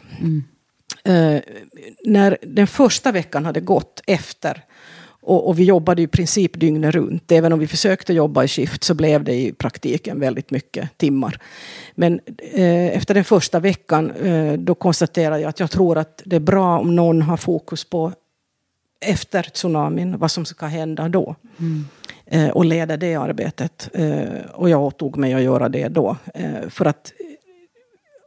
Eh, 1.04 1.40
när 2.04 2.38
den 2.42 2.68
första 2.68 3.12
veckan 3.12 3.46
hade 3.46 3.60
gått 3.60 4.02
efter 4.08 4.64
och, 5.26 5.48
och 5.48 5.60
vi 5.60 5.64
jobbade 5.64 6.02
i 6.02 6.08
princip 6.08 6.60
dygnet 6.60 6.96
runt. 6.96 7.32
Även 7.32 7.54
om 7.54 7.60
vi 7.60 7.68
försökte 7.68 8.14
jobba 8.14 8.44
i 8.44 8.48
skift 8.48 8.84
så 8.84 8.94
blev 8.94 9.24
det 9.24 9.34
i 9.34 9.54
praktiken 9.54 10.20
väldigt 10.20 10.52
mycket 10.52 10.98
timmar. 10.98 11.40
Men 11.96 12.20
eh, 12.54 12.98
efter 12.98 13.14
den 13.14 13.24
första 13.24 13.60
veckan 13.60 14.12
eh, 14.12 14.54
då 14.54 14.76
konstaterade 14.76 15.42
jag 15.42 15.50
att 15.50 15.60
jag 15.60 15.72
tror 15.72 15.98
att 15.98 16.22
det 16.26 16.36
är 16.36 16.40
bra 16.40 16.80
om 16.80 16.96
någon 16.96 17.22
har 17.22 17.38
fokus 17.38 17.84
på 17.84 18.12
efter 19.06 19.44
tsunamin, 19.44 20.18
vad 20.18 20.32
som 20.32 20.46
ska 20.46 20.66
hända 20.66 21.10
då. 21.10 21.36
Eh, 22.26 22.50
och 22.50 22.66
leda 22.66 22.98
det 22.98 23.16
arbetet. 23.16 23.90
Eh, 23.94 24.46
och 24.54 24.70
jag 24.70 24.84
åtog 24.84 25.18
mig 25.18 25.34
att 25.34 25.42
göra 25.42 25.70
det 25.70 25.88
då. 25.88 26.18
Eh, 26.34 26.70
för 26.70 26.86
att 26.86 27.14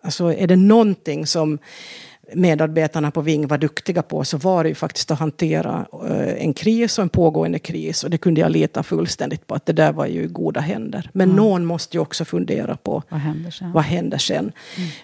alltså, 0.02 0.32
är 0.32 0.46
det 0.46 0.56
någonting 0.56 1.26
som 1.26 1.58
medarbetarna 2.34 3.10
på 3.10 3.20
Ving 3.20 3.46
var 3.46 3.58
duktiga 3.58 4.02
på 4.02 4.24
så 4.24 4.36
var 4.36 4.64
det 4.64 4.68
ju 4.68 4.74
faktiskt 4.74 5.10
att 5.10 5.18
hantera 5.18 5.86
eh, 6.08 6.44
en 6.44 6.54
kris 6.54 6.98
och 6.98 7.02
en 7.02 7.08
pågående 7.08 7.58
kris. 7.58 8.04
Och 8.04 8.10
det 8.10 8.18
kunde 8.18 8.40
jag 8.40 8.50
lita 8.50 8.82
fullständigt 8.82 9.46
på 9.46 9.54
att 9.54 9.66
det 9.66 9.72
där 9.72 9.92
var 9.92 10.06
ju 10.06 10.22
i 10.22 10.26
goda 10.26 10.60
händer. 10.60 11.10
Men 11.12 11.28
någon 11.28 11.64
måste 11.64 11.96
ju 11.96 12.00
också 12.00 12.24
fundera 12.24 12.76
på 12.76 13.02
Vad 13.08 13.20
händer 13.20 13.50
sen? 13.50 13.72
vad 13.72 13.84
händer 13.84 14.18
sen? 14.18 14.52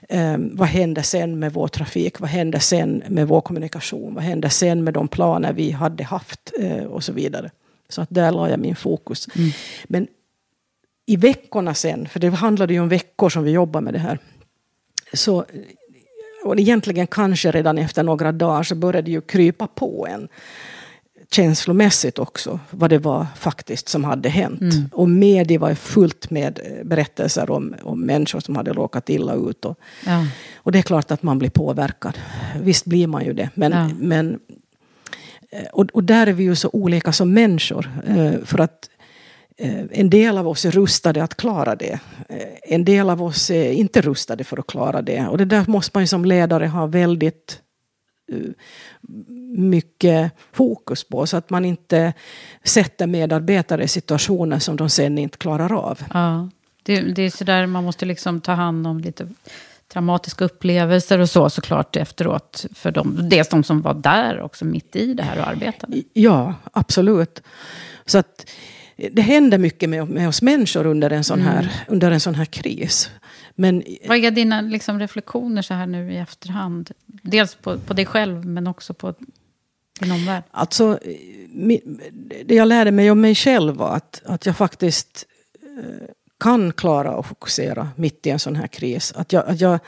Eh, 0.09 0.37
vad 0.39 0.69
händer 0.69 1.03
sen 1.03 1.39
med 1.39 1.53
vår 1.53 1.69
trafik? 1.69 2.21
Vad 2.21 2.31
händer 2.31 2.59
sen 2.59 3.03
med 3.09 3.29
vår 3.29 3.41
kommunikation? 3.41 4.15
Vad 4.15 4.25
händer 4.25 4.49
sen 4.49 4.85
med 4.85 4.95
de 4.95 5.09
planer 5.09 5.53
vi 5.53 5.71
hade 5.71 6.05
haft? 6.05 6.53
Eh, 6.59 6.85
och 6.85 7.05
så 7.05 7.13
vidare. 7.13 7.51
Så 7.89 8.03
att 8.03 8.09
där 8.11 8.33
la 8.33 8.51
jag 8.51 8.61
min 8.61 8.77
fokus. 8.77 9.29
Men 9.85 10.07
i 11.07 11.17
veckorna 11.17 11.75
sen, 11.75 12.09
för 12.09 12.21
det 12.21 12.31
handlade 12.31 12.73
ju 12.73 12.81
om 12.81 12.89
veckor 12.89 13.29
som 13.29 13.45
vi 13.45 13.51
jobbar 13.51 13.81
med 13.81 13.95
det 13.95 13.99
här. 13.99 14.19
Så 15.13 15.45
och 16.45 16.61
egentligen 16.61 17.07
kanske 17.07 17.51
redan 17.51 17.79
efter 17.79 18.03
några 18.03 18.33
dagar 18.33 18.63
så 18.63 18.75
började 18.75 19.03
det 19.03 19.11
ju 19.11 19.21
krypa 19.21 19.67
på 19.67 20.07
en 20.11 20.29
känslomässigt 21.31 22.19
också 22.19 22.61
vad 22.71 22.91
det 22.91 22.99
var 22.99 23.27
faktiskt 23.37 23.89
som 23.89 24.05
hade 24.05 24.29
hänt. 24.29 24.61
Mm. 24.61 24.91
Och 24.93 25.09
media 25.09 25.59
var 25.59 25.75
fullt 25.75 26.31
med 26.31 26.61
eh, 26.65 26.85
berättelser 26.85 27.51
om, 27.51 27.75
om 27.83 28.01
människor 28.01 28.41
som 28.41 28.57
hade 28.57 28.73
råkat 28.73 29.11
illa 29.11 29.35
ut. 29.35 29.65
Och, 29.65 29.79
ja. 30.07 30.27
och 30.57 30.73
det 30.73 30.79
är 30.79 30.83
klart 30.83 31.11
att 31.11 31.23
man 31.23 31.39
blir 31.39 31.51
påverkad. 31.51 32.19
Visst 32.61 32.85
blir 32.85 33.07
man 33.07 33.25
ju 33.25 33.33
det. 33.33 33.51
Men, 33.55 33.73
ja. 33.73 33.91
men, 33.99 34.39
eh, 35.51 35.67
och, 35.73 35.87
och 35.93 36.05
där 36.05 36.27
är 36.27 36.33
vi 36.33 36.45
ju 36.45 36.55
så 36.55 36.71
olika 36.73 37.13
som 37.13 37.33
människor. 37.33 37.91
Eh, 38.07 38.33
för 38.45 38.59
att 38.59 38.91
en 39.91 40.11
del 40.11 40.39
av 40.39 40.49
oss 40.49 40.65
är 40.65 40.71
rustade 40.71 41.25
att 41.25 41.37
klara 41.37 41.77
det. 41.77 42.01
En 42.63 42.85
del 42.85 43.11
av 43.11 43.23
oss 43.23 43.51
är 43.51 43.73
inte 43.73 44.01
rustade 44.01 44.45
för 44.45 44.59
att 44.59 44.67
klara 44.67 45.03
det. 45.03 45.27
Och 45.27 45.39
det 45.39 45.45
där 45.45 45.65
måste 45.67 45.91
man 45.95 46.03
ju 46.03 46.07
som 46.07 46.25
ledare 46.25 46.67
ha 46.67 46.87
väldigt 46.87 47.61
mycket 49.57 50.33
fokus 50.53 51.05
på 51.05 51.27
så 51.27 51.37
att 51.37 51.51
man 51.51 51.65
inte 51.65 52.13
sätter 52.65 53.07
medarbetare 53.07 53.85
i 53.85 53.89
situationer 53.89 54.59
som 54.59 54.77
de 54.77 54.91
sen 54.91 55.19
inte 55.19 55.39
klarar 55.39 55.73
av. 55.73 56.01
Ja, 56.13 56.49
det, 56.83 57.01
det 57.01 57.23
är 57.23 57.31
sådär 57.31 57.67
man 57.67 57.85
måste 57.85 58.07
liksom 58.07 58.41
ta 58.41 58.53
hand 58.53 58.87
om 58.87 59.01
lite 59.01 59.29
traumatiska 59.93 60.45
upplevelser 60.45 61.19
och 61.19 61.31
så 61.31 61.51
såklart 61.51 61.97
efteråt. 61.97 62.67
För 62.75 62.91
dem, 62.91 63.29
dels 63.31 63.49
de 63.49 63.65
som 63.65 63.83
var 63.83 63.95
där 63.95 64.41
också 64.41 64.65
mitt 64.65 64.97
i 64.97 65.15
det 65.15 65.23
här 65.23 65.39
och 65.39 65.49
arbetade. 65.49 66.03
Ja, 66.13 66.55
absolut. 66.73 67.43
Så 68.07 68.19
att 68.19 68.47
det 68.97 69.23
händer 69.23 69.59
mycket 69.59 69.91
med, 69.91 70.09
med 70.09 70.29
oss 70.29 70.43
människor 70.43 70.87
under 70.87 71.11
en 71.11 71.25
sån 71.25 71.41
här, 71.41 71.63
mm. 71.63 71.73
under 71.89 72.11
en 72.11 72.21
sån 72.21 72.35
här 72.35 72.45
kris. 72.45 73.11
Men, 73.55 73.83
Vad 74.09 74.25
är 74.25 74.31
dina 74.31 74.61
liksom, 74.61 74.99
reflektioner 74.99 75.63
så 75.63 75.75
här 75.75 75.87
nu 75.87 76.13
i 76.13 76.17
efterhand? 76.17 76.91
Dels 77.07 77.55
på, 77.55 77.79
på 77.79 77.95
dig 77.95 78.07
själv 78.07 78.47
men 78.47 78.67
också 78.67 78.95
på 78.95 79.15
din 80.01 80.13
omvärld. 80.13 80.43
Alltså, 80.51 80.99
det 82.45 82.55
jag 82.55 82.69
lärde 82.69 82.91
mig 82.91 83.11
om 83.11 83.21
mig 83.21 83.35
själv 83.35 83.75
var 83.75 83.97
att, 83.97 84.23
att 84.25 84.47
jag 84.47 84.57
faktiskt 84.57 85.25
eh, 85.79 86.09
kan 86.41 86.73
klara 86.73 87.19
att 87.19 87.27
fokusera 87.27 87.89
mitt 87.97 88.27
i 88.27 88.31
en 88.31 88.39
sån 88.39 88.57
här 88.57 88.67
kris. 88.67 89.13
Att 89.17 89.33
jag, 89.33 89.49
att 89.49 89.61
jag, 89.61 89.79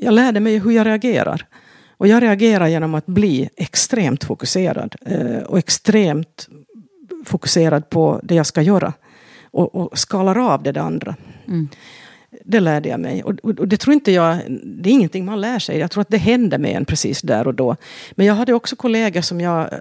jag 0.00 0.14
lärde 0.14 0.40
mig 0.40 0.58
hur 0.58 0.70
jag 0.70 0.86
reagerar. 0.86 1.46
Och 1.98 2.08
jag 2.08 2.22
reagerar 2.22 2.66
genom 2.66 2.94
att 2.94 3.06
bli 3.06 3.48
extremt 3.56 4.24
fokuserad. 4.24 4.94
Eh, 5.06 5.38
och 5.38 5.58
extremt 5.58 6.48
fokuserad 7.28 7.90
på 7.90 8.20
det 8.22 8.34
jag 8.34 8.46
ska 8.46 8.62
göra. 8.62 8.92
Och, 9.50 9.74
och 9.74 9.98
skalar 9.98 10.38
av 10.52 10.62
det, 10.62 10.72
det 10.72 10.82
andra. 10.82 11.16
Mm. 11.48 11.68
Det 12.44 12.60
lärde 12.60 12.88
jag 12.88 13.00
mig. 13.00 13.22
Och, 13.22 13.34
och, 13.44 13.68
det 13.68 13.76
tror 13.76 13.94
inte 13.94 14.12
jag, 14.12 14.38
det 14.64 14.90
är 14.90 14.92
ingenting 14.92 15.24
man 15.24 15.40
lär 15.40 15.58
sig. 15.58 15.78
Jag 15.78 15.90
tror 15.90 16.00
att 16.00 16.08
det 16.08 16.16
händer 16.16 16.58
med 16.58 16.76
en 16.76 16.84
precis 16.84 17.22
där 17.22 17.46
och 17.46 17.54
då. 17.54 17.76
Men 18.12 18.26
jag 18.26 18.34
hade 18.34 18.52
också 18.52 18.76
kollegor 18.76 19.20
som 19.20 19.40
jag 19.40 19.72
eh, 19.72 19.78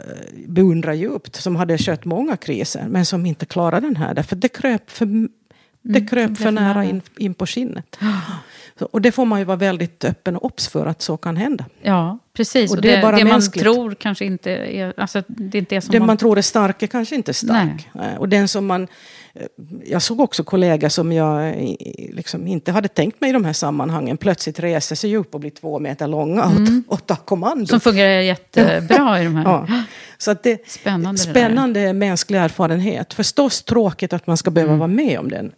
beundrar 0.47 0.93
djupt, 0.93 1.35
som 1.35 1.55
hade 1.55 1.77
skött 1.77 2.05
många 2.05 2.37
kriser, 2.37 2.85
men 2.89 3.05
som 3.05 3.25
inte 3.25 3.45
klarade 3.45 3.87
den 3.87 3.95
här. 3.95 4.13
Därför 4.13 4.35
det 4.35 4.47
kröp 4.47 4.91
för, 4.91 5.05
det 5.81 5.99
mm, 5.99 6.07
kröp 6.07 6.25
mm, 6.25 6.35
för 6.35 6.51
nära 6.51 6.85
in, 6.85 7.01
in 7.17 7.33
på 7.33 7.45
skinnet. 7.45 7.97
Och 8.79 9.01
det 9.01 9.11
får 9.11 9.25
man 9.25 9.39
ju 9.39 9.45
vara 9.45 9.57
väldigt 9.57 10.05
öppen 10.05 10.35
och 10.35 10.45
obs 10.45 10.67
för 10.67 10.85
att 10.85 11.01
så 11.01 11.17
kan 11.17 11.37
hända. 11.37 11.65
Ja, 11.81 12.19
precis. 12.33 12.71
Och, 12.71 12.77
och 12.77 12.81
det, 12.81 13.01
det, 13.01 13.11
det 13.11 13.25
man 13.25 13.41
tror 13.41 13.95
kanske 13.95 14.25
inte 14.25 14.51
är... 14.51 14.93
Alltså, 14.97 15.23
det, 15.27 15.57
är 15.57 15.59
inte 15.59 15.81
som 15.81 15.91
det 15.91 15.99
man... 15.99 16.07
man 16.07 16.17
tror 16.17 16.37
är 16.37 16.41
stark 16.41 16.83
är 16.83 16.87
kanske 16.87 17.15
inte 17.15 17.33
stark. 17.33 17.89
Nej. 17.93 18.17
Och 18.17 18.29
den 18.29 18.47
som 18.47 18.65
man 18.65 18.87
Eh, 19.35 19.45
jag 19.85 20.01
såg 20.01 20.19
också 20.19 20.43
kollegor 20.43 20.89
som 20.89 21.11
jag 21.11 21.49
eh, 21.49 21.75
liksom 22.15 22.47
inte 22.47 22.71
hade 22.71 22.87
tänkt 22.87 23.21
mig 23.21 23.29
i 23.29 23.33
de 23.33 23.45
här 23.45 23.53
sammanhangen 23.53 24.17
plötsligt 24.17 24.59
reser 24.59 24.95
sig 24.95 25.17
upp 25.17 25.33
och 25.33 25.39
blir 25.39 25.51
två 25.51 25.79
meter 25.79 26.07
långa 26.07 26.43
mm. 26.43 26.83
och, 26.87 26.93
och 26.93 27.05
tar 27.05 27.15
kommando. 27.15 27.65
Som 27.65 27.79
fungerar 27.79 28.21
jättebra 28.21 29.21
i 29.21 29.23
de 29.23 29.35
här. 29.35 29.43
Ja. 29.43 29.83
Så 30.17 30.31
att 30.31 30.43
det, 30.43 30.69
spännande 30.69 31.21
spännande 31.21 31.79
det 31.79 31.93
mänsklig 31.93 32.39
erfarenhet. 32.39 33.13
Förstås 33.13 33.63
tråkigt 33.63 34.13
att 34.13 34.27
man 34.27 34.37
ska 34.37 34.51
behöva 34.51 34.73
mm. 34.73 34.79
vara 34.79 34.87
med 34.87 35.19
om 35.19 35.29
den. 35.29 35.51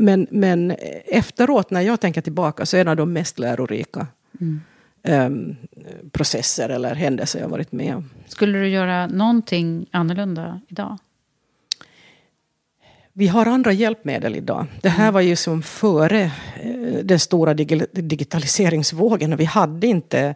Men, 0.00 0.26
men 0.30 0.70
efteråt 1.04 1.70
när 1.70 1.80
jag 1.80 2.00
tänker 2.00 2.20
tillbaka 2.20 2.66
så 2.66 2.76
är 2.76 2.78
det 2.78 2.82
en 2.82 2.88
av 2.88 2.96
de 2.96 3.12
mest 3.12 3.38
lärorika 3.38 4.06
mm. 4.40 4.60
um, 5.02 5.56
processer 6.12 6.68
eller 6.68 6.94
händelser 6.94 7.40
jag 7.40 7.48
varit 7.48 7.72
med 7.72 7.96
om. 7.96 8.10
Skulle 8.26 8.58
du 8.58 8.68
göra 8.68 9.06
någonting 9.06 9.86
annorlunda 9.90 10.60
idag? 10.68 10.98
Vi 13.12 13.26
har 13.26 13.46
andra 13.46 13.72
hjälpmedel 13.72 14.36
idag. 14.36 14.66
Det 14.80 14.88
här 14.88 15.12
var 15.12 15.20
ju 15.20 15.36
som 15.36 15.62
före 15.62 16.20
eh, 16.62 17.04
den 17.04 17.18
stora 17.18 17.54
digitaliseringsvågen 17.92 19.32
och 19.32 19.40
vi 19.40 19.44
hade 19.44 19.86
inte 19.86 20.34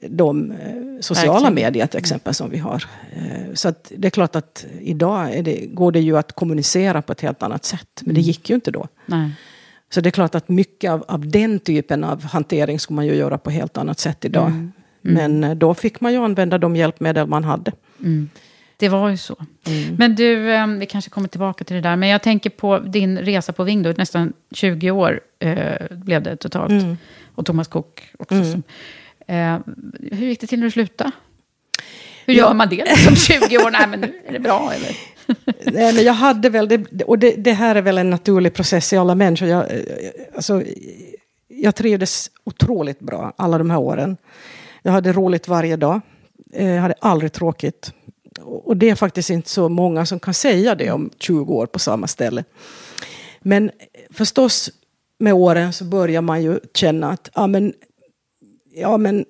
de 0.00 0.50
eh, 0.50 0.56
sociala 1.00 1.50
medier 1.50 1.86
till 1.86 1.98
exempel 1.98 2.34
som 2.34 2.50
vi 2.50 2.58
har. 2.58 2.84
Eh, 3.16 3.54
så 3.54 3.72
det 3.88 4.08
är 4.08 4.10
klart 4.10 4.36
att 4.36 4.66
idag 4.80 5.44
det, 5.44 5.66
går 5.66 5.92
det 5.92 6.00
ju 6.00 6.18
att 6.18 6.32
kommunicera 6.32 7.02
på 7.02 7.12
ett 7.12 7.20
helt 7.20 7.42
annat 7.42 7.64
sätt. 7.64 7.88
Men 8.00 8.14
det 8.14 8.20
mm. 8.20 8.26
gick 8.28 8.50
ju 8.50 8.54
inte 8.54 8.70
då. 8.70 8.88
Nej. 9.06 9.30
Så 9.90 10.00
det 10.00 10.08
är 10.08 10.10
klart 10.10 10.34
att 10.34 10.48
mycket 10.48 10.90
av, 10.90 11.04
av 11.08 11.28
den 11.28 11.58
typen 11.58 12.04
av 12.04 12.24
hantering 12.24 12.78
skulle 12.78 12.96
man 12.96 13.06
ju 13.06 13.14
göra 13.14 13.38
på 13.38 13.50
helt 13.50 13.76
annat 13.76 13.98
sätt 13.98 14.24
idag. 14.24 14.46
Mm. 14.46 14.72
Mm. 15.04 15.40
Men 15.40 15.58
då 15.58 15.74
fick 15.74 16.00
man 16.00 16.12
ju 16.12 16.18
använda 16.18 16.58
de 16.58 16.76
hjälpmedel 16.76 17.26
man 17.26 17.44
hade. 17.44 17.72
Mm. 18.00 18.30
Det 18.76 18.88
var 18.88 19.08
ju 19.08 19.16
så. 19.16 19.36
Mm. 19.66 19.96
Men 19.98 20.14
du, 20.14 20.36
vi 20.78 20.86
kanske 20.86 21.10
kommer 21.10 21.28
tillbaka 21.28 21.64
till 21.64 21.76
det 21.76 21.82
där. 21.82 21.96
Men 21.96 22.08
jag 22.08 22.22
tänker 22.22 22.50
på 22.50 22.78
din 22.78 23.18
resa 23.18 23.52
på 23.52 23.64
Ving, 23.64 23.82
nästan 23.82 24.32
20 24.50 24.90
år 24.90 25.20
eh, 25.38 25.86
blev 25.90 26.22
det 26.22 26.36
totalt. 26.36 26.70
Mm. 26.70 26.96
Och 27.34 27.46
Thomas 27.46 27.68
Cook 27.68 28.02
också. 28.18 28.34
Mm. 28.34 28.62
Eh, 29.28 29.58
hur 30.12 30.26
gick 30.26 30.40
det 30.40 30.46
till 30.46 30.58
när 30.58 30.66
du 30.66 30.70
slutade? 30.70 31.10
Hur 32.26 32.34
ja. 32.34 32.46
gör 32.46 32.54
man 32.54 32.68
det 32.68 32.98
som 33.04 33.16
20 33.16 33.58
år? 33.58 33.70
Nej, 33.70 33.86
men 33.86 34.00
nu 34.00 34.20
är 34.26 34.32
det 34.32 34.40
bra, 34.40 34.72
eller? 34.72 34.96
Nej, 35.72 35.94
men 35.94 36.04
jag 36.04 36.12
hade 36.12 36.48
väl, 36.48 36.68
det, 36.68 37.04
och 37.04 37.18
det, 37.18 37.30
det, 37.30 37.52
här 37.52 37.74
är 37.74 37.82
väl 37.82 37.98
en 37.98 38.10
naturlig 38.10 38.54
process 38.54 38.92
i 38.92 38.96
alla 38.96 39.14
människor. 39.14 39.48
Jag, 39.48 39.70
eh, 39.70 39.80
alltså, 40.34 40.62
jag 41.48 41.74
trivdes 41.74 42.30
otroligt 42.44 43.00
bra 43.00 43.32
alla 43.36 43.58
de 43.58 43.70
här 43.70 43.78
åren. 43.78 44.16
Jag 44.82 44.92
hade 44.92 45.12
roligt 45.12 45.48
varje 45.48 45.76
dag. 45.76 46.00
Eh, 46.52 46.68
jag 46.68 46.82
hade 46.82 46.94
aldrig 47.00 47.32
tråkigt. 47.32 47.92
Och 48.40 48.76
det 48.76 48.90
är 48.90 48.94
faktiskt 48.94 49.30
inte 49.30 49.50
så 49.50 49.68
många 49.68 50.06
som 50.06 50.20
kan 50.20 50.34
säga 50.34 50.74
det 50.74 50.90
om 50.90 51.10
20 51.18 51.54
år 51.54 51.66
på 51.66 51.78
samma 51.78 52.06
ställe. 52.06 52.44
Men 53.40 53.70
förstås 54.10 54.70
med 55.18 55.32
åren 55.32 55.72
så 55.72 55.84
börjar 55.84 56.22
man 56.22 56.42
ju 56.42 56.60
känna 56.74 57.10
att 57.10 57.30
ja 57.34 57.46
men, 57.46 57.72
ja, 58.80 58.96
men 58.96 59.24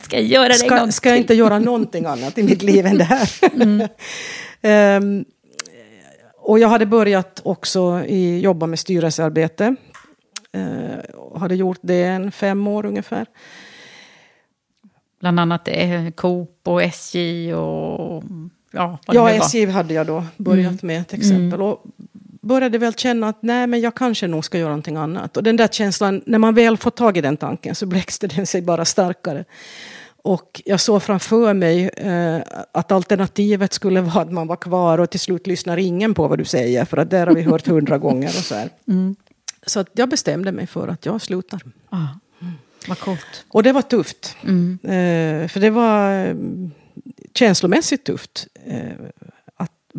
Ska 0.00 0.16
jag 0.16 0.26
göra 0.26 0.48
det 0.48 0.54
ska, 0.54 0.92
ska 0.92 1.08
jag 1.08 1.18
inte 1.18 1.34
göra 1.34 1.58
någonting 1.58 2.04
annat 2.04 2.38
i 2.38 2.42
mitt 2.42 2.62
liv 2.62 2.86
än 2.86 2.98
det 2.98 3.04
här? 3.04 3.30
Mm. 4.62 5.02
um, 5.02 5.24
och 6.36 6.58
jag 6.58 6.68
hade 6.68 6.86
börjat 6.86 7.40
också 7.44 8.04
i, 8.06 8.40
jobba 8.40 8.66
med 8.66 8.78
styrelsearbete. 8.78 9.76
Uh, 10.56 11.38
hade 11.38 11.54
gjort 11.54 11.78
det 11.82 12.04
en 12.04 12.32
fem 12.32 12.66
år 12.66 12.86
ungefär. 12.86 13.26
Bland 15.20 15.40
annat 15.40 15.68
eh, 15.68 16.10
Coop 16.10 16.60
och 16.64 16.82
SJ 16.82 17.54
och 17.54 18.22
ja, 18.72 18.98
Ja, 19.06 19.30
SJ 19.30 19.66
hade 19.66 19.94
jag 19.94 20.06
då 20.06 20.24
börjat 20.36 20.82
mm. 20.82 20.96
med 20.96 21.08
till 21.08 21.18
exempel. 21.18 21.60
Mm. 21.60 21.66
Och 21.66 21.84
började 22.40 22.78
väl 22.78 22.94
känna 22.94 23.28
att 23.28 23.42
nej, 23.42 23.66
men 23.66 23.80
jag 23.80 23.94
kanske 23.94 24.26
nog 24.26 24.44
ska 24.44 24.58
göra 24.58 24.68
någonting 24.68 24.96
annat. 24.96 25.36
Och 25.36 25.42
den 25.42 25.56
där 25.56 25.68
känslan, 25.68 26.22
när 26.26 26.38
man 26.38 26.54
väl 26.54 26.76
får 26.76 26.90
tag 26.90 27.16
i 27.16 27.20
den 27.20 27.36
tanken 27.36 27.74
så 27.74 27.86
bläckste 27.94 28.26
den 28.26 28.46
sig 28.46 28.62
bara 28.62 28.84
starkare. 28.84 29.44
Och 30.22 30.62
jag 30.64 30.80
såg 30.80 31.02
framför 31.02 31.54
mig 31.54 31.88
eh, 31.88 32.38
att 32.72 32.92
alternativet 32.92 33.72
skulle 33.72 34.00
vara 34.00 34.22
att 34.22 34.32
man 34.32 34.46
var 34.46 34.56
kvar 34.56 34.98
och 34.98 35.10
till 35.10 35.20
slut 35.20 35.46
lyssnar 35.46 35.76
ingen 35.76 36.14
på 36.14 36.28
vad 36.28 36.38
du 36.38 36.44
säger. 36.44 36.84
För 36.84 36.96
att 36.96 37.10
där 37.10 37.26
har 37.26 37.34
vi 37.34 37.42
hört 37.42 37.66
hundra 37.66 37.98
gånger 38.06 38.28
och 38.28 38.44
så. 38.44 38.54
Mm. 38.88 39.16
Så 39.66 39.80
att 39.80 39.88
jag 39.92 40.08
bestämde 40.08 40.52
mig 40.52 40.66
för 40.66 40.88
att 40.88 41.06
jag 41.06 41.22
slutar. 41.22 41.62
Ah. 41.88 42.06
Vad 42.88 42.98
coolt. 42.98 43.44
Och 43.48 43.62
det 43.62 43.72
var 43.72 43.82
tufft. 43.82 44.36
Mm. 44.42 44.78
Eh, 44.82 45.48
för 45.48 45.60
det 45.60 45.70
var 45.70 46.26
eh, 46.26 46.34
känslomässigt 47.34 48.04
tufft. 48.04 48.46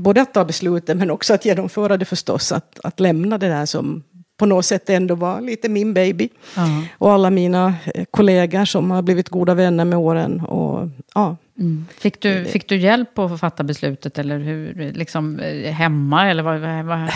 Både 0.04 0.22
att 0.22 0.34
ta 0.34 0.46
beslutet 0.46 0.98
men 0.98 1.12
också 1.12 1.34
att 1.34 1.46
genomföra 1.46 1.98
det 1.98 2.06
förstås. 2.06 2.52
Att, 2.52 2.80
att 2.84 3.00
lämna 3.00 3.38
det 3.38 3.48
där 3.48 3.66
som 3.66 4.04
på 4.38 4.46
något 4.46 4.66
sätt 4.66 4.90
ändå 4.90 5.16
var 5.16 5.42
lite 5.42 5.70
min 5.70 5.94
baby. 5.94 6.30
Uh 6.58 6.84
Och 6.98 7.12
alla 7.12 7.30
mina 7.30 7.74
eh, 7.96 8.06
kollegor 8.12 8.66
som 8.66 8.92
har 8.92 9.02
blivit 9.02 9.30
goda 9.30 9.54
vänner 9.54 9.86
med 9.86 10.00
åren. 10.00 10.42
Och, 10.42 10.90
ja. 11.16 11.38
Mm. 11.60 11.86
Fick, 11.98 12.22
du, 12.22 12.46
fick 12.46 12.70
du 12.70 12.78
hjälp 12.78 13.20
att 13.20 13.40
fatta 13.40 13.64
beslutet 13.64 14.20
eller 14.20 14.40
hur, 14.40 14.94
liksom, 14.94 15.40
eh, 15.40 15.72
hemma? 15.72 16.30
Eller 16.30 16.44
vad, 16.44 16.60
vad? 16.86 17.10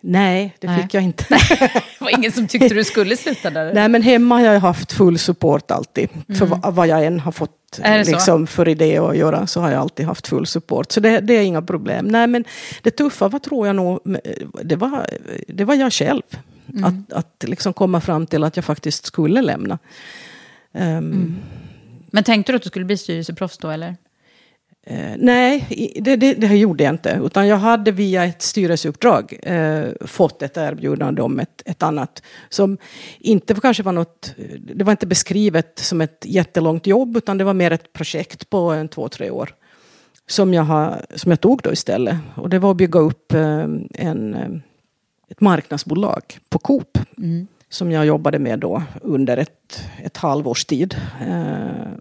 Nej, 0.00 0.56
det 0.58 0.66
Nej. 0.66 0.82
fick 0.82 0.94
jag 0.94 1.02
inte. 1.02 1.24
det 1.28 2.00
var 2.00 2.10
ingen 2.18 2.32
som 2.32 2.48
tyckte 2.48 2.74
du 2.74 2.84
skulle 2.84 3.16
sluta 3.16 3.50
där? 3.50 3.74
Nej, 3.74 3.88
men 3.88 4.02
hemma 4.02 4.34
har 4.34 4.42
jag 4.42 4.60
haft 4.60 4.92
full 4.92 5.18
support 5.18 5.70
alltid. 5.70 6.08
Mm. 6.28 6.38
För 6.38 6.70
vad 6.70 6.86
jag 6.86 7.06
än 7.06 7.20
har 7.20 7.32
fått 7.32 7.80
liksom, 8.06 8.46
för 8.46 8.68
idé 8.68 8.98
att 8.98 9.16
göra 9.16 9.46
så 9.46 9.60
har 9.60 9.70
jag 9.70 9.80
alltid 9.80 10.06
haft 10.06 10.26
full 10.26 10.46
support. 10.46 10.92
Så 10.92 11.00
det, 11.00 11.20
det, 11.20 11.34
är 11.34 11.42
inga 11.42 11.62
problem. 11.62 12.06
Nej, 12.06 12.26
men 12.26 12.44
det 12.82 12.90
tuffa 12.90 13.28
var 13.28 13.38
tror 13.38 13.66
jag 13.66 13.76
nog, 13.76 14.00
det 14.62 14.76
var, 14.76 15.06
det 15.48 15.64
var 15.64 15.74
jag 15.74 15.92
själv. 15.92 16.22
Mm. 16.68 16.84
Att, 16.84 17.12
att 17.12 17.44
liksom 17.48 17.72
komma 17.72 18.00
fram 18.00 18.26
till 18.26 18.44
att 18.44 18.56
jag 18.56 18.64
faktiskt 18.64 19.06
skulle 19.06 19.42
lämna. 19.42 19.78
Um, 20.72 20.82
mm. 20.82 21.36
Men 22.10 22.24
tänkte 22.24 22.52
du 22.52 22.56
att 22.56 22.62
du 22.62 22.68
skulle 22.68 22.84
bli 22.84 22.96
styrelseproffs 22.96 23.58
då 23.58 23.70
eller? 23.70 23.96
Eh, 24.86 25.12
nej, 25.18 25.66
det, 26.00 26.16
det, 26.16 26.34
det, 26.34 26.56
gjorde 26.56 26.84
jag 26.84 26.94
inte. 26.94 27.20
Utan 27.24 27.46
jag 27.46 27.56
hade 27.56 27.92
via 27.92 28.24
ett 28.24 28.42
styrelseuppdrag 28.42 29.38
eh, 29.42 29.84
fått 30.00 30.42
ett 30.42 30.56
erbjudande 30.56 31.22
om 31.22 31.40
ett, 31.40 31.62
ett 31.64 31.82
annat. 31.82 32.22
Som 32.48 32.78
inte 33.18 33.54
kanske 33.54 33.82
var 33.82 33.92
något, 33.92 34.34
det 34.74 34.84
var 34.84 34.90
inte 34.90 35.06
beskrivet 35.06 35.78
som 35.78 36.00
ett 36.00 36.24
jättelångt 36.26 36.86
jobb 36.86 37.16
utan 37.16 37.38
det 37.38 37.44
var 37.44 37.54
mer 37.54 37.70
ett 37.70 37.92
projekt 37.92 38.50
på 38.50 38.58
en 38.58 38.88
två, 38.88 39.08
tre 39.08 39.30
år. 39.30 39.54
Som 40.26 40.54
jag, 40.54 40.62
har, 40.62 41.06
som 41.14 41.30
jag 41.30 41.40
tog 41.40 41.60
då 41.62 41.72
istället. 41.72 42.16
Och 42.36 42.48
det 42.48 42.58
var 42.58 42.70
att 42.70 42.76
bygga 42.76 43.00
upp 43.00 43.32
eh, 43.32 43.66
en, 43.94 44.34
eh, 44.34 44.50
ett 45.28 45.40
marknadsbolag 45.40 46.38
på 46.48 46.58
Coop. 46.58 46.98
Mm. 47.18 47.46
Som 47.68 47.92
jag 47.92 48.06
jobbade 48.06 48.38
med 48.38 48.58
då 48.58 48.82
under 49.02 49.36
ett, 49.36 49.84
ett 50.02 50.16
halvårs 50.16 50.64
tid. 50.64 50.96
Eh, 51.28 51.92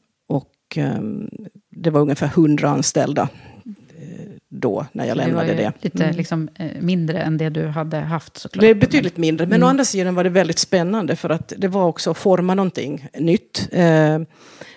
och 0.69 0.77
ehm, 0.77 1.29
det 1.69 1.89
var 1.89 2.01
ungefär 2.01 2.27
100 2.27 2.69
anställda 2.69 3.29
eh, 3.65 4.31
då, 4.49 4.85
när 4.91 5.05
jag 5.05 5.17
lämnade 5.17 5.53
det. 5.53 5.63
Var 5.63 5.71
det. 5.71 5.73
lite 5.81 6.03
mm. 6.03 6.15
liksom, 6.15 6.49
eh, 6.55 6.81
mindre 6.81 7.21
än 7.21 7.37
det 7.37 7.49
du 7.49 7.67
hade 7.67 7.97
haft 7.97 8.37
såklart. 8.37 8.61
Det 8.61 8.67
är 8.67 8.75
betydligt 8.75 9.17
mindre, 9.17 9.47
men 9.47 9.55
mm. 9.55 9.67
å 9.67 9.69
andra 9.69 9.85
sidan 9.85 10.15
var 10.15 10.23
det 10.23 10.29
väldigt 10.29 10.59
spännande 10.59 11.15
för 11.15 11.29
att 11.29 11.53
det 11.57 11.67
var 11.67 11.85
också 11.85 12.11
att 12.11 12.17
forma 12.17 12.55
någonting 12.55 13.07
nytt. 13.19 13.69
Eh, 13.71 14.19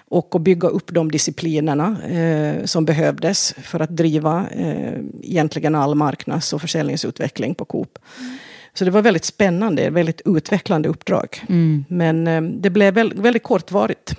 och 0.09 0.35
att 0.35 0.43
bygga 0.43 0.69
upp 0.69 0.95
de 0.95 1.11
disciplinerna 1.11 2.03
eh, 2.03 2.65
som 2.65 2.85
behövdes 2.85 3.55
för 3.63 3.81
att 3.81 3.97
driva 3.97 4.47
eh, 4.51 4.99
egentligen 5.23 5.75
all 5.75 5.95
marknads 5.95 6.53
och 6.53 6.61
försäljningsutveckling 6.61 7.55
på 7.55 7.65
Coop. 7.65 7.99
Mm. 8.19 8.39
Så 8.75 8.85
det 8.85 8.91
var 8.91 9.03
väldigt 9.03 9.25
spännande, 9.25 9.91
väldigt 9.91 10.21
utvecklande 10.25 10.89
uppdrag. 10.89 11.45
Mm. 11.49 11.85
Men 11.89 12.27
eh, 12.27 12.43
det 12.43 12.71
blev 12.71 12.95
väldigt, 12.95 13.19
väldigt 13.19 13.43
kortvarigt. 13.43 14.15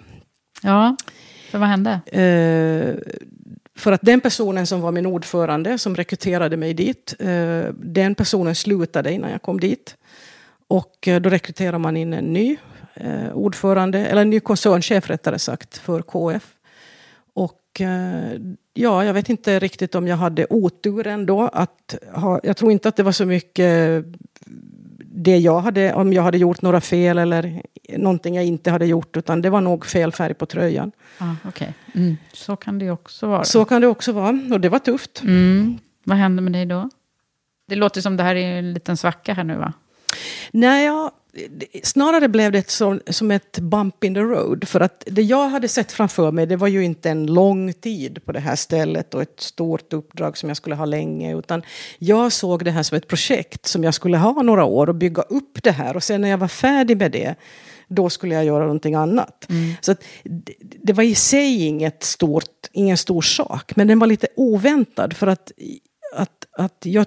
Ja. 0.63 0.95
För 1.53 1.59
vad 1.59 1.69
hände? 1.69 1.91
Eh, 2.05 3.13
för 3.75 3.91
att 3.91 4.01
den 4.01 4.21
personen 4.21 4.67
som 4.67 4.81
var 4.81 4.91
min 4.91 5.05
ordförande, 5.05 5.77
som 5.77 5.95
rekryterade 5.95 6.57
mig 6.57 6.73
dit, 6.73 7.15
eh, 7.19 7.63
den 7.73 8.15
personen 8.15 8.55
slutade 8.55 9.11
innan 9.11 9.31
jag 9.31 9.41
kom 9.41 9.59
dit. 9.59 9.95
Och 10.67 11.07
eh, 11.07 11.21
då 11.21 11.29
rekryterar 11.29 11.77
man 11.77 11.97
in 11.97 12.13
en 12.13 12.25
ny 12.25 12.57
eh, 12.93 13.33
ordförande, 13.33 13.99
eller 13.99 14.21
en 14.21 14.29
ny 14.29 14.39
koncernchef 14.39 15.09
rättare 15.09 15.39
sagt, 15.39 15.77
för 15.77 16.01
KF. 16.01 16.53
Och 17.33 17.81
eh, 17.81 18.39
ja, 18.73 19.05
jag 19.05 19.13
vet 19.13 19.29
inte 19.29 19.59
riktigt 19.59 19.95
om 19.95 20.07
jag 20.07 20.17
hade 20.17 20.47
otur 20.49 21.07
ändå. 21.07 21.41
Att 21.41 21.95
ha, 22.13 22.39
jag 22.43 22.57
tror 22.57 22.71
inte 22.71 22.89
att 22.89 22.95
det 22.95 23.03
var 23.03 23.11
så 23.11 23.25
mycket 23.25 24.05
det 25.15 25.37
jag 25.37 25.59
hade, 25.59 25.93
om 25.93 26.13
jag 26.13 26.23
hade 26.23 26.37
gjort 26.37 26.61
några 26.61 26.81
fel 26.81 27.17
eller 27.17 27.61
någonting 27.97 28.35
jag 28.35 28.45
inte 28.45 28.71
hade 28.71 28.85
gjort, 28.85 29.17
utan 29.17 29.41
det 29.41 29.49
var 29.49 29.61
nog 29.61 29.85
fel 29.85 30.11
färg 30.11 30.33
på 30.33 30.45
tröjan. 30.45 30.91
Ah, 31.17 31.47
okay. 31.47 31.67
Mm. 31.95 32.17
Så 32.33 32.55
kan 32.55 32.79
det 32.79 32.91
också 32.91 33.27
vara. 33.27 33.43
Så 33.43 33.65
kan 33.65 33.81
det 33.81 33.87
också 33.87 34.11
vara, 34.11 34.39
och 34.51 34.61
det 34.61 34.69
var 34.69 34.79
tufft. 34.79 35.21
Mm. 35.23 35.77
Vad 36.03 36.17
hände 36.17 36.41
med 36.41 36.53
dig 36.53 36.65
då? 36.65 36.89
Det 37.67 37.75
låter 37.75 38.01
som 38.01 38.17
det 38.17 38.23
här 38.23 38.35
är 38.35 38.59
en 38.59 38.73
liten 38.73 38.97
svacka 38.97 39.33
här 39.33 39.43
nu 39.43 39.55
va? 39.55 39.73
Nej, 40.51 40.85
jag 40.85 41.11
snarare 41.83 42.27
blev 42.27 42.51
det 42.51 42.69
som, 42.69 42.99
som 43.07 43.31
ett 43.31 43.59
bump 43.59 44.03
in 44.03 44.13
the 44.13 44.19
road. 44.19 44.67
För 44.67 44.79
att 44.79 45.03
det 45.07 45.21
jag 45.21 45.49
hade 45.49 45.67
sett 45.67 45.91
framför 45.91 46.31
mig, 46.31 46.45
det 46.45 46.55
var 46.55 46.67
ju 46.67 46.83
inte 46.83 47.09
en 47.09 47.25
lång 47.25 47.73
tid 47.73 48.25
på 48.25 48.31
det 48.31 48.39
här 48.39 48.55
stället 48.55 49.13
och 49.13 49.21
ett 49.21 49.39
stort 49.39 49.93
uppdrag 49.93 50.37
som 50.37 50.49
jag 50.49 50.57
skulle 50.57 50.75
ha 50.75 50.85
länge. 50.85 51.37
Utan 51.37 51.63
jag 51.99 52.31
såg 52.31 52.65
det 52.65 52.71
här 52.71 52.83
som 52.83 52.97
ett 52.97 53.07
projekt 53.07 53.65
som 53.65 53.83
jag 53.83 53.93
skulle 53.93 54.17
ha 54.17 54.41
några 54.41 54.65
år 54.65 54.89
och 54.89 54.95
bygga 54.95 55.21
upp 55.21 55.63
det 55.63 55.71
här. 55.71 55.95
Och 55.95 56.03
sen 56.03 56.21
när 56.21 56.29
jag 56.29 56.37
var 56.37 56.47
färdig 56.47 56.97
med 56.97 57.11
det, 57.11 57.35
då 57.87 58.09
skulle 58.09 58.35
jag 58.35 58.45
göra 58.45 58.63
någonting 58.63 58.95
annat. 58.95 59.49
Mm. 59.49 59.73
Så 59.81 59.91
att, 59.91 60.03
det, 60.23 60.53
det 60.59 60.93
var 60.93 61.03
i 61.03 61.15
sig 61.15 61.65
inget 61.65 62.03
stort, 62.03 62.69
ingen 62.71 62.97
stor 62.97 63.21
sak, 63.21 63.75
men 63.75 63.87
den 63.87 63.99
var 63.99 64.07
lite 64.07 64.27
oväntad. 64.35 65.13
För 65.13 65.27
att, 65.27 65.51
att, 66.15 66.47
att 66.57 66.77
jag 66.85 67.05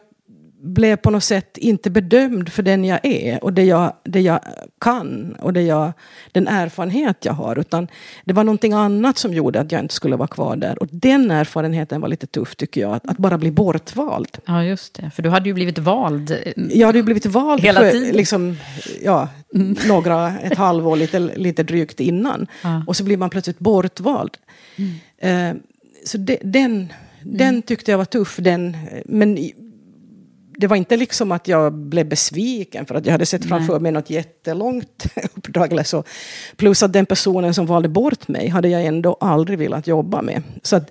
blev 0.67 0.97
på 0.97 1.11
något 1.11 1.25
sätt 1.25 1.59
inte 1.59 1.91
bedömd 1.91 2.49
för 2.49 2.63
den 2.63 2.85
jag 2.85 3.01
är 3.03 3.45
och 3.45 3.53
det 3.53 3.65
jag, 3.65 3.93
det 4.05 4.21
jag 4.21 4.41
kan 4.81 5.37
och 5.41 5.53
det 5.53 5.63
jag, 5.63 5.93
den 6.33 6.49
erfarenhet 6.49 7.25
jag 7.25 7.33
har. 7.33 7.59
Utan 7.59 7.89
det 8.25 8.33
var 8.33 8.45
någonting 8.45 8.73
annat 8.73 9.19
som 9.19 9.35
gjorde 9.35 9.61
att 9.61 9.73
jag 9.73 9.81
inte 9.81 9.95
skulle 9.95 10.17
vara 10.17 10.29
kvar 10.29 10.57
där. 10.57 10.83
Och 10.83 10.89
den 10.91 11.31
erfarenheten 11.31 12.01
var 12.01 12.09
lite 12.09 12.27
tuff 12.27 12.57
tycker 12.57 12.81
jag, 12.81 12.93
att, 12.93 13.07
att 13.09 13.17
bara 13.17 13.39
bli 13.39 13.51
bortvald. 13.51 14.39
Ja, 14.47 14.65
just 14.65 14.95
det. 14.95 15.11
För 15.11 15.23
du 15.23 15.29
hade 15.29 15.49
ju 15.49 15.55
blivit 15.55 15.79
vald. 15.79 16.37
Jag 16.71 16.87
hade 16.87 16.99
ju 16.99 17.05
blivit 17.05 17.27
vald 17.27 17.63
hela 17.63 17.81
för, 17.81 17.91
tiden. 17.91 18.17
Liksom, 18.17 18.57
ja, 19.03 19.29
mm. 19.55 19.77
några, 19.89 20.39
ett 20.39 20.59
halvår 20.59 20.97
lite, 20.97 21.19
lite 21.19 21.63
drygt 21.63 22.01
innan. 22.01 22.47
Ja. 22.63 22.83
Och 22.87 22.97
så 22.97 23.05
blir 23.05 23.17
man 23.17 23.31
plötsligt 23.31 23.59
bortvald. 23.59 24.37
Mm. 24.77 25.57
Eh, 25.57 25.63
så 26.05 26.19
de, 26.19 26.39
den, 26.43 26.93
den 27.23 27.49
mm. 27.49 27.63
tyckte 27.63 27.91
jag 27.91 27.99
var 27.99 28.05
tuff. 28.05 28.37
Den, 28.37 28.77
men 29.05 29.39
det 30.57 30.67
var 30.67 30.77
inte 30.77 30.97
liksom 30.97 31.33
att 31.33 31.49
jag 31.49 31.73
blev 31.73 32.09
besviken 32.09 32.87
för 32.87 32.95
att 32.95 33.07
jag 33.07 33.13
hade 33.13 33.27
sett 33.27 33.45
framför 33.45 33.73
Nej. 33.73 33.83
mig 33.83 33.93
något 33.93 34.11
jättelångt 34.11 35.07
uppdrag 35.35 35.73
eller 35.73 35.83
så. 35.83 36.05
Plus 36.57 36.83
att 36.83 36.93
den 36.93 37.07
personen 37.07 37.55
som 37.55 37.67
valde 37.67 37.89
bort 37.89 38.29
mig 38.29 38.49
hade 38.49 38.69
jag 38.69 38.85
ändå 38.85 39.17
aldrig 39.21 39.59
velat 39.59 39.87
jobba 39.87 40.23
med. 40.23 40.43
Så 40.63 40.77
att, 40.77 40.91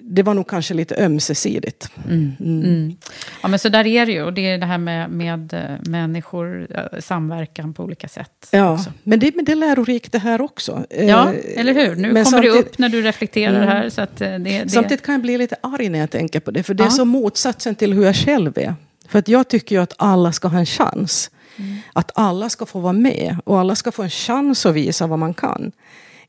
det 0.00 0.22
var 0.22 0.34
nog 0.34 0.48
kanske 0.48 0.74
lite 0.74 1.04
ömsesidigt. 1.04 1.90
Mm. 2.08 2.32
Mm. 2.40 2.64
Mm. 2.64 2.96
Ja, 3.42 3.48
men 3.48 3.58
så 3.58 3.68
där 3.68 3.86
är 3.86 4.06
det 4.06 4.12
ju. 4.12 4.22
Och 4.22 4.32
det 4.32 4.50
är 4.50 4.58
det 4.58 4.66
här 4.66 4.78
med, 4.78 5.10
med 5.10 5.54
eh, 5.54 5.90
människor, 5.90 6.66
eh, 6.70 7.00
samverkan 7.00 7.74
på 7.74 7.82
olika 7.82 8.08
sätt. 8.08 8.48
Ja, 8.50 8.84
men 9.02 9.20
det, 9.20 9.36
men 9.36 9.44
det 9.44 9.52
är 9.52 9.56
lärorikt 9.56 10.12
det 10.12 10.18
här 10.18 10.40
också. 10.40 10.86
Ja, 10.90 11.32
eller 11.56 11.74
hur? 11.74 11.96
Nu 11.96 12.12
men 12.12 12.24
kommer 12.24 12.42
det 12.42 12.50
upp 12.50 12.78
när 12.78 12.88
du 12.88 13.02
reflekterar 13.02 13.56
mm. 13.56 13.68
här. 13.68 13.90
Så 13.90 14.06
det, 14.16 14.38
det... 14.38 14.72
Samtidigt 14.72 15.02
kan 15.02 15.12
jag 15.12 15.22
bli 15.22 15.38
lite 15.38 15.56
arg 15.60 15.88
när 15.88 15.98
jag 15.98 16.10
tänker 16.10 16.40
på 16.40 16.50
det. 16.50 16.62
För 16.62 16.74
det 16.74 16.84
är 16.84 16.88
så 16.88 17.04
motsatsen 17.04 17.74
till 17.74 17.92
hur 17.92 18.04
jag 18.04 18.16
själv 18.16 18.58
är. 18.58 18.74
För 19.08 19.18
att 19.18 19.28
jag 19.28 19.48
tycker 19.48 19.76
ju 19.76 19.82
att 19.82 19.94
alla 19.98 20.32
ska 20.32 20.48
ha 20.48 20.58
en 20.58 20.66
chans. 20.66 21.30
Mm. 21.56 21.76
Att 21.92 22.10
alla 22.14 22.50
ska 22.50 22.66
få 22.66 22.80
vara 22.80 22.92
med 22.92 23.36
och 23.44 23.58
alla 23.58 23.74
ska 23.74 23.92
få 23.92 24.02
en 24.02 24.10
chans 24.10 24.66
att 24.66 24.74
visa 24.74 25.06
vad 25.06 25.18
man 25.18 25.34
kan. 25.34 25.72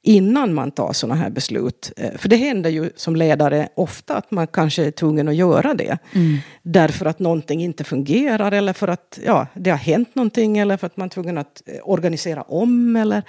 Innan 0.05 0.53
man 0.53 0.71
tar 0.71 0.93
sådana 0.93 1.15
här 1.15 1.29
beslut. 1.29 1.91
Eh, 1.97 2.17
för 2.17 2.29
det 2.29 2.35
händer 2.35 2.69
ju 2.69 2.89
som 2.95 3.15
ledare 3.15 3.69
ofta 3.75 4.15
att 4.15 4.31
man 4.31 4.47
kanske 4.47 4.85
är 4.85 4.91
tvungen 4.91 5.27
att 5.27 5.35
göra 5.35 5.73
det. 5.73 5.97
Mm. 6.13 6.37
Därför 6.63 7.05
att 7.05 7.19
någonting 7.19 7.63
inte 7.63 7.83
fungerar 7.83 8.51
eller 8.51 8.73
för 8.73 8.87
att 8.87 9.19
ja, 9.25 9.47
det 9.53 9.69
har 9.69 9.77
hänt 9.77 10.15
någonting 10.15 10.57
eller 10.57 10.77
för 10.77 10.87
att 10.87 10.97
man 10.97 11.05
är 11.05 11.09
tvungen 11.09 11.37
att 11.37 11.61
eh, 11.65 11.75
organisera 11.83 12.41
om. 12.41 12.95
Eller, 12.95 13.23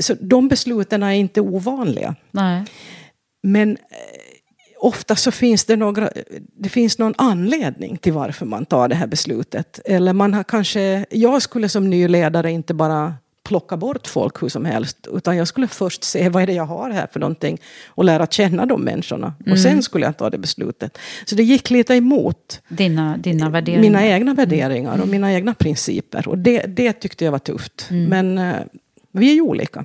så 0.00 0.14
de 0.20 0.48
besluten 0.48 1.02
är 1.02 1.12
inte 1.12 1.40
ovanliga. 1.40 2.14
Nej. 2.30 2.64
Men 3.42 3.70
eh, 3.70 3.76
ofta 4.78 5.16
så 5.16 5.30
finns 5.30 5.64
det, 5.64 5.76
några, 5.76 6.10
det 6.58 6.68
finns 6.68 6.98
någon 6.98 7.14
anledning 7.18 7.96
till 7.96 8.12
varför 8.12 8.46
man 8.46 8.66
tar 8.66 8.88
det 8.88 8.94
här 8.94 9.06
beslutet. 9.06 9.80
Eller 9.84 10.12
man 10.12 10.34
har 10.34 10.44
kanske, 10.44 11.06
jag 11.10 11.42
skulle 11.42 11.68
som 11.68 11.90
ny 11.90 12.08
ledare 12.08 12.52
inte 12.52 12.74
bara 12.74 13.14
plocka 13.46 13.76
bort 13.76 14.06
folk 14.06 14.42
hur 14.42 14.48
som 14.48 14.64
helst. 14.64 15.08
Utan 15.12 15.36
jag 15.36 15.48
skulle 15.48 15.68
först 15.68 16.04
se 16.04 16.28
vad 16.28 16.42
är 16.42 16.46
det 16.46 16.52
jag 16.52 16.66
har 16.66 16.90
här 16.90 17.06
för 17.12 17.20
någonting. 17.20 17.58
Och 17.88 18.04
lära 18.04 18.26
känna 18.26 18.66
de 18.66 18.80
människorna. 18.84 19.34
Mm. 19.40 19.52
Och 19.52 19.58
sen 19.58 19.82
skulle 19.82 20.06
jag 20.06 20.16
ta 20.16 20.30
det 20.30 20.38
beslutet. 20.38 20.98
Så 21.24 21.34
det 21.34 21.42
gick 21.42 21.70
lite 21.70 21.94
emot 21.94 22.60
dina, 22.68 23.16
dina 23.16 23.50
värderingar. 23.50 23.82
mina 23.82 24.06
egna 24.06 24.34
värderingar 24.34 25.00
och 25.00 25.08
mina 25.08 25.32
egna 25.32 25.54
principer. 25.54 26.28
Och 26.28 26.38
det, 26.38 26.62
det 26.62 26.92
tyckte 26.92 27.24
jag 27.24 27.32
var 27.32 27.38
tufft. 27.38 27.88
Mm. 27.90 28.04
Men 28.04 28.38
uh, 28.38 28.62
vi 29.12 29.30
är 29.30 29.34
ju 29.34 29.40
olika. 29.40 29.84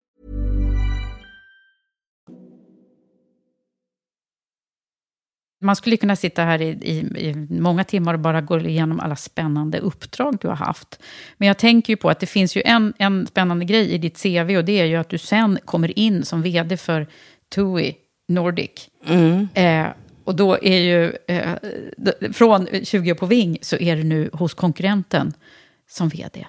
Man 5.63 5.75
skulle 5.75 5.97
kunna 5.97 6.15
sitta 6.15 6.43
här 6.43 6.61
i, 6.61 6.67
i, 6.67 6.97
i, 7.29 7.35
många 7.49 7.83
timmar 7.83 8.13
och 8.13 8.19
bara 8.19 8.41
gå 8.41 8.59
igenom 8.59 8.99
alla 8.99 9.15
spännande 9.15 9.79
uppdrag 9.79 10.37
du 10.41 10.47
har 10.47 10.55
haft. 10.55 10.99
Men 11.37 11.47
jag 11.47 11.57
tänker 11.57 11.93
ju 11.93 11.97
på 11.97 12.09
att 12.09 12.19
det 12.19 12.25
finns 12.25 12.55
ju 12.55 12.61
en, 12.65 12.93
en 12.97 13.27
spännande 13.27 13.65
grej 13.65 13.91
i 13.91 13.97
ditt 13.97 14.21
CV 14.23 14.57
och 14.57 14.65
det 14.65 14.79
är 14.79 14.85
ju 14.85 14.95
att 14.95 15.09
du 15.09 15.17
sen 15.17 15.59
kommer 15.65 15.99
in 15.99 16.25
som 16.25 16.41
vd 16.41 16.77
för 16.77 17.07
TUI 17.55 17.95
Nordic. 18.27 18.89
Mm. 19.05 19.47
Eh, 19.53 19.87
och 20.23 20.35
då 20.35 20.57
är 20.61 20.79
ju, 20.79 21.13
eh, 21.27 21.53
från 22.33 22.67
20 22.83 23.11
år 23.11 23.15
på 23.15 23.25
Ving 23.25 23.57
så 23.61 23.77
är 23.77 23.95
du 23.95 24.03
nu 24.03 24.29
hos 24.33 24.53
konkurrenten 24.53 25.33
som 25.89 26.09
vd. 26.09 26.47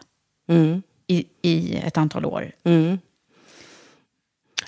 Mm. 0.49 0.83
I, 1.07 1.25
I 1.43 1.77
ett 1.77 1.99
antal 1.99 2.25
år. 2.25 2.53
Mm. 2.65 2.99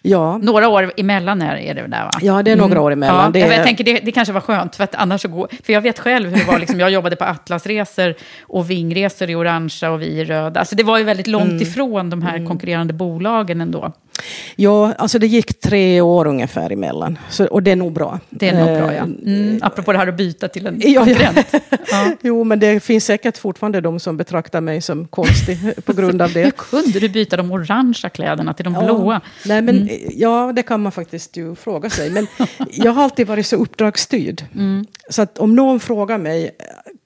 Ja. 0.03 0.39
Några 0.39 0.69
år 0.69 0.93
emellan 0.97 1.43
är, 1.43 1.57
är 1.57 1.75
det 1.75 1.83
där 1.87 2.05
va? 2.05 2.11
Ja, 2.21 2.43
det 2.43 2.51
är 2.51 2.57
några 2.57 2.81
år 2.81 2.93
emellan. 2.93 3.25
Ja, 3.25 3.31
det 3.31 3.39
Jag 3.39 3.55
är... 3.55 3.65
tänker 3.65 3.85
det, 3.85 4.01
det 4.05 4.13
kanske 4.13 4.33
var 4.33 4.41
skönt, 4.41 4.77
för 4.77 4.85
att 4.85 4.95
annars 4.95 5.21
så 5.23 5.29
går... 5.29 5.49
För 5.65 5.73
jag 5.73 5.81
vet 5.81 5.99
själv 5.99 6.31
hur 6.31 6.37
det 6.37 6.45
var, 6.45 6.59
liksom, 6.59 6.81
jag 6.81 6.91
jobbade 6.91 7.17
på 7.17 7.25
Atlasresor 7.25 8.15
och 8.43 8.71
Vingresor 8.71 9.31
i 9.31 9.35
orangea 9.35 9.91
och 9.91 10.03
vi 10.03 10.07
i 10.07 10.25
röda. 10.25 10.61
Alltså 10.61 10.77
det 10.77 10.83
var 10.83 10.99
ju 10.99 11.05
väldigt 11.05 11.27
långt 11.27 11.45
Mm. 11.45 11.63
ifrån 11.63 12.11
de 12.11 12.23
här 12.23 12.47
konkurrerande 12.47 12.93
bolagen 12.93 13.61
ändå. 13.61 13.93
Ja, 14.57 14.93
alltså 14.99 15.19
det 15.19 15.27
gick 15.27 15.61
tre 15.61 16.01
år 16.01 16.27
ungefär 16.27 16.73
emellan. 16.73 17.19
Så, 17.31 17.47
och 17.47 17.63
det 17.63 17.71
är 17.71 17.77
nog 17.77 17.93
bra. 17.93 18.21
Det 18.31 18.49
är 18.49 18.55
nog 18.59 18.67
bra, 18.79 18.93
ja. 18.95 18.99
Eh, 18.99 19.05
Mm, 19.05 19.59
apropå 19.63 19.93
det 19.93 19.99
här 19.99 20.07
att 20.07 20.17
byta 20.17 20.49
till 20.49 20.67
en 20.67 20.77
Ja, 20.85 21.05
konkurrent. 21.05 21.47
Ja. 21.91 22.13
Jo, 22.23 22.45
men 22.45 22.61
det 22.61 22.81
finns 22.81 23.05
säkert 23.05 23.39
fortfarande 23.39 23.81
de 23.81 24.01
som 24.01 24.17
betraktar 24.17 24.61
mig 24.61 24.81
som 24.81 25.07
konstig 25.09 25.59
på 25.85 25.93
grund 25.93 26.23
av 26.23 26.29
Hur 26.35 26.45
det. 26.45 26.57
kunde 26.57 27.01
du 27.01 27.09
byta 27.09 27.37
de 27.37 27.53
orangea 27.53 28.11
kläderna 28.11 28.55
till 28.55 28.65
de 28.65 28.75
Ja. 28.75 28.85
blåa? 28.85 29.21
Nej, 29.47 29.63
men, 29.63 29.75
Mm. 29.75 29.89
Ja, 30.11 30.53
det 30.57 30.63
kan 30.63 30.83
man 30.83 30.93
faktiskt 30.93 31.37
ju 31.37 31.55
fråga 31.55 31.91
sig. 31.91 32.11
Men 32.11 32.27
jag 32.71 32.93
har 32.93 33.05
alltid 33.05 33.27
varit 33.27 33.47
så 33.47 33.57
uppdragsstyrd. 33.57 34.45
Mm. 34.55 34.87
Så 35.11 35.23
att 35.23 35.39
om 35.39 35.55
någon 35.55 35.81
frågar 35.81 36.19
mig, 36.19 36.51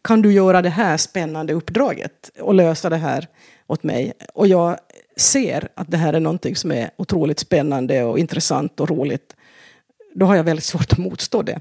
kan 0.02 0.22
du 0.22 0.32
göra 0.32 0.62
det 0.62 0.68
här 0.68 0.96
spännande 0.96 1.52
uppdraget 1.52 2.30
och 2.40 2.54
lösa 2.54 2.90
det 2.90 2.96
här 2.96 3.26
åt 3.66 3.82
mig? 3.82 4.12
Och 4.34 4.46
jag 4.48 4.76
ser 5.20 5.68
att 5.74 5.90
det 5.90 5.96
här 5.96 6.12
är 6.12 6.20
någonting 6.20 6.56
som 6.56 6.72
är 6.72 6.90
otroligt 6.96 7.38
spännande 7.38 8.04
och 8.04 8.18
intressant 8.18 8.80
och 8.80 8.88
roligt. 8.90 9.36
Då 10.14 10.26
har 10.26 10.36
jag 10.36 10.44
väldigt 10.44 10.64
svårt 10.64 10.92
att 10.92 10.98
motstå 10.98 11.42
det. 11.42 11.60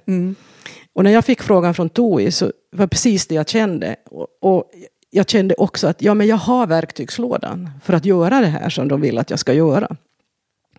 Och 0.94 1.04
när 1.04 1.12
jag 1.12 1.26
fick 1.26 1.42
frågan 1.42 1.74
från 1.74 1.90
TOI 1.90 2.32
så 2.32 2.46
var 2.72 2.86
det 2.86 2.88
precis 2.88 3.28
det 3.28 3.36
jag 3.36 3.50
kände. 3.50 3.96
Och, 4.06 4.28
och 4.42 4.72
jag 5.10 5.30
kände 5.30 5.56
också 5.56 5.88
att 5.88 6.02
ja, 6.02 6.14
men 6.14 6.28
jag 6.28 6.36
har 6.38 6.68
verktygslådan 6.68 7.70
för 7.84 7.94
att 7.94 8.06
göra 8.06 8.40
det 8.42 8.48
här 8.48 8.70
som 8.70 8.88
de 8.88 9.02
vill 9.02 9.18
att 9.18 9.30
jag 9.30 9.40
ska 9.40 9.54
göra. 9.54 9.96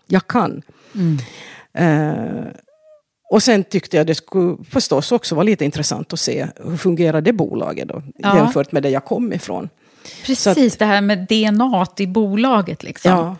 Jag 0.07 0.27
kan. 0.27 0.61
Eh, 1.73 2.43
och 3.31 3.43
sen 3.43 3.63
tyckte 3.63 3.97
jag 3.97 4.07
det 4.07 4.15
skulle 4.15 4.57
förstås 4.69 5.11
också 5.11 5.35
vara 5.35 5.43
lite 5.43 5.65
intressant 5.65 6.13
att 6.13 6.19
se 6.19 6.47
hur 6.65 6.77
fungerar 6.77 7.21
det 7.21 7.33
bolaget 7.33 7.87
då, 7.87 8.01
Ja. 8.15 8.35
jämfört 8.37 8.71
med 8.71 8.83
det 8.83 8.89
jag 8.89 9.05
kom 9.05 9.33
ifrån. 9.33 9.69
Precis, 10.25 10.77
det 10.77 10.85
här 10.85 11.01
med 11.01 11.17
DNA 11.27 11.85
i 11.97 12.07
bolaget. 12.07 12.83
Liksom. 12.83 13.11
Ja, 13.11 13.35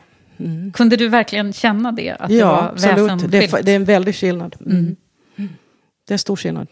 Kunde 0.73 0.95
du 0.95 1.07
verkligen 1.07 1.53
känna 1.53 1.91
det? 1.91 2.11
Att 2.19 2.29
det 2.29 2.35
ja 2.35 2.51
var 2.51 2.91
absolut. 2.93 3.31
Det 3.31 3.37
är, 3.37 3.63
det 3.63 3.71
är 3.71 3.75
en 3.75 3.85
väldig 3.85 4.15
skillnad. 4.15 4.55
Mm. 4.65 4.95
Det 6.07 6.13
är 6.13 6.17
stor 6.17 6.35
skillnad. 6.35 6.67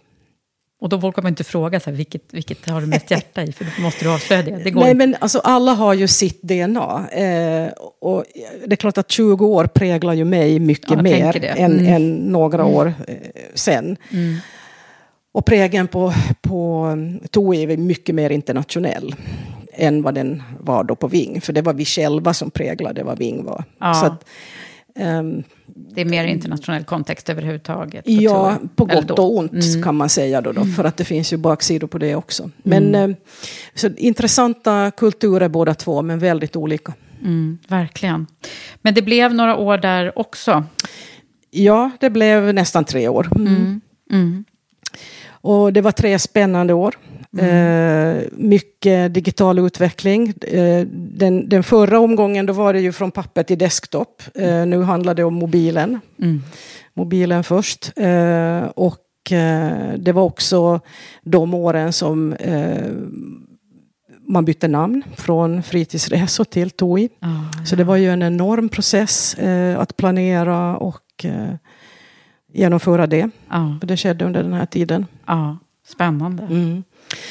Och 0.81 0.89
då 0.89 0.97
vågar 0.97 1.23
man 1.23 1.29
inte 1.29 1.43
fråga 1.43 1.79
så 1.79 1.89
här, 1.89 1.97
vilket, 1.97 2.21
vilket 2.31 2.69
har 2.69 2.81
du 2.81 2.87
mest 2.87 3.11
hjärta 3.11 3.43
i, 3.43 3.51
för 3.51 3.65
då 3.77 3.81
måste 3.81 4.05
du 4.05 4.11
avslöja 4.13 4.43
det. 4.43 4.63
Det 4.63 4.71
går 4.71 4.81
Nej, 4.81 4.91
inte. 4.91 5.07
men 5.07 5.15
alltså, 5.19 5.39
alla 5.39 5.73
har 5.73 5.93
ju 5.93 6.07
sitt 6.07 6.41
DNA. 6.41 7.09
Eh, 7.09 7.69
och 8.01 8.23
det 8.65 8.71
är 8.73 8.75
klart 8.75 8.97
att 8.97 9.11
20 9.11 9.45
år 9.45 9.65
präglar 9.65 10.13
ju 10.13 10.25
mig 10.25 10.59
mycket 10.59 10.91
Ja, 10.91 11.01
mer 11.01 11.33
det. 11.33 11.47
än, 11.47 11.71
Mm. 11.79 11.93
än 11.93 12.15
några 12.15 12.65
år 12.65 12.93
eh, 13.07 13.15
sen. 13.53 13.97
Och 15.33 15.45
prägen 15.45 15.87
på, 15.87 16.13
på 16.41 16.87
TOI 17.31 17.63
är 17.63 17.77
mycket 17.77 18.15
mer 18.15 18.29
internationell 18.29 19.15
än 19.77 20.01
vad 20.01 20.13
den 20.15 20.43
var 20.59 20.83
då 20.83 20.95
på 20.95 21.07
Ving. 21.07 21.41
För 21.41 21.53
det 21.53 21.61
var 21.61 21.73
vi 21.73 21.85
själva 21.85 22.33
som 22.33 22.51
präglade 22.51 23.03
vad 23.03 23.17
Ving 23.17 23.45
var. 23.45 23.63
Ja. 23.79 23.93
Så 23.93 24.05
att, 24.05 24.25
ehm, 24.95 25.43
Det 25.65 26.01
är 26.01 26.05
mer 26.05 26.25
internationell 26.25 26.83
kontext 26.83 27.29
överhuvudtaget. 27.29 28.05
på 28.05 28.11
Ja, 28.11 28.55
tour. 28.59 28.69
på 28.75 28.85
gott. 28.85 29.03
Mm. 29.03 29.15
och 29.25 29.37
ont 29.37 29.83
kan 29.83 29.95
man 29.95 30.09
säga 30.09 30.41
då, 30.41 30.51
då 30.51 30.65
för 30.65 30.83
att 30.83 30.97
det 30.97 31.05
finns 31.05 31.33
ju 31.33 31.37
baksidor 31.37 31.87
på 31.87 31.97
det 31.97 32.15
också. 32.15 32.49
Men 32.63 32.95
eh, 32.95 33.09
så 33.75 33.89
intressanta 33.97 34.91
kulturer 34.91 35.49
båda 35.49 35.73
två, 35.73 36.01
men 36.01 36.19
väldigt 36.19 36.55
olika. 36.55 36.93
Mm, 37.21 37.57
verkligen. 37.67 38.27
Men 38.81 38.93
det 38.93 39.01
blev 39.01 39.33
några 39.33 39.55
år 39.57 39.77
där 39.77 40.19
också. 40.19 40.63
Ja, 41.51 41.91
det 41.99 42.09
blev 42.09 42.53
nästan 42.53 42.85
tre 42.85 43.07
år. 43.07 43.29
Mm. 43.35 43.81
Mm. 44.11 44.45
Och 45.29 45.73
det 45.73 45.81
var 45.81 45.91
tre 45.91 46.19
spännande 46.19 46.73
år. 46.73 46.95
Eh, 47.37 48.23
mycket 48.31 49.13
digital 49.13 49.59
utveckling. 49.59 50.33
Eh, 50.41 50.87
den, 50.91 51.49
den 51.49 51.63
förra 51.63 51.99
omgången 51.99 52.45
då 52.45 52.53
var 52.53 52.73
det 52.73 52.81
ju 52.81 52.91
från 52.91 53.11
papper 53.11 53.43
till 53.43 53.57
desktop. 53.57 54.21
Eh, 54.35 54.65
nu 54.65 54.81
handlar 54.81 55.13
det 55.15 55.23
om 55.23 55.33
mobilen. 55.33 55.99
Mm. 56.21 56.41
Mobilen 56.93 57.43
först. 57.43 57.91
Eh, 57.95 58.63
och 58.75 59.31
eh, 59.31 59.93
det 59.97 60.11
var 60.11 60.23
också 60.23 60.79
de 61.23 61.53
åren 61.53 61.93
som 61.93 62.33
eh, 62.33 62.87
man 64.27 64.45
bytte 64.45 64.67
namn 64.67 65.03
från 65.15 65.63
fritidsresor 65.63 66.43
till 66.43 66.69
TOI. 66.69 67.09
Ja, 67.19 67.65
Så 67.65 67.75
det 67.75 67.83
var 67.83 67.95
ju 67.95 68.09
en 68.09 68.21
enorm 68.23 68.69
process 68.69 69.35
att 69.77 69.97
planera 69.97 70.77
och 70.77 71.25
genomföra 72.53 73.07
det. 73.07 73.29
ja, 73.49 73.77
Det 73.81 73.97
skedde 73.97 74.25
under 74.25 74.43
den 74.43 74.53
här 74.53 74.65
tiden. 74.65 75.05
ja, 75.27 75.57
spännande. 75.87 76.43
Mm. 76.43 76.83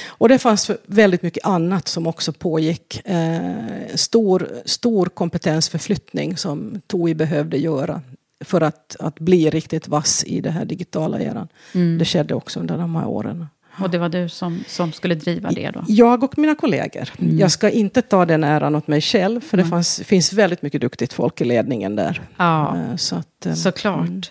Och 0.08 0.28
det 0.28 0.38
fanns 0.38 0.70
väldigt 0.86 1.22
mycket 1.22 1.46
annat 1.46 1.88
som 1.88 2.06
också 2.06 2.32
pågick. 2.32 3.00
Eh, 3.08 3.54
stor, 3.94 4.48
stor 4.64 5.06
kompetensförflyttning 5.06 6.36
som 6.36 6.80
TOI 6.86 7.14
behövde 7.14 7.56
göra 7.58 8.00
för 8.44 8.60
att, 8.60 8.96
att 9.00 9.18
bli 9.18 9.50
riktigt 9.50 9.88
vass 9.88 10.24
i 10.24 10.40
det 10.40 10.50
här 10.50 10.64
digitala 10.64 11.20
eran. 11.20 11.48
Mm. 11.74 11.98
Det 11.98 12.04
skedde 12.04 12.34
också 12.34 12.60
under 12.60 12.78
de 12.78 12.94
här 12.96 13.06
åren. 13.06 13.46
Och 13.82 13.90
det 13.90 13.98
var 13.98 14.08
du 14.08 14.28
som, 14.28 14.64
som 14.68 14.92
skulle 14.92 15.14
driva 15.14 15.50
det 15.50 15.70
då? 15.70 15.84
Jag 15.88 16.22
och 16.24 16.38
mina 16.38 16.54
kollegor. 16.54 17.08
Mm. 17.18 17.38
Jag 17.38 17.50
ska 17.52 17.70
inte 17.70 18.02
ta 18.02 18.26
den 18.26 18.44
äran 18.44 18.74
åt 18.74 18.86
mig 18.88 19.00
själv, 19.00 19.40
för 19.40 19.56
det 19.56 19.64
fanns, 19.64 20.00
finns 20.04 20.32
väldigt 20.32 20.62
mycket 20.62 20.80
duktigt 20.80 21.12
folk 21.12 21.40
i 21.40 21.44
ledningen 21.44 21.96
där. 21.96 22.20
Ja, 22.36 22.76
Eh, 22.76 22.96
Så 22.96 23.16
att, 23.16 23.46
eh, 23.46 23.54
såklart. 23.54 24.06
mm. 24.08 24.22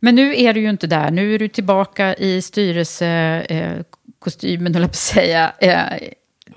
Men 0.00 0.14
nu 0.14 0.36
är 0.36 0.54
du 0.54 0.60
ju 0.60 0.70
inte 0.70 0.86
där. 0.86 1.10
Nu 1.10 1.34
är 1.34 1.38
du 1.38 1.48
tillbaka 1.48 2.14
i 2.14 2.42
styrelsekostymen, 2.42 3.76
eh, 3.78 3.82
höll 4.24 4.62
jag 4.62 4.74
på 4.74 4.84
att 4.84 4.94
säga, 4.94 5.52
eh, 5.58 6.08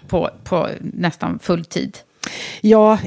på, 0.07 0.29
på 0.43 0.69
nästan 0.79 1.39
full 1.39 1.65
tid. 1.65 1.97
Ja, 2.61 2.97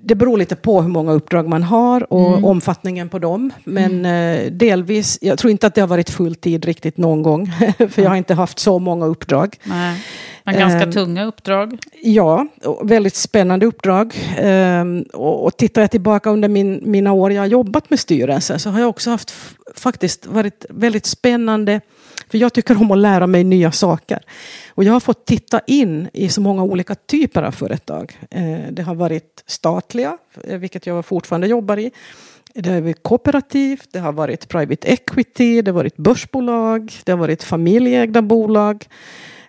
det 0.00 0.14
beror 0.14 0.38
lite 0.38 0.56
på 0.56 0.82
hur 0.82 0.88
många 0.88 1.12
uppdrag 1.12 1.48
man 1.48 1.62
har 1.62 2.12
och 2.12 2.28
mm. 2.28 2.44
omfattningen 2.44 3.08
på 3.08 3.18
dem. 3.18 3.50
Men 3.64 3.92
mm. 3.92 4.46
eh, 4.46 4.52
delvis, 4.52 5.18
jag 5.20 5.38
tror 5.38 5.50
inte 5.50 5.66
att 5.66 5.74
det 5.74 5.80
har 5.80 5.88
varit 5.88 6.10
fulltid 6.10 6.64
riktigt 6.64 6.96
någon 6.96 7.22
gång. 7.22 7.46
för 7.90 8.02
jag 8.02 8.08
har 8.08 8.16
inte 8.16 8.34
haft 8.34 8.58
så 8.58 8.78
många 8.78 9.06
uppdrag. 9.06 9.56
Nej. 9.64 10.02
Men 10.44 10.54
ganska 10.54 10.82
eh, 10.82 10.90
tunga 10.90 11.24
uppdrag. 11.24 11.78
Ja, 12.02 12.46
väldigt 12.82 13.14
spännande 13.14 13.66
uppdrag. 13.66 14.14
Eh, 14.38 14.84
och, 15.12 15.44
och 15.44 15.56
tittar 15.56 15.80
jag 15.80 15.90
tillbaka 15.90 16.30
under 16.30 16.48
min, 16.48 16.80
mina 16.82 17.12
år 17.12 17.32
jag 17.32 17.42
har 17.42 17.46
jobbat 17.46 17.90
med 17.90 18.00
styrelsen 18.00 18.58
så 18.58 18.70
har 18.70 18.80
jag 18.80 18.88
också 18.88 19.10
haft 19.10 19.34
faktiskt 19.76 20.26
varit 20.26 20.66
väldigt 20.68 21.06
spännande. 21.06 21.80
För 22.32 22.38
jag 22.38 22.52
tycker 22.52 22.80
om 22.80 22.90
att 22.90 22.98
lära 22.98 23.26
mig 23.26 23.44
nya 23.44 23.72
saker. 23.72 24.18
Och 24.70 24.84
jag 24.84 24.92
har 24.92 25.00
fått 25.00 25.24
titta 25.24 25.60
in 25.66 26.08
i 26.12 26.28
så 26.28 26.40
många 26.40 26.62
olika 26.62 26.94
typer 26.94 27.42
av 27.42 27.52
företag. 27.52 28.18
Eh, 28.30 28.60
det 28.70 28.82
har 28.82 28.94
varit 28.94 29.44
statliga, 29.46 30.18
eh, 30.44 30.58
vilket 30.58 30.86
jag 30.86 31.06
fortfarande 31.06 31.46
jobbar 31.46 31.76
i. 31.76 31.90
Det 32.54 32.70
har 32.70 32.80
varit 32.80 33.02
kooperativt, 33.02 33.88
det 33.92 33.98
har 33.98 34.12
varit 34.12 34.48
private 34.48 34.88
equity, 34.88 35.62
det 35.62 35.70
har 35.70 35.76
varit 35.76 35.96
börsbolag, 35.96 36.92
det 37.04 37.12
har 37.12 37.18
varit 37.18 37.42
familjeägda 37.42 38.22
bolag. 38.22 38.86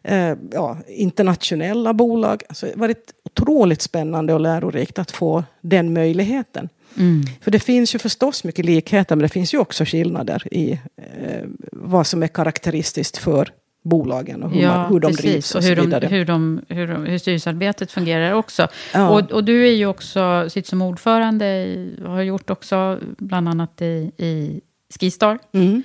Eh, 0.01 0.35
ja, 0.51 0.77
internationella 0.87 1.93
bolag. 1.93 2.43
Alltså, 2.49 2.65
det 2.65 2.71
har 2.71 2.79
varit 2.79 3.13
otroligt 3.23 3.81
spännande 3.81 4.33
och 4.33 4.39
lärorikt 4.39 4.99
att 4.99 5.11
få 5.11 5.43
den 5.61 5.93
möjligheten. 5.93 6.69
Mm. 6.97 7.23
För 7.41 7.51
det 7.51 7.59
finns 7.59 7.95
ju 7.95 7.99
förstås 7.99 8.43
mycket 8.43 8.65
likheter, 8.65 9.15
men 9.15 9.23
det 9.23 9.29
finns 9.29 9.53
ju 9.53 9.57
också 9.57 9.85
skillnader 9.85 10.53
i 10.53 10.71
eh, 10.97 11.47
vad 11.71 12.07
som 12.07 12.23
är 12.23 12.27
karaktäristiskt 12.27 13.17
för 13.17 13.49
bolagen 13.83 14.43
och 14.43 14.51
hur, 14.51 14.61
ja, 14.61 14.77
man, 14.77 14.93
hur 14.93 14.99
de 14.99 15.07
precis. 15.07 15.21
drivs 15.21 15.55
och, 15.55 15.59
och 15.59 15.63
hur. 15.63 15.75
De, 15.75 16.07
hur, 16.07 16.25
de, 16.25 16.61
hur, 16.69 16.87
de, 16.87 17.05
hur 17.05 17.17
styrelsearbetet 17.17 17.91
fungerar 17.91 18.33
också. 18.33 18.67
Ja. 18.93 19.09
Och, 19.09 19.31
och, 19.31 19.43
du 19.43 19.67
är 19.67 19.71
ju 19.71 19.85
också, 19.85 20.49
sitter 20.49 20.69
som 20.69 20.81
ordförande, 20.81 21.45
i, 21.45 21.99
har 22.05 22.21
gjort 22.21 22.49
också 22.49 22.99
bland 23.17 23.49
annat 23.49 23.81
i, 23.81 24.11
i 24.17 24.61
Skistar. 24.99 25.39
Mm. 25.53 25.83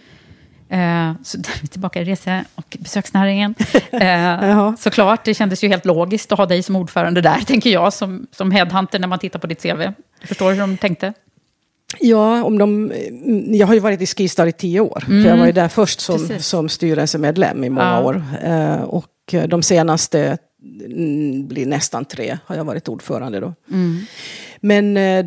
Eh, 0.70 1.22
så 1.22 1.38
tillbaka 1.70 2.00
i 2.00 2.04
rese 2.04 2.44
och 2.54 2.76
besöksnäringen. 2.80 3.54
Eh, 3.92 4.74
såklart, 4.76 5.24
det 5.24 5.34
kändes 5.34 5.64
ju 5.64 5.68
helt 5.68 5.84
logiskt 5.84 6.32
att 6.32 6.38
ha 6.38 6.46
dig 6.46 6.62
som 6.62 6.76
ordförande 6.76 7.20
där, 7.20 7.40
tänker 7.46 7.70
jag, 7.70 7.92
som, 7.92 8.26
som 8.32 8.50
headhunter 8.50 8.98
när 8.98 9.08
man 9.08 9.18
tittar 9.18 9.38
på 9.38 9.46
ditt 9.46 9.62
CV. 9.62 9.82
Du 10.20 10.26
förstår 10.26 10.52
hur 10.52 10.60
de 10.60 10.76
tänkte? 10.76 11.12
Ja, 12.00 12.44
om 12.44 12.58
de, 12.58 12.92
jag 13.56 13.66
har 13.66 13.74
ju 13.74 13.80
varit 13.80 14.02
i 14.02 14.06
Skistar 14.06 14.46
i 14.46 14.52
tio 14.52 14.80
år. 14.80 15.04
Mm. 15.06 15.22
För 15.22 15.30
jag 15.30 15.36
var 15.36 15.46
ju 15.46 15.52
där 15.52 15.68
först 15.68 16.00
som, 16.00 16.28
som 16.38 16.68
styrelsemedlem 16.68 17.64
i 17.64 17.70
många 17.70 17.86
ja. 17.86 18.04
år. 18.04 18.24
Eh, 18.42 18.82
och 18.82 19.34
de 19.48 19.62
senaste 19.62 20.38
mm, 20.84 21.48
blir 21.48 21.66
nästan 21.66 22.04
tre 22.04 22.38
har 22.44 22.56
jag 22.56 22.64
varit 22.64 22.88
ordförande 22.88 23.40
då. 23.40 23.54
Mm. 23.70 24.00
Men 24.60 24.96
eh, 24.96 25.26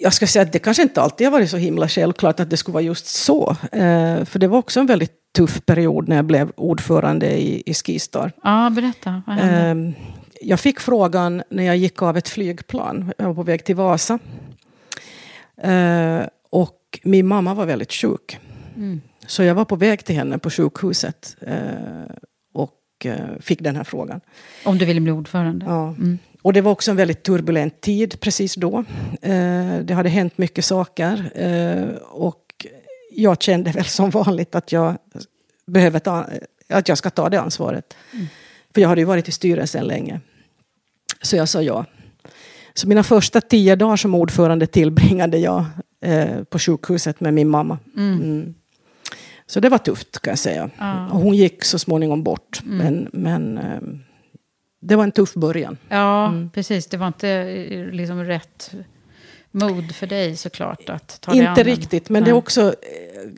jag 0.00 0.12
ska 0.12 0.26
säga 0.26 0.42
att 0.42 0.52
det 0.52 0.58
kanske 0.58 0.82
inte 0.82 1.02
alltid 1.02 1.26
har 1.26 1.32
varit 1.32 1.50
så 1.50 1.56
himla 1.56 1.88
självklart 1.88 2.40
att 2.40 2.50
det 2.50 2.56
skulle 2.56 2.72
vara 2.72 2.84
just 2.84 3.06
så. 3.06 3.56
Eh, 3.72 4.24
för 4.24 4.38
det 4.38 4.48
var 4.48 4.58
också 4.58 4.80
en 4.80 4.86
väldigt 4.86 5.12
tuff 5.36 5.66
period 5.66 6.08
när 6.08 6.16
jag 6.16 6.24
blev 6.24 6.52
ordförande 6.56 7.40
i, 7.40 7.62
i 7.66 7.74
Skistar. 7.74 8.32
Ja, 8.42 8.70
berätta. 8.70 9.22
Vad 9.26 9.36
hände? 9.36 9.94
Jag 10.46 10.60
fick 10.60 10.80
frågan 10.80 11.42
när 11.48 11.64
jag 11.64 11.76
gick 11.76 12.02
av 12.02 12.16
ett 12.16 12.28
flygplan. 12.28 13.12
Jag 13.18 13.26
var 13.26 13.34
på 13.34 13.42
väg 13.42 13.64
till 13.64 13.76
Vasa. 13.76 14.18
Eh, 15.56 16.20
och 16.50 17.00
min 17.02 17.26
mamma 17.26 17.54
var 17.54 17.66
väldigt 17.66 17.92
sjuk. 17.92 18.38
Mm. 18.76 19.00
Så 19.26 19.42
jag 19.42 19.54
var 19.54 19.64
på 19.64 19.76
väg 19.76 20.04
till 20.04 20.14
henne 20.14 20.38
på 20.38 20.50
sjukhuset. 20.50 21.36
Eh, 21.40 21.56
och 22.54 22.80
eh, 23.04 23.38
fick 23.40 23.60
den 23.60 23.76
här 23.76 23.84
frågan. 23.84 24.20
Om 24.64 24.78
du 24.78 24.84
ville 24.84 25.00
bli 25.00 25.12
ordförande? 25.12 25.66
Ja. 25.66 25.88
Mm. 25.88 26.18
Och 26.42 26.52
det 26.52 26.60
var 26.60 26.72
också 26.72 26.90
en 26.90 26.96
väldigt 26.96 27.22
turbulent 27.22 27.80
tid 27.80 28.20
precis 28.20 28.54
då. 28.54 28.84
Eh, 29.22 29.78
det 29.82 29.94
hade 29.94 30.08
hänt 30.08 30.38
mycket 30.38 30.64
saker. 30.64 31.30
Eh, 31.34 31.96
och 31.96 32.66
jag 33.10 33.42
kände 33.42 33.70
väl 33.70 33.84
som 33.84 34.10
vanligt 34.10 34.54
att 34.54 34.72
jag, 34.72 34.96
behöver 35.66 35.98
ta, 35.98 36.26
att 36.68 36.88
jag 36.88 36.98
ska 36.98 37.10
ta 37.10 37.28
det 37.28 37.40
ansvaret. 37.40 37.96
Mm. 38.12 38.26
För 38.74 38.80
jag 38.80 38.88
hade 38.88 39.00
ju 39.00 39.04
varit 39.04 39.28
i 39.28 39.32
styrelsen 39.32 39.84
länge. 39.84 40.20
Så 41.24 41.36
jag 41.36 41.48
sa 41.48 41.62
ja. 41.62 41.84
Så 42.74 42.88
mina 42.88 43.02
första 43.02 43.40
tio 43.40 43.76
dagar 43.76 43.96
som 43.96 44.14
ordförande 44.14 44.66
tillbringade 44.66 45.38
jag 45.38 45.64
eh, 46.00 46.42
på 46.44 46.58
sjukhuset 46.58 47.20
med 47.20 47.34
min 47.34 47.48
mamma. 47.48 47.78
Mm. 47.96 48.22
Mm. 48.22 48.54
Så 49.46 49.60
det 49.60 49.68
var 49.68 49.78
tufft 49.78 50.20
kan 50.20 50.30
jag 50.30 50.38
säga. 50.38 50.70
Ah. 50.78 51.06
Och 51.06 51.20
hon 51.20 51.34
gick 51.34 51.64
så 51.64 51.78
småningom 51.78 52.22
bort. 52.22 52.62
Mm. 52.64 52.78
Men, 52.78 53.08
men 53.12 53.58
eh, 53.58 53.80
det 54.80 54.96
var 54.96 55.04
en 55.04 55.12
tuff 55.12 55.34
början. 55.34 55.76
Ja, 55.88 56.28
mm. 56.28 56.50
precis. 56.50 56.86
Det 56.86 56.96
var 56.96 57.06
inte 57.06 57.28
eh, 57.28 57.86
liksom 57.86 58.24
rätt 58.24 58.74
mod 59.50 59.94
för 59.94 60.06
dig 60.06 60.36
såklart 60.36 60.88
att 60.88 61.20
ta 61.20 61.34
Inte 61.34 61.62
riktigt, 61.62 62.08
men 62.08 62.22
Nej. 62.22 62.30
det 62.30 62.34
är 62.34 62.38
också 62.38 62.74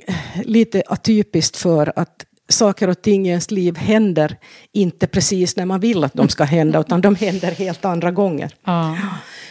eh, 0.07 0.43
lite 0.45 0.83
atypiskt 0.87 1.57
för 1.57 1.93
att 1.97 2.27
saker 2.49 2.89
och 2.89 3.03
ting 3.03 3.27
i 3.27 3.31
ens 3.31 3.51
liv 3.51 3.77
händer 3.77 4.37
inte 4.73 5.07
precis 5.07 5.57
när 5.57 5.65
man 5.65 5.81
vill 5.81 6.05
att 6.05 6.13
de 6.13 6.29
ska 6.29 6.45
hända, 6.45 6.81
utan 6.81 7.01
de 7.01 7.15
händer 7.15 7.51
helt 7.51 7.85
andra 7.85 8.11
gånger. 8.11 8.55
Ja. 8.65 8.99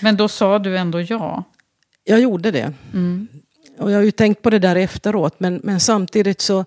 Men 0.02 0.18
då 0.18 0.28
sa 0.28 0.60
du 0.60 0.78
ändå 0.78 1.02
ja? 1.02 1.43
Jag 2.04 2.20
gjorde 2.20 2.52
det. 2.52 2.74
Mm. 2.93 3.28
Och 3.80 3.91
jag 3.91 3.98
har 3.98 4.04
ju 4.04 4.12
tänkt 4.12 4.41
på 4.41 4.50
det 4.50 4.60
där 4.60 4.76
efteråt, 4.76 5.39
men, 5.39 5.62
men 5.64 5.80
samtidigt 5.80 6.41
så 6.41 6.66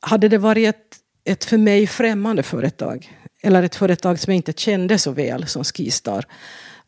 hade 0.00 0.28
det 0.28 0.38
varit 0.38 0.68
ett, 0.68 0.96
ett 1.24 1.44
för 1.44 1.58
mig 1.58 1.86
främmande 1.86 2.42
företag, 2.42 3.12
eller 3.42 3.62
ett 3.62 3.74
företag 3.74 4.18
som 4.18 4.32
jag 4.32 4.36
inte 4.36 4.52
kände 4.52 4.98
så 4.98 5.10
väl 5.10 5.46
som 5.46 5.64
Skistar, 5.64 6.24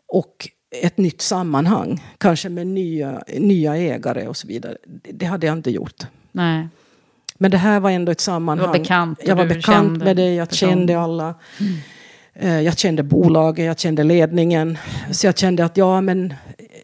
och 0.08 0.48
ett 0.82 0.98
nytt 0.98 1.22
sammanhang, 1.22 2.02
kanske 2.18 2.48
med 2.48 2.66
nya, 2.66 3.22
nya 3.38 3.76
ägare 3.76 4.26
och 4.26 4.36
så 4.36 4.46
vidare. 4.46 4.76
Det 5.12 5.26
hade 5.26 5.46
jag 5.46 5.58
inte 5.58 5.70
gjort. 5.70 6.06
Nej. 6.32 6.68
Men 7.38 7.50
det 7.50 7.56
här 7.56 7.80
var 7.80 7.90
ändå 7.90 8.12
ett 8.12 8.20
sammanhang. 8.20 8.66
var 8.66 8.78
bekant, 8.78 9.20
jag 9.24 9.36
var 9.36 9.46
bekant 9.46 10.04
med 10.04 10.16
det, 10.16 10.34
jag 10.34 10.54
kände 10.54 10.98
alla. 10.98 11.34
Mm. 11.60 12.64
Jag 12.64 12.78
kände 12.78 13.02
bolaget, 13.02 13.66
jag 13.66 13.78
kände 13.78 14.04
ledningen. 14.04 14.78
Så 15.10 15.26
jag 15.26 15.38
kände 15.38 15.64
att 15.64 15.76
ja, 15.76 16.00
men 16.00 16.34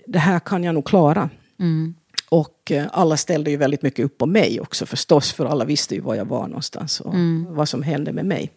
det 0.06 0.18
här 0.18 0.38
kan 0.38 0.64
jag 0.64 0.74
nog 0.74 0.84
klara. 0.84 1.30
Mm. 1.60 1.94
Och 2.28 2.72
eh, 2.72 2.86
alla 2.92 3.16
ställde 3.16 3.50
ju 3.50 3.56
väldigt 3.56 3.82
mycket 3.82 4.04
upp 4.04 4.18
på 4.18 4.26
mig 4.26 4.60
också 4.60 4.86
förstås, 4.86 5.32
för 5.32 5.46
alla 5.46 5.64
visste 5.64 5.94
ju 5.94 6.00
var 6.00 6.14
jag 6.14 6.24
var 6.24 6.46
någonstans 6.48 7.00
och 7.00 7.14
mm. 7.14 7.46
vad 7.48 7.68
som 7.68 7.82
hände 7.82 8.12
med 8.12 8.24
mig. 8.24 8.50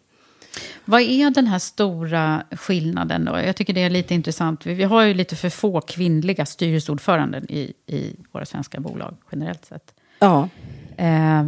Vad 0.85 1.01
är 1.01 1.29
den 1.29 1.47
här 1.47 1.59
stora 1.59 2.43
skillnaden 2.51 3.25
då? 3.25 3.39
Jag 3.39 3.55
tycker 3.55 3.73
det 3.73 3.81
är 3.81 3.89
lite 3.89 4.13
intressant. 4.13 4.65
Vi 4.65 4.83
har 4.83 5.03
ju 5.03 5.13
lite 5.13 5.35
för 5.35 5.49
få 5.49 5.81
kvinnliga 5.81 6.45
styrelseordföranden 6.45 7.51
i, 7.51 7.73
i 7.87 8.15
våra 8.31 8.45
svenska 8.45 8.79
bolag 8.79 9.17
generellt 9.31 9.65
sett. 9.65 9.93
Ja. 10.19 10.49
Eh, 10.97 11.45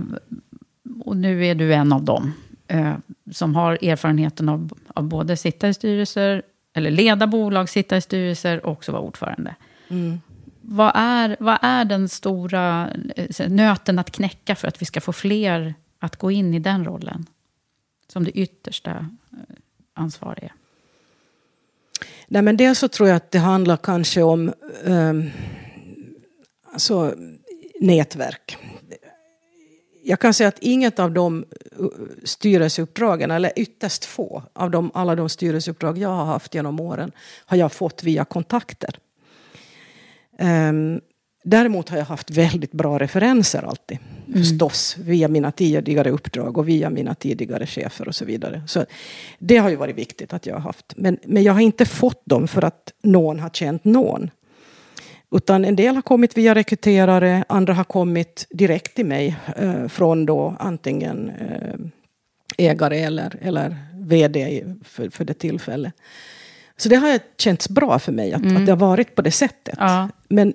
och 1.00 1.18
nu 1.18 1.46
är 1.46 1.56
du 1.56 1.74
en 1.74 1.94
av 1.94 2.04
dem 2.04 2.34
eh, 2.68 2.96
som 3.32 3.56
har 3.56 3.74
erfarenheten 3.82 4.50
av, 4.50 4.78
av 4.88 5.04
både 5.04 5.38
sitta 5.38 5.68
i 5.68 5.74
styrelser, 5.74 6.42
eller 6.74 6.92
leda 6.92 7.28
bolag, 7.28 7.70
sitta 7.70 7.98
i 7.98 8.02
styrelser 8.02 8.66
och 8.66 8.72
också 8.72 8.92
vara 8.92 9.02
ordförande. 9.02 9.56
Mm. 9.88 10.22
Vad, 10.62 10.92
är, 10.96 11.38
vad 11.40 11.58
är 11.62 11.86
den 11.86 12.10
stora 12.10 12.90
eh, 13.16 13.50
nöten 13.50 14.00
att 14.00 14.12
knäcka 14.12 14.56
för 14.56 14.68
att 14.68 14.82
vi 14.82 14.86
ska 14.86 15.02
få 15.02 15.14
fler 15.14 15.74
att 16.00 16.16
gå 16.16 16.32
in 16.32 16.54
i 16.54 16.60
den 16.60 16.86
rollen? 16.86 17.26
Som 18.08 18.24
det 18.24 18.32
yttersta 18.32 18.92
eh, 18.92 19.38
ansvariga. 19.94 20.52
Nej, 22.28 22.42
men 22.42 22.58
dels 22.58 22.80
så 22.80 22.88
tror 22.88 23.10
jag 23.10 23.16
att 23.16 23.32
det 23.32 23.40
handlar 23.40 23.78
kanske 23.78 24.24
om 24.24 24.54
um, 24.84 25.30
alltså, 26.74 27.14
nätverk 27.80 28.58
jag 30.08 30.20
kan 30.20 30.34
säga 30.34 30.48
att 30.48 30.60
inget 30.60 31.00
av 31.00 31.12
de 31.12 31.46
uh, 31.80 31.88
styrelseuppdragen, 32.24 33.32
eller 33.32 33.52
ytterst 33.56 34.06
få 34.06 34.44
av 34.54 34.72
de, 34.72 34.92
alla 34.94 35.16
de 35.16 35.30
styrelseuppdrag 35.30 35.98
jag 35.98 36.10
har 36.10 36.26
haft 36.26 36.56
genom 36.56 36.80
åren, 36.80 37.12
har 37.46 37.58
jag 37.58 37.72
fått 37.72 38.04
via 38.04 38.26
kontakter. 38.26 39.00
Um, 40.40 41.02
däremot 41.44 41.90
har 41.90 41.98
jag 41.98 42.06
haft 42.06 42.30
väldigt 42.30 42.72
bra 42.72 43.00
referenser 43.00 43.64
alltid. 43.64 43.98
Mm. 44.28 44.40
Förstås, 44.40 44.98
via 45.00 45.28
mina 45.28 45.52
tidigare 45.52 46.12
uppdrag 46.12 46.58
och 46.58 46.68
via 46.68 46.90
mina 46.90 47.16
tidigare 47.16 47.66
chefer 47.66 48.08
och 48.08 48.16
så 48.16 48.26
vidare. 48.26 48.64
Så 48.68 48.86
det 49.40 49.58
har 49.58 49.70
ju 49.70 49.76
varit 49.76 49.98
viktigt 49.98 50.34
att 50.34 50.46
jag 50.46 50.56
har 50.56 50.62
haft. 50.62 50.94
Men, 50.98 51.18
men 51.24 51.44
jag 51.44 51.54
har 51.54 51.62
inte 51.62 51.86
fått 51.86 52.22
dem 52.26 52.48
för 52.48 52.64
att 52.64 52.94
någon 53.04 53.40
har 53.40 53.50
känt 53.50 53.86
någon. 53.86 54.30
Utan 55.32 55.66
en 55.66 55.76
del 55.76 55.96
har 55.96 56.02
kommit 56.02 56.38
via 56.38 56.56
rekryterare, 56.56 57.44
andra 57.50 57.74
har 57.74 57.84
kommit 57.84 58.48
direkt 58.50 58.96
till 58.96 59.06
mig 59.06 59.36
eh, 59.56 59.88
från 59.88 60.26
då 60.26 60.56
antingen 60.60 61.30
eh, 61.30 61.80
ägare 62.58 63.00
eller, 63.00 63.38
eller 63.42 63.76
vd 63.94 64.64
för, 64.84 65.10
för 65.10 65.26
det 65.26 65.34
tillfället. 65.34 65.94
Så 66.78 66.90
det 66.90 66.96
har 66.96 67.20
känts 67.38 67.70
bra 67.70 68.00
för 68.00 68.12
mig 68.12 68.34
att, 68.34 68.42
mm. 68.42 68.58
att 68.58 68.66
det 68.66 68.72
har 68.72 68.78
varit 68.78 69.16
på 69.16 69.22
det 69.22 69.32
sättet. 69.32 69.76
Ja. 69.78 70.10
Men 70.28 70.54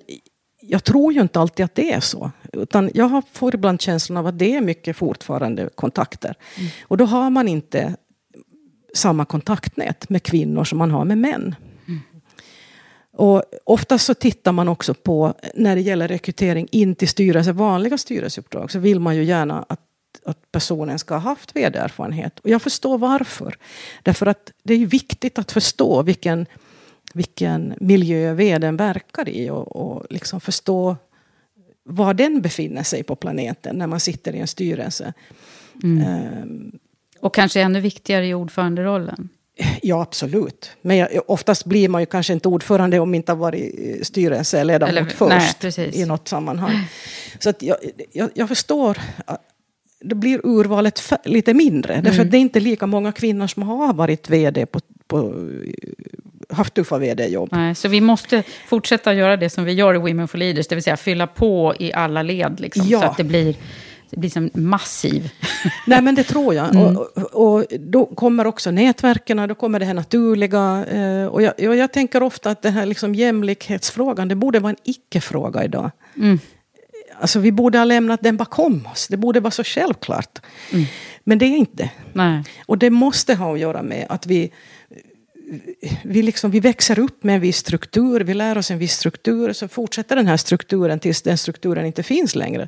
jag 0.61 0.83
tror 0.83 1.13
ju 1.13 1.21
inte 1.21 1.39
alltid 1.39 1.65
att 1.65 1.75
det 1.75 1.93
är 1.93 1.99
så. 1.99 2.31
Utan 2.53 2.89
jag 2.93 3.21
får 3.31 3.55
ibland 3.55 3.81
känslan 3.81 4.17
av 4.17 4.27
att 4.27 4.39
det 4.39 4.55
är 4.55 4.61
mycket 4.61 4.97
fortfarande 4.97 5.69
kontakter. 5.75 6.35
Mm. 6.57 6.69
Och 6.83 6.97
då 6.97 7.05
har 7.05 7.29
man 7.29 7.47
inte 7.47 7.95
samma 8.93 9.25
kontaktnät 9.25 10.09
med 10.09 10.23
kvinnor 10.23 10.63
som 10.63 10.77
man 10.77 10.91
har 10.91 11.05
med 11.05 11.17
män. 11.17 11.55
Och 13.13 13.43
oftast 13.63 14.05
så 14.05 14.13
tittar 14.13 14.51
man 14.51 14.67
också 14.67 14.93
på, 14.93 15.33
när 15.53 15.75
det 15.75 15.81
gäller 15.81 16.07
rekrytering 16.07 16.67
in 16.71 16.95
till 16.95 17.07
styrelse, 17.07 17.51
vanliga 17.51 17.97
styrelseuppdrag, 17.97 18.71
så 18.71 18.79
vill 18.79 18.99
man 18.99 19.15
ju 19.15 19.23
gärna 19.23 19.65
att, 19.69 19.79
att 20.25 20.51
personen 20.51 20.99
ska 20.99 21.13
ha 21.13 21.21
haft 21.21 21.55
vd-erfarenhet. 21.55 22.39
Och 22.39 22.49
jag 22.49 22.61
förstår 22.61 22.97
varför. 22.97 23.57
Därför 24.03 24.25
att 24.25 24.51
det 24.63 24.73
är 24.73 24.85
viktigt 24.85 25.39
att 25.39 25.51
förstå 25.51 26.01
vilken, 26.01 26.45
vilken 27.13 27.73
miljö 27.79 28.33
vdn 28.33 28.77
verkar 28.77 29.29
i 29.29 29.49
och, 29.49 29.75
och 29.75 30.05
liksom 30.09 30.41
förstå 30.41 30.97
var 31.83 32.13
den 32.13 32.41
befinner 32.41 32.83
sig 32.83 33.03
på 33.03 33.15
planeten 33.15 33.75
när 33.75 33.87
man 33.87 33.99
sitter 33.99 34.35
i 34.35 34.39
en 34.39 34.47
styrelse. 34.47 35.13
Mm. 35.83 36.41
Um, 36.41 36.79
och 37.19 37.33
kanske 37.33 37.61
ännu 37.61 37.79
viktigare 37.79 38.27
i 38.27 38.33
ordföranderollen? 38.33 39.29
Ja, 39.81 40.01
absolut. 40.01 40.71
Men 40.81 40.97
jag, 40.97 41.09
oftast 41.27 41.65
blir 41.65 41.89
man 41.89 42.01
ju 42.01 42.05
kanske 42.05 42.33
inte 42.33 42.47
ordförande 42.47 42.99
om 42.99 43.09
man 43.09 43.15
inte 43.15 43.31
har 43.31 43.37
varit 43.37 44.07
styrelseledamot 44.07 44.89
Eller, 44.89 45.05
först 45.05 45.77
nej, 45.77 46.01
i 46.01 46.05
något 46.05 46.27
sammanhang. 46.27 46.87
Så 47.39 47.49
att 47.49 47.61
jag, 47.61 47.77
jag, 48.11 48.29
jag 48.33 48.47
förstår 48.47 48.97
det 50.03 50.15
blir 50.15 50.41
urvalet 50.43 51.01
lite 51.25 51.53
mindre. 51.53 51.93
Mm. 51.93 52.05
Därför 52.05 52.21
att 52.21 52.31
det 52.31 52.37
är 52.37 52.41
inte 52.41 52.59
lika 52.59 52.87
många 52.87 53.11
kvinnor 53.11 53.47
som 53.47 53.63
har 53.63 53.93
varit 53.93 54.29
vd 54.29 54.65
på, 54.65 54.79
på 55.07 55.33
haft 56.49 56.73
tuffa 56.73 56.97
vd-jobb. 56.97 57.55
så 57.75 57.87
vi 57.87 58.01
måste 58.01 58.43
fortsätta 58.67 59.13
göra 59.13 59.37
det 59.37 59.49
som 59.49 59.63
vi 59.63 59.73
gör 59.73 59.95
i 59.95 59.97
Women 59.97 60.27
for 60.27 60.37
Leaders, 60.37 60.67
det 60.67 60.75
vill 60.75 60.83
säga 60.83 60.97
fylla 60.97 61.27
på 61.27 61.75
i 61.79 61.93
alla 61.93 62.21
led. 62.21 62.59
Liksom, 62.59 62.87
ja. 62.87 62.99
Så 62.99 63.05
att 63.05 63.17
det 63.17 63.23
blir 63.23 63.55
det 64.13 64.19
blir 64.19 64.29
som 64.29 64.49
massiv. 64.53 65.31
Nej, 65.87 66.01
men 66.01 66.15
det 66.15 66.23
tror 66.23 66.53
jag. 66.53 66.75
Mm. 66.75 66.97
Och, 66.97 67.17
och, 67.17 67.65
då 67.79 68.05
kommer 68.05 68.47
också 68.47 68.71
nätverken, 68.71 69.47
då 69.47 69.55
kommer 69.55 69.79
det 69.79 69.85
här 69.85 69.93
naturliga. 69.93 70.85
Eh, 70.85 71.25
och 71.25 71.41
jag, 71.41 71.53
och 71.67 71.75
jag 71.75 71.93
tänker 71.93 72.23
ofta 72.23 72.51
att 72.51 72.61
den 72.61 72.73
här 72.73 72.85
liksom 72.85 73.15
jämlikhetsfrågan, 73.15 74.27
det 74.27 74.35
borde 74.35 74.59
vara 74.59 74.69
en 74.69 74.77
icke-fråga 74.83 75.63
idag. 75.63 75.91
Mm. 76.17 76.39
Alltså 77.19 77.39
vi 77.39 77.51
borde 77.51 77.77
ha 77.77 77.85
lämnat 77.85 78.21
den 78.21 78.37
bakom 78.37 78.87
oss. 78.91 79.07
Det 79.07 79.17
borde 79.17 79.39
vara 79.39 79.51
så 79.51 79.63
självklart. 79.63 80.39
Mm. 80.71 80.85
Men 81.23 81.37
det 81.37 81.45
är 81.45 81.57
inte. 81.57 81.89
Nej. 82.13 82.43
Och 82.65 82.77
det 82.77 82.89
måste 82.89 83.35
ha 83.35 83.53
att 83.53 83.59
göra 83.59 83.83
med 83.83 84.05
att 84.09 84.27
vi 84.27 84.51
vi, 86.03 86.21
liksom, 86.21 86.51
vi 86.51 86.59
växer 86.59 86.99
upp 86.99 87.23
med 87.23 87.35
en 87.35 87.41
viss 87.41 87.57
struktur, 87.57 88.19
vi 88.19 88.33
lär 88.33 88.57
oss 88.57 88.71
en 88.71 88.77
viss 88.77 88.93
struktur, 88.93 89.53
så 89.53 89.67
fortsätter 89.67 90.15
den 90.15 90.27
här 90.27 90.37
strukturen 90.37 90.99
tills 90.99 91.21
den 91.21 91.37
strukturen 91.37 91.85
inte 91.85 92.03
finns 92.03 92.35
längre. 92.35 92.67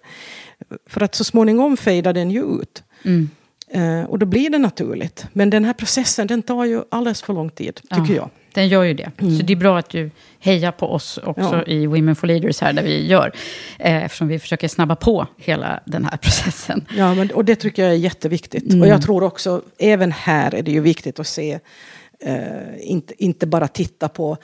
För 0.89 1.01
att 1.01 1.15
så 1.15 1.23
småningom 1.23 1.77
fejdar 1.77 2.13
den 2.13 2.31
ju 2.31 2.43
ut. 2.61 2.83
Mm. 3.03 3.29
Uh, 3.75 4.03
och 4.03 4.19
då 4.19 4.25
blir 4.25 4.49
det 4.49 4.57
naturligt. 4.57 5.25
Men 5.33 5.49
den 5.49 5.65
här 5.65 5.73
processen 5.73 6.27
den 6.27 6.41
tar 6.41 6.65
ju 6.65 6.83
alldeles 6.91 7.21
för 7.21 7.33
lång 7.33 7.49
tid, 7.49 7.75
tycker 7.75 8.13
ja, 8.13 8.15
jag. 8.15 8.29
Den 8.55 8.67
gör 8.67 8.83
ju 8.83 8.93
det. 8.93 9.11
Mm. 9.17 9.37
Så 9.37 9.43
det 9.43 9.53
är 9.53 9.57
bra 9.57 9.79
att 9.79 9.89
du 9.89 10.11
hejar 10.39 10.71
på 10.71 10.87
oss 10.87 11.19
också 11.23 11.63
ja. 11.67 11.73
i 11.73 11.87
Women 11.87 12.15
for 12.15 12.27
Leaders 12.27 12.61
här, 12.61 12.73
där 12.73 12.83
vi 12.83 13.07
gör. 13.07 13.31
Eh, 13.79 14.03
eftersom 14.03 14.27
vi 14.27 14.39
försöker 14.39 14.67
snabba 14.67 14.95
på 14.95 15.27
hela 15.37 15.79
den 15.85 16.05
här 16.05 16.17
processen. 16.21 16.85
Ja, 16.97 17.13
men, 17.13 17.31
och 17.31 17.45
det 17.45 17.55
tycker 17.55 17.83
jag 17.83 17.91
är 17.91 17.97
jätteviktigt. 17.97 18.63
Mm. 18.63 18.81
Och 18.81 18.87
jag 18.87 19.01
tror 19.01 19.23
också, 19.23 19.61
även 19.77 20.11
här 20.11 20.55
är 20.55 20.61
det 20.61 20.71
ju 20.71 20.79
viktigt 20.79 21.19
att 21.19 21.27
se 21.27 21.59
Eh, 22.19 22.91
inte, 22.91 23.23
inte 23.23 23.47
bara 23.47 23.67
titta 23.67 24.09
på 24.09 24.37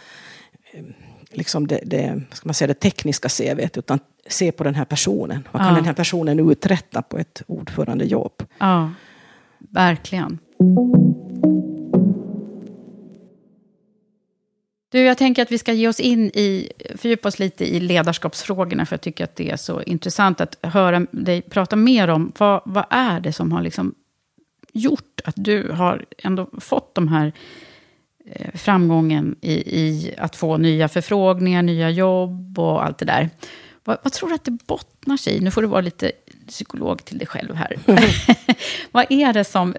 eh, 0.72 0.84
liksom 1.32 1.68
det, 1.68 1.80
det, 1.86 2.22
ska 2.32 2.48
man 2.48 2.54
säga, 2.54 2.68
det 2.68 2.74
tekniska 2.74 3.30
CVt, 3.30 3.78
utan 3.78 4.00
se 4.28 4.52
på 4.52 4.64
den 4.64 4.76
här 4.76 4.86
personen. 4.86 5.48
Vad 5.52 5.62
kan 5.62 5.70
ja. 5.70 5.76
den 5.76 5.86
här 5.86 5.94
personen 5.94 6.52
uträtta 6.52 7.02
på 7.02 7.18
ett 7.18 7.42
ordförandejobb? 7.48 8.44
Ja, 8.58 8.92
verkligen. 9.60 10.40
Du, 14.92 15.02
jag 15.02 15.18
tänker 15.18 15.42
att 15.42 15.52
vi 15.52 15.58
ska 15.58 15.74
ge 15.74 15.88
oss 15.88 16.00
in 16.00 16.26
i, 16.26 16.72
fördjupa 16.96 17.28
oss 17.28 17.40
lite 17.40 17.76
i 17.76 17.80
ledarskapsfrågorna, 17.80 18.86
för 18.86 18.94
jag 18.94 19.02
tycker 19.02 19.24
att 19.24 19.36
det 19.36 19.52
är 19.52 19.58
så 19.58 19.82
intressant 19.82 20.42
att 20.42 20.58
höra 20.62 21.00
dig 21.12 21.42
prata 21.42 21.76
mer 21.76 22.08
om 22.08 22.32
vad, 22.38 22.62
vad 22.66 22.86
är 22.90 23.20
det 23.20 23.34
som 23.34 23.52
har 23.52 23.62
liksom 23.62 23.96
gjort 24.74 25.22
att 25.26 25.36
du 25.38 25.72
har 25.72 26.06
ändå 26.18 26.50
fått 26.60 26.96
de 26.96 27.08
här 27.08 27.34
eh, 28.26 28.52
framgången 28.54 29.36
i, 29.42 29.54
i, 29.54 30.16
att 30.18 30.36
få 30.36 30.58
nya 30.58 30.90
förfrågningar, 30.90 31.62
nya 31.62 31.90
jobb 31.90 32.60
och 32.60 32.86
allt 32.86 32.98
det 32.98 33.06
där. 33.06 33.30
Vad, 33.84 33.98
vad, 34.04 34.14
tror 34.14 34.30
du 34.30 34.36
att 34.36 34.44
det 34.44 34.58
bottnar 34.68 35.18
sig? 35.18 35.40
Nu 35.40 35.52
får 35.52 35.62
du 35.62 35.68
vara 35.68 35.82
lite 35.82 36.12
psykolog 36.48 37.06
till 37.06 37.18
dig 37.18 37.28
själv 37.28 37.56
här. 37.56 37.78
Mm. 37.86 38.04
vad 38.92 39.06
är 39.10 39.34
det 39.34 39.44
som... 39.44 39.76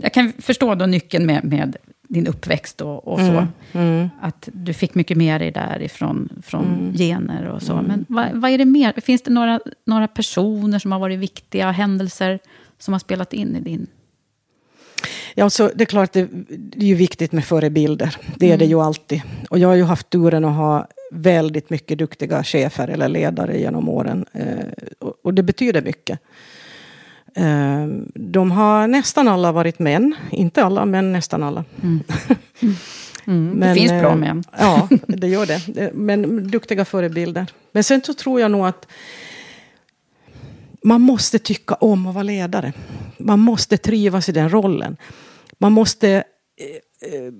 Jag 0.00 0.12
kan 0.12 0.32
förstå 0.38 0.74
då 0.74 0.86
nyckeln 0.86 1.26
med, 1.26 1.44
med 1.44 1.76
din 2.08 2.26
uppväxt 2.26 2.80
och, 2.80 3.08
och 3.08 3.18
så. 3.18 3.24
Mm, 3.24 3.48
mm. 3.72 4.10
Att 4.20 4.48
du 4.52 4.74
fick 4.74 4.94
mycket 4.94 5.16
med 5.16 5.40
dig 5.40 5.50
därifrån, 5.50 6.28
från 6.42 6.64
mm. 6.64 6.94
gener 6.94 7.46
och 7.46 7.62
så. 7.62 7.72
Mm. 7.72 7.84
Men 7.84 8.04
vad, 8.08 8.28
vad, 8.32 8.50
är 8.50 8.58
det 8.58 8.64
mer? 8.64 8.92
Finns 9.00 9.22
det 9.22 9.30
några, 9.30 9.60
några 9.86 10.08
personer 10.08 10.78
som 10.78 10.92
har 10.92 10.98
varit 10.98 11.18
viktiga, 11.18 11.70
händelser 11.70 12.38
som 12.78 12.94
har 12.94 12.98
spelat 12.98 13.32
in 13.32 13.56
i 13.56 13.60
din 13.60 13.86
Ja, 15.34 15.50
så 15.50 15.70
det 15.74 15.84
är 15.84 15.86
klart, 15.86 16.12
det, 16.12 16.28
det 16.48 16.84
är 16.84 16.88
ju 16.88 16.94
viktigt 16.94 17.32
med 17.32 17.44
förebilder. 17.44 18.16
Det 18.36 18.46
är 18.46 18.50
mm. 18.50 18.58
det 18.58 18.64
ju 18.64 18.80
alltid. 18.80 19.22
Och 19.50 19.58
jag 19.58 19.68
har 19.68 19.74
ju 19.74 19.84
haft 19.84 20.10
turen 20.10 20.44
att 20.44 20.56
ha 20.56 20.88
väldigt 21.12 21.70
mycket 21.70 21.98
duktiga 21.98 22.44
chefer 22.44 22.88
eller 22.88 23.08
ledare 23.08 23.58
genom 23.58 23.88
åren. 23.88 24.24
Eh, 24.32 24.46
och, 24.98 25.14
och, 25.22 25.34
det 25.34 25.42
betyder 25.42 25.82
mycket. 25.82 26.18
Eh, 27.34 27.86
de 28.14 28.50
har 28.50 28.86
nästan 28.86 29.28
alla 29.28 29.52
varit 29.52 29.78
män. 29.78 30.14
Inte 30.30 30.64
alla, 30.64 30.84
men 30.84 31.12
nästan 31.12 31.42
alla. 31.42 31.64
Mm. 31.82 32.02
Mm. 33.26 33.50
Men, 33.50 33.68
det 33.68 33.74
finns 33.74 33.92
bra 33.92 34.10
eh, 34.10 34.16
män. 34.16 34.44
ja, 34.58 34.88
det 35.06 35.28
gör 35.28 35.46
det. 35.46 35.90
Men 35.94 36.50
duktiga 36.50 36.84
förebilder. 36.84 37.46
Men 37.72 37.84
sen 37.84 38.02
så 38.04 38.14
tror 38.14 38.40
jag 38.40 38.50
nog 38.50 38.66
att 38.66 38.86
man 40.84 41.00
måste 41.00 41.38
tycka 41.38 41.74
om 41.74 42.06
att 42.06 42.14
vara 42.14 42.22
ledare. 42.22 42.72
Man 43.18 43.40
måste 43.40 43.76
trivas 43.76 44.28
i 44.28 44.32
den 44.32 44.50
rollen. 44.50 44.96
Man 45.58 45.72
måste 45.72 46.10
eh, 46.10 47.12
eh, 47.12 47.32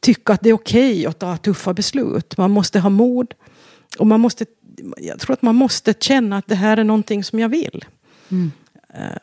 tycka 0.00 0.32
att 0.32 0.40
det 0.40 0.48
är 0.48 0.54
okej 0.54 0.92
okay 0.92 1.06
att 1.06 1.18
ta 1.18 1.36
tuffa 1.36 1.74
beslut. 1.74 2.36
Man 2.36 2.50
måste 2.50 2.80
ha 2.80 2.90
mod. 2.90 3.34
Och 3.98 4.06
man 4.06 4.20
måste, 4.20 4.46
jag 4.96 5.20
tror 5.20 5.32
att 5.32 5.42
man 5.42 5.54
måste 5.54 5.94
känna 6.00 6.38
att 6.38 6.48
det 6.48 6.54
här 6.54 6.76
är 6.76 6.84
någonting 6.84 7.24
som 7.24 7.38
jag 7.38 7.48
vill. 7.48 7.84
Mm. 8.28 8.52
Eh, 8.94 9.18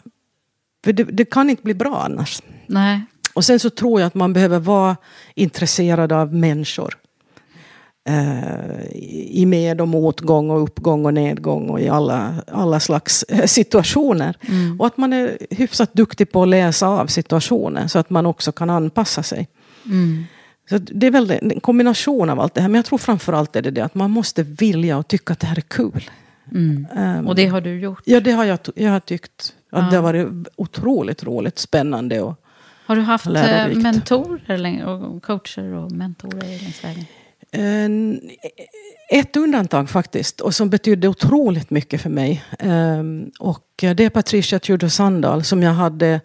för 0.84 0.94
det, 0.94 1.04
det, 1.04 1.26
kan 1.26 1.50
inte 1.50 1.64
bli 1.64 1.74
bra 1.74 2.04
annars. 2.06 2.42
Nej. 2.68 3.02
Och 3.34 3.46
sen 3.46 3.60
så 3.60 3.70
tror 3.70 4.00
jag 4.00 4.08
att 4.08 4.16
man 4.16 4.34
behöver 4.34 4.60
vara 4.60 4.98
intresserad 5.36 6.12
av 6.12 6.34
människor 6.34 6.98
eh, 8.10 8.86
i 9.32 9.46
med 9.46 9.82
och 9.82 9.88
motgång 9.88 10.50
och 10.50 10.64
uppgång 10.64 11.06
och 11.06 11.14
nedgång 11.14 11.70
och 11.70 11.82
i 11.82 11.90
alla, 11.90 12.36
alla 12.48 12.80
slags 12.80 13.24
eh, 13.24 13.46
situationer. 13.46 14.38
Mm. 14.48 14.80
Och 14.80 14.88
att 14.88 14.98
man 14.98 15.14
är 15.14 15.38
hyfsat 15.50 15.94
duktig 15.94 16.32
på 16.32 16.42
att 16.44 16.48
läsa 16.48 16.88
av 16.88 17.08
situationen 17.08 17.90
så 17.90 18.00
att 18.00 18.10
man 18.10 18.26
också 18.26 18.52
kan 18.52 18.70
anpassa 18.70 19.24
sig. 19.24 19.48
Mm. 19.86 20.24
Så 20.70 20.78
det 20.78 21.08
är 21.08 21.12
väl 21.12 21.32
en 21.32 21.60
kombination 21.60 22.30
av 22.30 22.40
allt 22.40 22.54
det 22.54 22.62
här. 22.62 22.70
Men 22.70 22.76
jag 22.76 22.86
tror 22.86 22.98
framförallt 22.98 23.56
är 23.56 23.62
det 23.62 23.72
det 23.72 23.82
att 23.82 23.96
man 23.96 24.12
måste 24.12 24.44
vilja 24.44 24.98
och 24.98 25.08
tycka 25.08 25.34
att 25.34 25.40
det 25.40 25.48
här 25.48 25.58
är 25.58 25.62
kul. 25.62 26.10
Mm. 26.52 26.88
Um, 27.20 27.28
och 27.28 27.36
det 27.36 27.46
har 27.46 27.62
du 27.62 27.80
gjort? 27.80 28.02
Ja, 28.06 28.20
det 28.20 28.32
har 28.32 28.46
jag, 28.46 28.60
jag 28.76 28.92
har 28.92 29.00
tyckt. 29.00 29.54
Att 29.72 29.84
ja. 29.84 29.90
Det 29.90 29.96
har 29.96 30.04
varit 30.04 30.28
otroligt 30.56 31.24
roligt, 31.24 31.60
spännande 31.60 32.22
och 32.22 32.40
Har 32.86 32.96
du 32.96 33.02
haft 33.02 33.28
eh, 33.28 33.76
mentorer 33.76 34.86
och 34.86 35.24
coacher 35.24 35.74
och 35.74 35.92
mentorer 35.92 36.62
längs 36.62 36.84
vägen? 36.84 37.06
Ett 39.10 39.36
undantag 39.36 39.90
faktiskt, 39.90 40.42
och 40.42 40.56
som 40.56 40.70
betydde 40.70 41.08
otroligt 41.08 41.70
mycket 41.70 42.02
för 42.02 42.10
mig. 42.10 42.44
Ehm, 42.60 43.32
och 43.40 43.68
det 43.76 44.00
är 44.00 44.10
Patricia 44.10 44.60
Tudor 44.60 44.88
Sandahl 44.88 45.44
som 45.44 45.64
jag 45.64 45.72
hade 45.72 46.22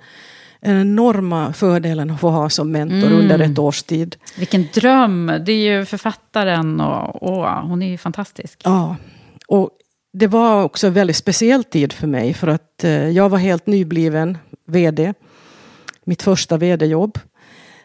den 0.61 0.81
enorma 0.81 1.53
fördelen 1.53 2.11
att 2.11 2.21
få 2.21 2.31
ha 2.31 2.51
som 2.51 2.73
mentor 2.73 3.07
mm. 3.07 3.19
under 3.19 3.39
ett 3.39 3.59
års 3.59 3.83
tid. 3.83 4.17
Vilken 4.39 4.69
dröm! 4.75 5.33
Det 5.47 5.53
är 5.53 5.77
ju 5.77 5.85
författaren 5.85 6.81
och, 6.81 7.23
och 7.23 7.47
hon 7.47 7.83
är 7.83 7.89
ju 7.89 7.99
fantastisk. 7.99 8.61
Ja, 8.65 8.97
och 9.47 9.71
det 10.13 10.27
var 10.27 10.63
också 10.63 10.87
en 10.87 10.93
väldigt 10.93 11.17
speciell 11.17 11.65
tid 11.65 11.93
för 11.93 12.07
mig 12.07 12.35
för 12.35 12.49
att 12.49 12.85
eh, 12.85 13.09
jag 13.09 13.29
var 13.29 13.39
helt 13.39 13.67
nybliven 13.67 14.39
VD. 14.67 15.15
Mitt 16.05 16.23
första 16.23 16.57
VD-jobb. 16.57 17.19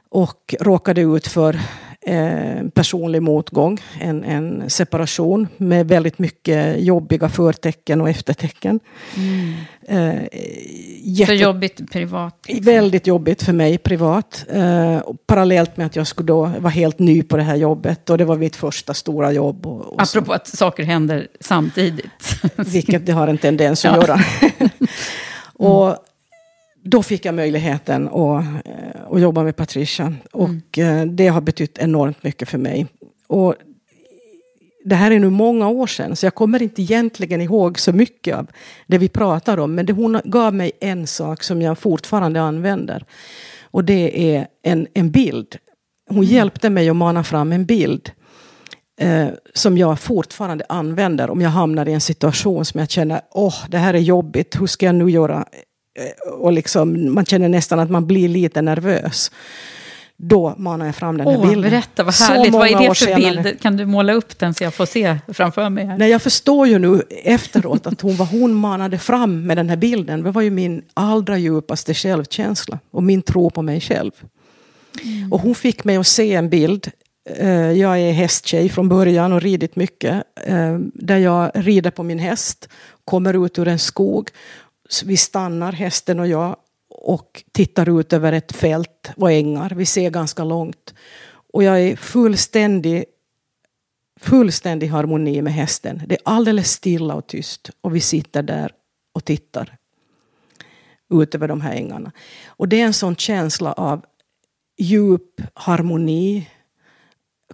Och 0.09 0.55
råkade 0.59 1.01
ut 1.01 1.27
för 1.27 1.59
eh, 2.05 2.67
personlig 2.73 3.21
motgång, 3.21 3.81
en, 4.01 4.23
en 4.23 4.69
separation 4.69 5.47
med 5.57 5.87
väldigt 5.87 6.19
mycket 6.19 6.81
jobbiga 6.81 7.29
förtecken 7.29 8.01
och 8.01 8.09
eftertecken. 8.09 8.79
Mm. 9.17 9.53
Eh, 9.87 10.21
Jätte... 11.05 11.25
För 11.25 11.33
jobbigt 11.33 11.91
privat? 11.91 12.37
Liksom. 12.47 12.65
Väldigt 12.65 13.07
jobbigt 13.07 13.43
för 13.43 13.53
mig 13.53 13.77
privat. 13.77 14.45
Eh, 14.49 14.99
parallellt 15.27 15.77
med 15.77 15.85
att 15.85 15.95
jag 15.95 16.07
skulle 16.07 16.27
då 16.27 16.45
vara 16.45 16.69
helt 16.69 16.99
ny 16.99 17.23
på 17.23 17.37
det 17.37 17.43
här 17.43 17.55
jobbet. 17.55 18.09
Och 18.09 18.17
det 18.17 18.25
var 18.25 18.37
mitt 18.37 18.55
första 18.55 18.93
stora 18.93 19.31
jobb. 19.31 19.65
Och, 19.65 19.93
och 19.93 20.01
Apropå 20.01 20.25
så. 20.25 20.33
att 20.33 20.47
saker 20.47 20.83
händer 20.83 21.27
samtidigt. 21.39 22.41
Vilket 22.55 23.05
det 23.05 23.11
har 23.11 23.27
en 23.27 23.37
tendens 23.37 23.85
att 23.85 23.95
göra. 23.95 24.19
och 25.53 25.97
då 26.83 27.03
fick 27.03 27.25
jag 27.25 27.35
möjligheten 27.35 28.07
att, 28.07 28.45
eh, 28.65 29.11
att 29.11 29.21
jobba 29.21 29.43
med 29.43 29.55
Patricia. 29.55 30.13
Och 30.31 30.77
mm. 30.77 31.15
det 31.15 31.27
har 31.27 31.41
betytt 31.41 31.77
enormt 31.77 32.23
mycket 32.23 32.49
för 32.49 32.57
mig. 32.57 32.87
Och 33.27 33.55
det 34.85 34.95
här 34.95 35.11
är 35.11 35.19
nu 35.19 35.29
många 35.29 35.67
år 35.67 35.87
sedan, 35.87 36.15
så 36.15 36.25
jag 36.25 36.35
kommer 36.35 36.61
inte 36.61 36.81
egentligen 36.81 37.41
ihåg 37.41 37.79
så 37.79 37.93
mycket 37.93 38.35
av 38.35 38.47
det 38.87 38.97
vi 38.97 39.09
pratar 39.09 39.57
om. 39.57 39.75
Men 39.75 39.85
det, 39.85 39.93
hon 39.93 40.21
gav 40.23 40.53
mig 40.53 40.71
en 40.79 41.07
sak 41.07 41.43
som 41.43 41.61
jag 41.61 41.77
fortfarande 41.77 42.41
använder. 42.41 43.05
Och 43.61 43.83
det 43.83 44.35
är 44.35 44.47
en, 44.63 44.87
en 44.93 45.11
bild. 45.11 45.57
Hon 46.09 46.17
mm. 46.17 46.29
hjälpte 46.29 46.69
mig 46.69 46.89
att 46.89 46.95
mana 46.95 47.23
fram 47.23 47.51
en 47.51 47.65
bild. 47.65 48.11
Eh, 48.99 49.27
som 49.53 49.77
jag 49.77 49.99
fortfarande 49.99 50.65
använder 50.69 51.29
om 51.29 51.41
jag 51.41 51.49
hamnar 51.49 51.87
i 51.87 51.93
en 51.93 52.01
situation 52.01 52.65
som 52.65 52.79
jag 52.79 52.89
känner, 52.89 53.21
åh, 53.31 53.47
oh, 53.47 53.69
det 53.69 53.77
här 53.77 53.93
är 53.93 53.99
jobbigt, 53.99 54.61
hur 54.61 54.67
ska 54.67 54.85
jag 54.85 54.95
nu 54.95 55.09
göra? 55.09 55.45
Eh, 55.99 56.31
och 56.33 56.53
liksom, 56.53 57.13
man 57.13 57.25
känner 57.25 57.49
nästan 57.49 57.79
att 57.79 57.89
man 57.89 58.07
blir 58.07 58.29
lite 58.29 58.61
nervös 58.61 59.31
då 60.17 60.55
manar 60.57 60.85
jag 60.85 60.95
fram 60.95 61.17
den 61.17 61.27
här 61.27 61.37
Åh, 61.37 61.49
bilden. 61.49 61.71
Berätta, 61.71 62.03
vad 62.03 62.13
härligt. 62.13 62.53
Vad 62.53 62.67
är 62.67 62.89
det 62.89 62.95
för 62.95 63.15
bild? 63.15 63.61
Kan 63.61 63.77
du 63.77 63.85
måla 63.85 64.13
upp 64.13 64.39
den 64.39 64.53
så 64.53 64.63
jag 64.63 64.73
får 64.73 64.85
se 64.85 65.17
framför 65.27 65.69
mig? 65.69 65.85
Här? 65.85 65.97
Nej, 65.97 66.09
jag 66.09 66.21
förstår 66.21 66.67
ju 66.67 66.79
nu 66.79 67.01
efteråt 67.23 67.87
att 67.87 68.01
hon, 68.01 68.15
vad 68.15 68.27
hon 68.27 68.53
manade 68.53 68.99
fram 68.99 69.47
med 69.47 69.57
den 69.57 69.69
här 69.69 69.75
bilden, 69.75 70.23
det 70.23 70.31
var 70.31 70.41
ju 70.41 70.49
min 70.49 70.81
allra 70.93 71.37
djupaste 71.37 71.93
självkänsla 71.93 72.79
och 72.91 73.03
min 73.03 73.21
tro 73.21 73.49
på 73.49 73.61
mig 73.61 73.81
själv. 73.81 74.11
Mm. 75.03 75.33
Och 75.33 75.41
hon 75.41 75.55
fick 75.55 75.83
mig 75.83 75.97
att 75.97 76.07
se 76.07 76.33
en 76.33 76.49
bild. 76.49 76.91
Eh, 77.29 77.71
jag 77.71 77.99
är 77.99 78.11
hästtjej 78.11 78.69
från 78.69 78.89
början 78.89 79.33
och 79.33 79.41
ridit 79.41 79.75
mycket. 79.75 80.23
Eh, 80.45 80.77
där 80.93 81.17
jag 81.17 81.51
rider 81.53 81.91
på 81.91 82.03
min 82.03 82.19
häst, 82.19 82.69
kommer 83.05 83.45
ut 83.45 83.59
ur 83.59 83.67
en 83.67 83.79
skog. 83.79 84.29
Vi 85.05 85.17
stannar, 85.17 85.71
hästen 85.71 86.19
och 86.19 86.27
jag, 86.27 86.55
och 86.89 87.43
tittar 87.51 87.99
ut 87.99 88.13
över 88.13 88.33
ett 88.33 88.51
fält 88.51 89.11
och 89.15 89.31
ängar. 89.31 89.69
Vi 89.69 89.85
ser 89.85 90.09
ganska 90.09 90.43
långt. 90.43 90.93
Och 91.53 91.63
jag 91.63 91.81
är 91.81 91.95
fullständig, 91.95 93.05
fullständig 94.19 94.87
harmoni 94.87 95.41
med 95.41 95.53
hästen. 95.53 96.01
Det 96.05 96.15
är 96.15 96.21
alldeles 96.25 96.71
stilla 96.71 97.15
och 97.15 97.27
tyst. 97.27 97.69
Och 97.81 97.95
vi 97.95 97.99
sitter 97.99 98.43
där 98.43 98.71
och 99.13 99.25
tittar 99.25 99.77
ut 101.09 101.35
över 101.35 101.47
de 101.47 101.61
här 101.61 101.73
ängarna. 101.73 102.11
Och 102.47 102.67
det 102.67 102.81
är 102.81 102.85
en 102.85 102.93
sån 102.93 103.15
känsla 103.15 103.73
av 103.73 104.05
djup 104.77 105.41
harmoni, 105.53 106.49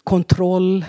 kontroll 0.03 0.85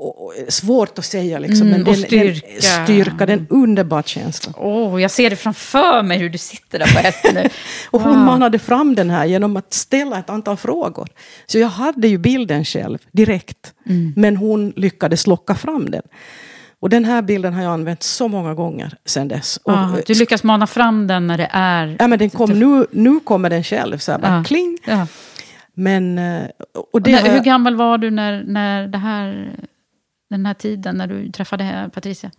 och, 0.00 0.32
svårt 0.48 0.98
att 0.98 1.04
säga 1.04 1.38
liksom. 1.38 1.66
Mm, 1.66 1.70
men 1.70 1.84
den, 1.84 1.96
styrka. 1.96 2.46
Den, 2.46 2.86
styrka, 2.86 3.26
den 3.26 3.46
underbar 3.50 4.02
känsla. 4.02 4.52
Oh, 4.56 5.02
jag 5.02 5.10
ser 5.10 5.30
det 5.30 5.36
framför 5.36 6.02
mig 6.02 6.18
hur 6.18 6.28
du 6.28 6.38
sitter 6.38 6.78
där 6.78 6.86
på 6.86 6.98
hästen 6.98 7.34
nu. 7.34 7.48
och 7.90 8.00
hon 8.00 8.16
wow. 8.16 8.24
manade 8.24 8.58
fram 8.58 8.94
den 8.94 9.10
här 9.10 9.24
genom 9.24 9.56
att 9.56 9.72
ställa 9.72 10.18
ett 10.18 10.30
antal 10.30 10.56
frågor. 10.56 11.08
Så 11.46 11.58
jag 11.58 11.68
hade 11.68 12.08
ju 12.08 12.18
bilden 12.18 12.64
själv 12.64 12.98
direkt. 13.12 13.72
Mm. 13.86 14.12
Men 14.16 14.36
hon 14.36 14.72
lyckades 14.76 15.26
locka 15.26 15.54
fram 15.54 15.90
den. 15.90 16.02
Och 16.80 16.88
den 16.88 17.04
här 17.04 17.22
bilden 17.22 17.54
har 17.54 17.62
jag 17.62 17.72
använt 17.72 18.02
så 18.02 18.28
många 18.28 18.54
gånger 18.54 18.94
sedan 19.04 19.28
dess. 19.28 19.58
Ah, 19.64 19.90
och, 19.90 20.02
du 20.06 20.14
lyckas 20.14 20.42
mana 20.42 20.66
fram 20.66 21.06
den 21.06 21.26
när 21.26 21.38
det 21.38 21.48
är... 21.52 21.96
Ja, 21.98 22.06
men 22.06 22.18
den 22.18 22.30
kom, 22.30 22.50
nu, 22.50 22.86
nu 22.90 23.20
kommer 23.20 23.50
den 23.50 23.64
själv. 23.64 23.98
Så 23.98 24.12
här, 24.12 24.18
bara, 24.18 24.40
ah, 24.40 24.44
kling. 24.44 24.78
Ja. 24.86 25.06
Men, 25.74 26.18
eh, 26.18 26.42
och 26.92 27.02
det 27.02 27.16
och 27.16 27.24
när, 27.24 27.34
hur 27.34 27.44
gammal 27.44 27.76
var 27.76 27.98
du 27.98 28.10
när, 28.10 28.44
när 28.46 28.86
det 28.88 28.98
här 28.98 29.54
den 30.30 30.46
här 30.46 30.54
tiden 30.54 30.96
när 30.96 31.06
du 31.06 31.30
träffade 31.32 31.90
Patricia? 31.94 32.30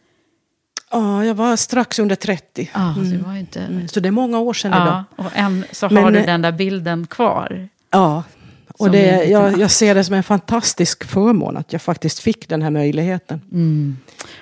Ja, 0.91 1.25
jag 1.25 1.35
var 1.35 1.55
strax 1.55 1.99
under 1.99 2.15
30. 2.15 2.69
Ah, 2.73 2.93
mm. 2.93 3.11
så, 3.11 3.25
var 3.25 3.35
inte... 3.35 3.61
Mm. 3.61 3.87
så 3.87 3.99
det 3.99 4.09
är 4.09 4.11
många 4.11 4.39
år 4.39 4.53
sedan 4.53 4.71
ja, 4.71 4.83
idag. 4.83 5.03
Och 5.15 5.31
än 5.35 5.65
så 5.71 5.85
har 5.87 5.93
Men, 5.93 6.13
du 6.13 6.21
den 6.21 6.41
där 6.41 6.51
bilden 6.51 7.07
kvar. 7.07 7.69
Ja, 7.91 8.23
och 8.77 8.91
det, 8.91 9.23
jag, 9.23 9.59
jag, 9.59 9.71
ser 9.71 9.95
det 9.95 10.03
som 10.03 10.15
en 10.15 10.23
fantastisk 10.23 11.03
förmån 11.03 11.57
att 11.57 11.73
jag 11.73 11.81
faktiskt 11.81 12.19
fick 12.19 12.49
den 12.49 12.61
här 12.61 12.69
möjligheten. 12.69 13.41
Mm. 13.51 13.97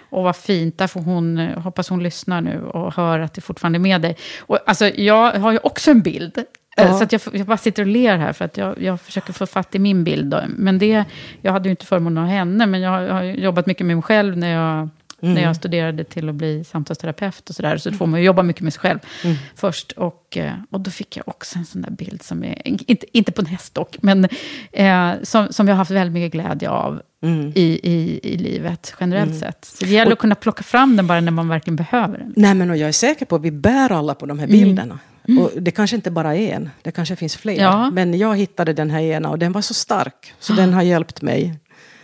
Och 0.09 0.23
vad 0.23 0.35
fint, 0.35 0.77
där 0.77 0.87
får 0.87 1.01
hon, 1.01 1.37
hoppas 1.37 1.89
hon 1.89 2.03
lyssnar 2.03 2.41
nu 2.41 2.61
och 2.61 2.93
hör 2.93 3.19
att 3.19 3.33
det 3.33 3.41
fortfarande 3.41 3.77
är 3.77 3.81
med 3.81 4.01
dig. 4.01 4.17
Och, 4.39 4.59
alltså, 4.65 4.87
jag 4.87 5.31
har 5.31 5.51
ju 5.51 5.57
också 5.57 5.91
en 5.91 6.01
bild 6.01 6.43
Eh, 6.68 6.68
ja. 6.88 6.97
Så 6.97 7.03
att 7.03 7.11
jag, 7.11 7.21
jag, 7.34 7.47
bara 7.47 7.57
sitter 7.57 7.84
och 7.84 7.88
ler 7.88 8.17
här 8.17 8.34
för 8.34 8.45
att 8.45 8.57
jag, 8.57 8.82
jag 8.82 9.01
försöker 9.01 9.34
få 9.34 9.45
fatt 9.45 9.75
i 9.75 9.80
min 9.80 10.03
bild. 10.03 10.25
Då. 10.32 10.41
Men 10.47 10.80
det, 10.80 11.05
jag 11.41 11.51
hade 11.51 11.69
ju 11.69 11.71
inte 11.71 11.86
förmånen 11.86 12.23
av 12.23 12.30
henne, 12.30 12.65
men 12.65 12.82
jag 12.82 12.89
har, 12.89 13.01
jag 13.01 13.13
har 13.13 13.23
jobbat 13.23 13.65
mycket 13.65 13.86
med 13.86 13.95
mig 13.95 14.03
själv 14.03 14.38
när 14.38 14.49
jag, 14.49 14.89
mm. 15.21 15.34
när 15.34 15.41
jag 15.41 15.55
studerade 15.55 16.03
till 16.03 16.30
att 16.30 16.36
bli 16.36 16.63
samtalsterapeut 16.63 17.49
och 17.49 17.55
sådär. 17.55 17.77
Så 17.77 17.89
då 17.89 17.97
får 17.97 18.07
man 18.07 18.23
jobba 18.23 18.43
mycket 18.43 18.61
med 18.61 18.73
sig 18.73 18.82
själv 18.82 18.99
mm. 19.23 19.36
först. 19.55 19.91
Och, 19.91 20.38
eh, 20.38 20.53
och 20.69 20.82
då 20.82 20.91
fick 20.91 21.17
jag 21.17 21.27
också 21.27 21.59
en 21.59 21.65
sån 21.65 21.82
där 21.82 21.91
bild 21.91 22.23
som 22.23 22.43
är, 22.43 22.67
inte, 22.67 23.17
inte 23.17 23.32
på 23.32 23.41
en 23.41 23.47
häst 23.47 23.75
dock, 23.75 23.97
men 24.01 24.27
eh, 24.71 25.11
som, 25.23 25.47
som 25.53 25.67
jag 25.67 25.75
har 25.75 25.77
haft 25.77 25.91
väldigt 25.91 26.13
mycket 26.13 26.32
glädje 26.32 26.69
av 26.69 27.01
Mm. 27.21 27.51
I, 27.55 27.80
i, 27.84 28.19
i 28.23 28.38
livet 28.38 28.93
generellt 28.99 29.30
mm. 29.30 29.39
sett. 29.39 29.65
Så 29.65 29.86
det 29.86 29.91
gäller 29.91 30.11
och, 30.11 30.13
att 30.13 30.19
kunna 30.19 30.36
plocka 30.36 30.63
fram 30.63 30.95
den 30.97 31.07
bara 31.07 31.21
när 31.21 31.32
man 31.32 31.47
verkligen 31.47 31.75
behöver 31.75 32.17
den. 32.17 32.34
Nej, 32.36 32.53
men 32.53 32.69
och 32.69 32.77
jag 32.77 32.88
är 32.88 32.93
säker 32.93 33.25
på 33.25 33.36
att 33.36 33.41
vi 33.41 33.51
bär 33.51 33.91
alla 33.91 34.15
på 34.15 34.25
de 34.25 34.39
här 34.39 34.47
mm. 34.47 34.59
bilderna. 34.59 34.99
Mm. 35.30 35.43
Och 35.43 35.51
det 35.61 35.71
kanske 35.71 35.95
inte 35.95 36.11
bara 36.11 36.36
är 36.36 36.55
en, 36.55 36.69
det 36.82 36.91
kanske 36.91 37.15
finns 37.15 37.36
fler. 37.36 37.61
Ja. 37.61 37.89
Men 37.89 38.17
jag 38.17 38.38
hittade 38.38 38.73
den 38.73 38.89
här 38.89 39.01
ena 39.01 39.30
och 39.30 39.39
den 39.39 39.51
var 39.51 39.61
så 39.61 39.73
stark. 39.73 40.34
Så 40.39 40.53
ah. 40.53 40.55
den 40.55 40.73
har 40.73 40.82
hjälpt 40.82 41.21
mig 41.21 41.59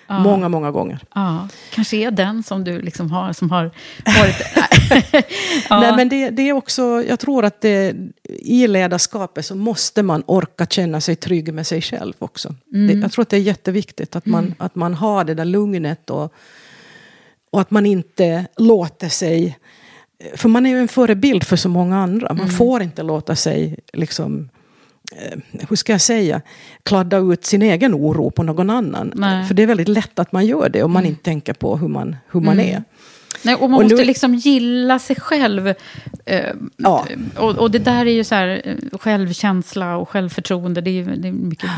ah. 0.08 0.20
många, 0.20 0.50
många 0.50 0.72
gånger. 0.72 1.00
Ah. 1.10 1.40
Kanske 1.74 1.98
är 1.98 2.12
den 2.12 2.44
som 2.44 2.64
du 2.64 2.82
liksom 2.82 3.12
har, 3.12 3.34
som 3.34 3.52
har 3.52 3.72
varit... 4.06 4.36
Nej, 5.70 5.96
men 5.96 6.10
det, 6.10 6.30
det, 6.30 6.50
är 6.50 6.54
också, 6.54 7.04
jag 7.08 7.20
tror 7.20 7.46
att 7.46 7.62
det, 7.62 7.96
i 8.30 8.68
ledarskapet 8.68 9.46
så 9.46 9.56
måste 9.56 10.04
man 10.04 10.24
orka 10.26 10.66
känna 10.66 11.02
sig 11.02 11.16
trygg 11.16 11.54
med 11.54 11.68
sig 11.68 11.82
själv 11.82 12.14
också. 12.20 12.56
Mm. 12.74 12.88
Det, 12.88 12.94
jag 13.04 13.12
tror 13.12 13.22
att 13.22 13.30
det 13.30 13.38
är 13.38 13.42
jätteviktigt 13.42 14.16
att 14.16 14.26
man, 14.26 14.44
mm. 14.44 14.56
att 14.60 14.76
man 14.76 14.94
har 14.94 15.24
det 15.24 15.34
där 15.34 15.46
lugnet 15.46 16.10
och, 16.10 16.34
och 17.52 17.62
att 17.62 17.72
man 17.72 17.86
inte 17.86 18.46
låter 18.58 19.10
sig 19.10 19.58
för 20.36 20.50
man 20.50 20.66
är 20.66 20.70
ju 20.70 20.80
en 20.80 20.88
förebild 20.88 21.44
för 21.44 21.56
så 21.56 21.70
många 21.70 21.98
andra. 21.98 22.28
Man 22.28 22.40
mm. 22.40 22.52
får 22.52 22.82
inte 22.82 23.04
låta 23.04 23.36
sig, 23.36 23.80
liksom, 23.94 24.50
eh, 25.12 25.40
hur 25.70 25.76
ska 25.76 25.92
jag 25.92 26.02
säga, 26.02 26.42
kladda 26.84 27.18
ut 27.18 27.46
sin 27.46 27.62
egen 27.62 27.96
oro 27.96 28.32
på 28.32 28.44
någon 28.44 28.70
annan. 28.70 29.12
Nej. 29.16 29.48
För 29.48 29.54
det 29.54 29.64
är 29.64 29.68
väldigt 29.68 29.88
lätt 29.88 30.20
att 30.20 30.32
man 30.32 30.46
gör 30.46 30.70
det 30.70 30.84
om 30.84 30.92
man 30.92 31.04
mm. 31.04 31.10
inte 31.10 31.24
tänker 31.24 31.54
på 31.54 31.78
hur 31.78 31.88
man, 31.88 32.16
hur 32.32 32.42
man 32.42 32.60
mm. 32.60 32.76
är. 32.76 32.84
Nej, 33.44 33.56
och 33.56 33.70
man 33.70 33.78
och 33.78 33.84
måste 33.84 33.96
nu... 33.96 34.06
liksom 34.06 34.36
gilla 34.36 35.00
sig 35.00 35.16
själv. 35.16 35.74
Eh, 36.26 36.54
ja. 36.78 37.06
och, 37.38 37.58
och, 37.58 37.72
det 37.72 37.80
där 37.80 38.06
är 38.06 38.12
ju 38.12 38.24
så 38.24 38.36
här, 38.36 38.62
eh, 38.66 38.98
självkänsla 38.98 39.98
och 39.98 40.10
självförtroende. 40.10 40.82
Det 40.82 40.90
är, 40.92 41.04
det 41.06 41.28
är 41.28 41.32
mycket 41.32 41.70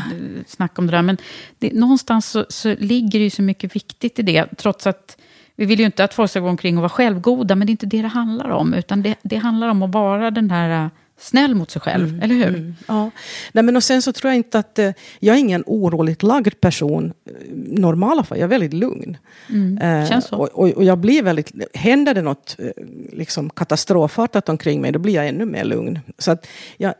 snack 0.46 0.78
om 0.78 0.86
det 0.86 0.92
där. 0.92 1.02
Men 1.02 1.16
det, 1.58 1.72
någonstans 1.72 2.30
så, 2.30 2.46
så 2.48 2.74
ligger 2.78 3.18
det 3.18 3.24
ju 3.24 3.30
så 3.30 3.42
mycket 3.42 3.76
viktigt 3.76 4.18
i 4.18 4.22
det. 4.22 4.46
Trots 4.56 4.86
att 4.86 5.16
vi 5.58 5.66
vill 5.66 5.78
ju 5.78 5.86
inte 5.86 6.04
att 6.04 6.14
folk 6.14 6.30
ska 6.30 6.40
gå 6.40 6.48
omkring 6.48 6.76
och 6.76 6.82
vara 6.82 6.88
självgoda, 6.88 7.54
men 7.56 7.66
det 7.66 7.70
är 7.70 7.72
inte 7.72 7.86
det 7.86 8.02
det 8.02 8.08
handlar 8.08 8.48
om. 8.50 8.74
Utan 8.74 9.02
det, 9.02 9.14
det 9.22 9.36
handlar 9.36 9.68
om 9.68 9.82
att 9.82 9.94
vara 9.94 10.30
den 10.30 10.50
här 10.50 10.84
äh, 10.84 10.90
snäll 11.18 11.54
mot 11.54 11.70
sig 11.70 11.82
själv, 11.82 12.08
mm, 12.08 12.22
eller 12.22 12.34
hur? 12.34 12.48
Mm, 12.48 12.74
ja. 12.88 13.10
Nej, 13.52 13.64
men 13.64 13.76
och 13.76 13.84
sen 13.84 14.02
så 14.02 14.12
tror 14.12 14.30
jag 14.30 14.36
inte 14.36 14.58
att... 14.58 14.78
Eh, 14.78 14.90
jag 15.18 15.36
är 15.36 15.40
ingen 15.40 15.64
oroligt 15.66 16.22
lagd 16.22 16.60
person. 16.60 17.12
Eh, 17.26 17.32
normala 17.54 18.24
fall, 18.24 18.38
jag 18.38 18.44
är 18.44 18.48
väldigt 18.48 18.72
lugn. 18.72 19.16
Mm, 19.48 19.78
eh, 19.78 20.08
känns 20.08 20.26
så. 20.26 20.36
Och, 20.36 20.48
och, 20.48 20.68
och, 20.68 20.84
jag 20.84 20.98
blir 20.98 21.22
väldigt... 21.22 21.52
Händer 21.74 22.14
det 22.14 22.22
något 22.22 22.56
eh, 22.58 22.84
liksom 23.12 23.50
katastrofartat 23.50 24.48
omkring 24.48 24.80
mig, 24.80 24.92
då 24.92 24.98
blir 24.98 25.14
jag 25.14 25.28
ännu 25.28 25.44
mer 25.44 25.64
lugn. 25.64 26.00
Så 26.18 26.30
att 26.30 26.46
jag, 26.76 26.94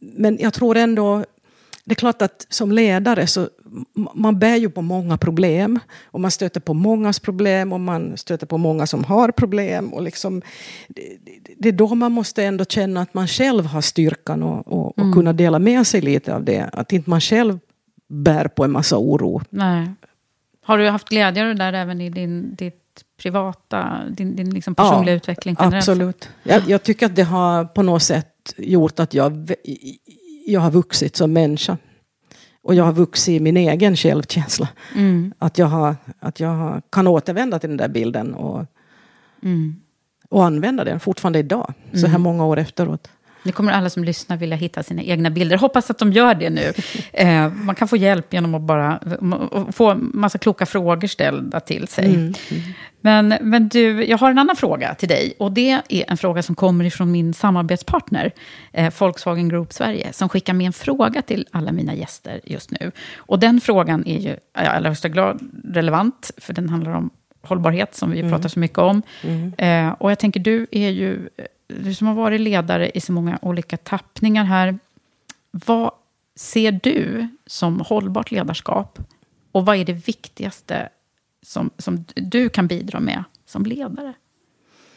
men 0.00 0.38
jag 0.40 0.52
tror 0.52 0.76
ändå 0.76 1.24
det 1.84 1.92
är 1.92 1.94
klart 1.94 2.22
att 2.22 2.46
som 2.48 2.72
ledare 2.72 3.26
så 3.26 3.48
man 4.14 4.38
bär 4.38 4.56
ju 4.56 4.70
på 4.70 4.82
många 4.82 5.18
problem. 5.18 5.78
Och 6.04 6.20
man 6.20 6.30
stöter 6.30 6.60
på 6.60 6.74
mångas 6.74 7.20
problem 7.20 7.72
och 7.72 7.80
man 7.80 8.16
stöter 8.16 8.46
på 8.46 8.58
många 8.58 8.86
som 8.86 9.04
har 9.04 9.30
problem. 9.30 9.94
Och 9.94 10.02
liksom, 10.02 10.42
det, 11.58 11.68
är 11.68 11.72
då 11.72 11.94
man 11.94 12.12
måste 12.12 12.44
ändå 12.44 12.64
känna 12.64 13.00
att 13.00 13.14
man 13.14 13.28
själv 13.28 13.66
har 13.66 13.80
styrkan 13.80 14.42
och, 14.42 14.72
och, 14.72 14.98
mm. 14.98 15.08
och 15.08 15.14
kunna 15.14 15.32
dela 15.32 15.58
med 15.58 15.86
sig 15.86 16.00
lite 16.00 16.34
av 16.34 16.44
det. 16.44 16.70
Att 16.72 16.92
inte 16.92 17.10
man 17.10 17.20
själv 17.20 17.58
bär 18.08 18.48
på 18.48 18.64
en 18.64 18.72
massa 18.72 18.98
oro. 18.98 19.42
Nej. 19.50 19.88
Har 20.64 20.78
du 20.78 20.88
haft 20.88 21.08
glädje 21.08 21.42
av 21.42 21.48
det 21.48 21.54
där 21.54 21.72
även 21.72 22.00
i 22.00 22.10
din, 22.10 22.54
ditt 22.54 23.04
privata, 23.22 24.00
din, 24.10 24.36
din 24.36 24.54
liksom 24.54 24.74
personliga 24.74 25.12
ja, 25.12 25.16
utveckling? 25.16 25.56
Absolut. 25.58 26.28
Jag, 26.42 26.62
jag, 26.68 26.82
tycker 26.82 27.06
att 27.06 27.16
det 27.16 27.22
har 27.22 27.64
på 27.64 27.82
något 27.82 28.02
sätt 28.02 28.54
gjort 28.56 29.00
att 29.00 29.14
jag 29.14 29.50
jag 30.46 30.60
har 30.60 30.70
vuxit 30.70 31.16
som 31.16 31.32
människa. 31.32 31.78
Och 32.62 32.74
jag 32.74 32.84
har 32.84 32.92
vuxit 32.92 33.40
i 33.40 33.40
min 33.40 33.56
egen 33.56 33.96
självkänsla. 33.96 34.68
Mm. 34.94 35.34
Att 35.38 35.58
jag, 35.58 35.66
har, 35.66 35.96
att 36.18 36.40
jag 36.40 36.48
har, 36.48 36.82
kan 36.90 37.06
återvända 37.06 37.58
till 37.58 37.68
den 37.68 37.76
där 37.76 37.88
bilden 37.88 38.34
och, 38.34 38.66
mm. 39.42 39.76
och 40.28 40.44
använda 40.44 40.84
den 40.84 41.00
fortfarande 41.00 41.38
idag. 41.38 41.74
Så 41.92 41.98
här 41.98 42.06
mm. 42.06 42.22
många 42.22 42.46
år 42.46 42.58
efteråt. 42.58 43.08
Nu 43.44 43.52
kommer 43.52 43.72
alla 43.72 43.90
som 43.90 44.04
lyssnar 44.04 44.36
vilja 44.36 44.56
hitta 44.56 44.82
sina 44.82 45.02
egna 45.02 45.30
bilder. 45.30 45.56
Hoppas 45.56 45.90
att 45.90 45.98
de 45.98 46.12
gör 46.12 46.34
det 46.34 46.50
nu. 46.50 46.72
Eh, 47.12 47.52
man 47.52 47.74
kan 47.74 47.88
få 47.88 47.96
hjälp 47.96 48.32
genom 48.32 48.54
att 48.54 48.62
bara 48.62 49.00
få 49.72 49.94
massa 49.94 50.38
kloka 50.38 50.66
frågor 50.66 51.08
ställda 51.08 51.60
till 51.60 51.88
sig. 51.88 52.14
Mm. 52.14 52.34
Men, 53.00 53.38
men 53.40 53.68
du, 53.68 54.04
jag 54.04 54.18
har 54.18 54.30
en 54.30 54.38
annan 54.38 54.56
fråga 54.56 54.94
till 54.94 55.08
dig. 55.08 55.34
Och 55.38 55.52
det 55.52 55.70
är 55.70 56.04
en 56.08 56.16
fråga 56.16 56.42
som 56.42 56.54
kommer 56.54 56.84
ifrån 56.84 57.12
min 57.12 57.34
samarbetspartner, 57.34 58.32
eh, 58.72 58.92
Volkswagen 58.98 59.48
Group 59.48 59.72
Sverige, 59.72 60.12
som 60.12 60.28
skickar 60.28 60.54
med 60.54 60.66
en 60.66 60.72
fråga 60.72 61.22
till 61.22 61.46
alla 61.50 61.72
mina 61.72 61.94
gäster 61.94 62.40
just 62.44 62.70
nu. 62.70 62.92
Och 63.16 63.38
den 63.38 63.60
frågan 63.60 64.06
är 64.06 64.18
ju 64.18 64.30
i 64.30 64.38
allra 64.54 64.88
högsta 64.88 65.08
grad 65.08 65.40
relevant, 65.64 66.30
för 66.36 66.52
den 66.52 66.68
handlar 66.68 66.92
om 66.92 67.10
hållbarhet, 67.42 67.94
som 67.94 68.10
vi 68.10 68.20
mm. 68.20 68.32
pratar 68.32 68.48
så 68.48 68.58
mycket 68.58 68.78
om. 68.78 69.02
Mm. 69.22 69.52
Eh, 69.58 69.94
och 69.98 70.10
jag 70.10 70.18
tänker, 70.18 70.40
du 70.40 70.66
är 70.70 70.90
ju, 70.90 71.28
du 71.66 71.94
som 71.94 72.06
har 72.06 72.14
varit 72.14 72.40
ledare 72.40 72.90
i 72.90 73.00
så 73.00 73.12
många 73.12 73.38
olika 73.42 73.76
tappningar 73.76 74.44
här. 74.44 74.78
Vad 75.50 75.90
ser 76.36 76.80
du 76.82 77.28
som 77.46 77.80
hållbart 77.80 78.30
ledarskap? 78.30 78.98
Och 79.52 79.66
vad 79.66 79.76
är 79.76 79.84
det 79.84 79.92
viktigaste 79.92 80.88
som, 81.42 81.70
som 81.78 82.04
du 82.14 82.48
kan 82.48 82.66
bidra 82.66 83.00
med 83.00 83.24
som 83.46 83.66
ledare? 83.66 84.14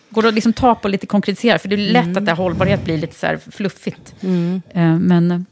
Går 0.10 0.22
det 0.22 0.28
att 0.28 0.34
liksom 0.34 0.54
ta 0.54 0.76
på 0.76 0.88
lite 0.88 1.08
konkretisera? 1.08 1.60
För 1.60 1.70
det 1.70 1.76
är 1.76 1.92
lätt 1.92 2.04
mm. 2.04 2.18
att 2.18 2.26
det 2.26 2.32
här 2.32 2.38
hållbarhet 2.38 2.84
blir 2.84 2.98
lite 2.98 3.16
så 3.16 3.52
fluffigt. 3.52 4.16
Mm. 4.22 4.62
Eh, 4.70 5.00
men... 5.00 5.46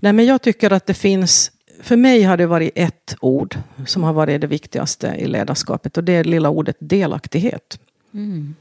Nej, 0.00 0.12
men 0.12 0.26
jag 0.26 0.42
tycker 0.42 0.70
att 0.70 0.86
det 0.86 0.94
finns 0.94 1.52
för 1.82 1.96
mig 1.96 2.22
har 2.22 2.36
det 2.36 2.46
varit 2.46 2.72
ett 2.74 3.16
ord 3.20 3.56
som 3.86 4.02
har 4.02 4.12
varit 4.12 4.40
det 4.40 4.46
viktigaste 4.46 5.14
i 5.18 5.26
ledarskapet 5.26 5.96
och 5.96 6.04
det 6.04 6.12
är 6.12 6.24
lilla 6.24 6.50
ordet 6.50 6.76
delaktighet. 6.78 7.78
Mm. 8.14 8.54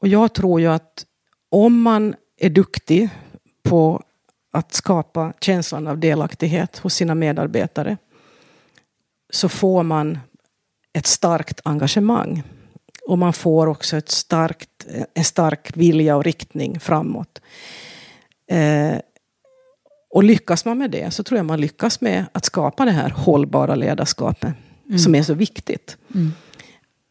Och 0.00 0.08
jag 0.08 0.32
tror 0.32 0.60
ju 0.60 0.66
att 0.66 1.06
om 1.50 1.82
man 1.82 2.14
är 2.36 2.50
duktig 2.50 3.08
på 3.62 4.02
att 4.52 4.74
skapa 4.74 5.32
känslan 5.40 5.86
av 5.86 5.98
delaktighet 5.98 6.78
hos 6.78 6.94
sina 6.94 7.14
medarbetare 7.14 7.96
så 9.30 9.48
får 9.48 9.82
man 9.82 10.18
ett 10.92 11.06
starkt 11.06 11.60
engagemang. 11.64 12.42
Och 13.06 13.18
man 13.18 13.32
får 13.32 13.66
också 13.66 13.96
ett 13.96 14.08
starkt, 14.08 14.86
en 15.14 15.24
stark 15.24 15.76
vilja 15.76 16.16
och 16.16 16.24
riktning 16.24 16.80
framåt. 16.80 17.40
Eh, 18.46 18.98
och 20.10 20.24
lyckas 20.24 20.64
man 20.64 20.78
med 20.78 20.90
det 20.90 21.10
så 21.10 21.22
tror 21.22 21.38
jag 21.38 21.46
man 21.46 21.60
lyckas 21.60 22.00
med 22.00 22.24
att 22.32 22.44
skapa 22.44 22.84
det 22.84 22.90
här 22.90 23.10
hållbara 23.10 23.74
ledarskapet 23.74 24.54
mm. 24.86 24.98
som 24.98 25.14
är 25.14 25.22
så 25.22 25.34
viktigt. 25.34 25.96
Mm. 26.14 26.32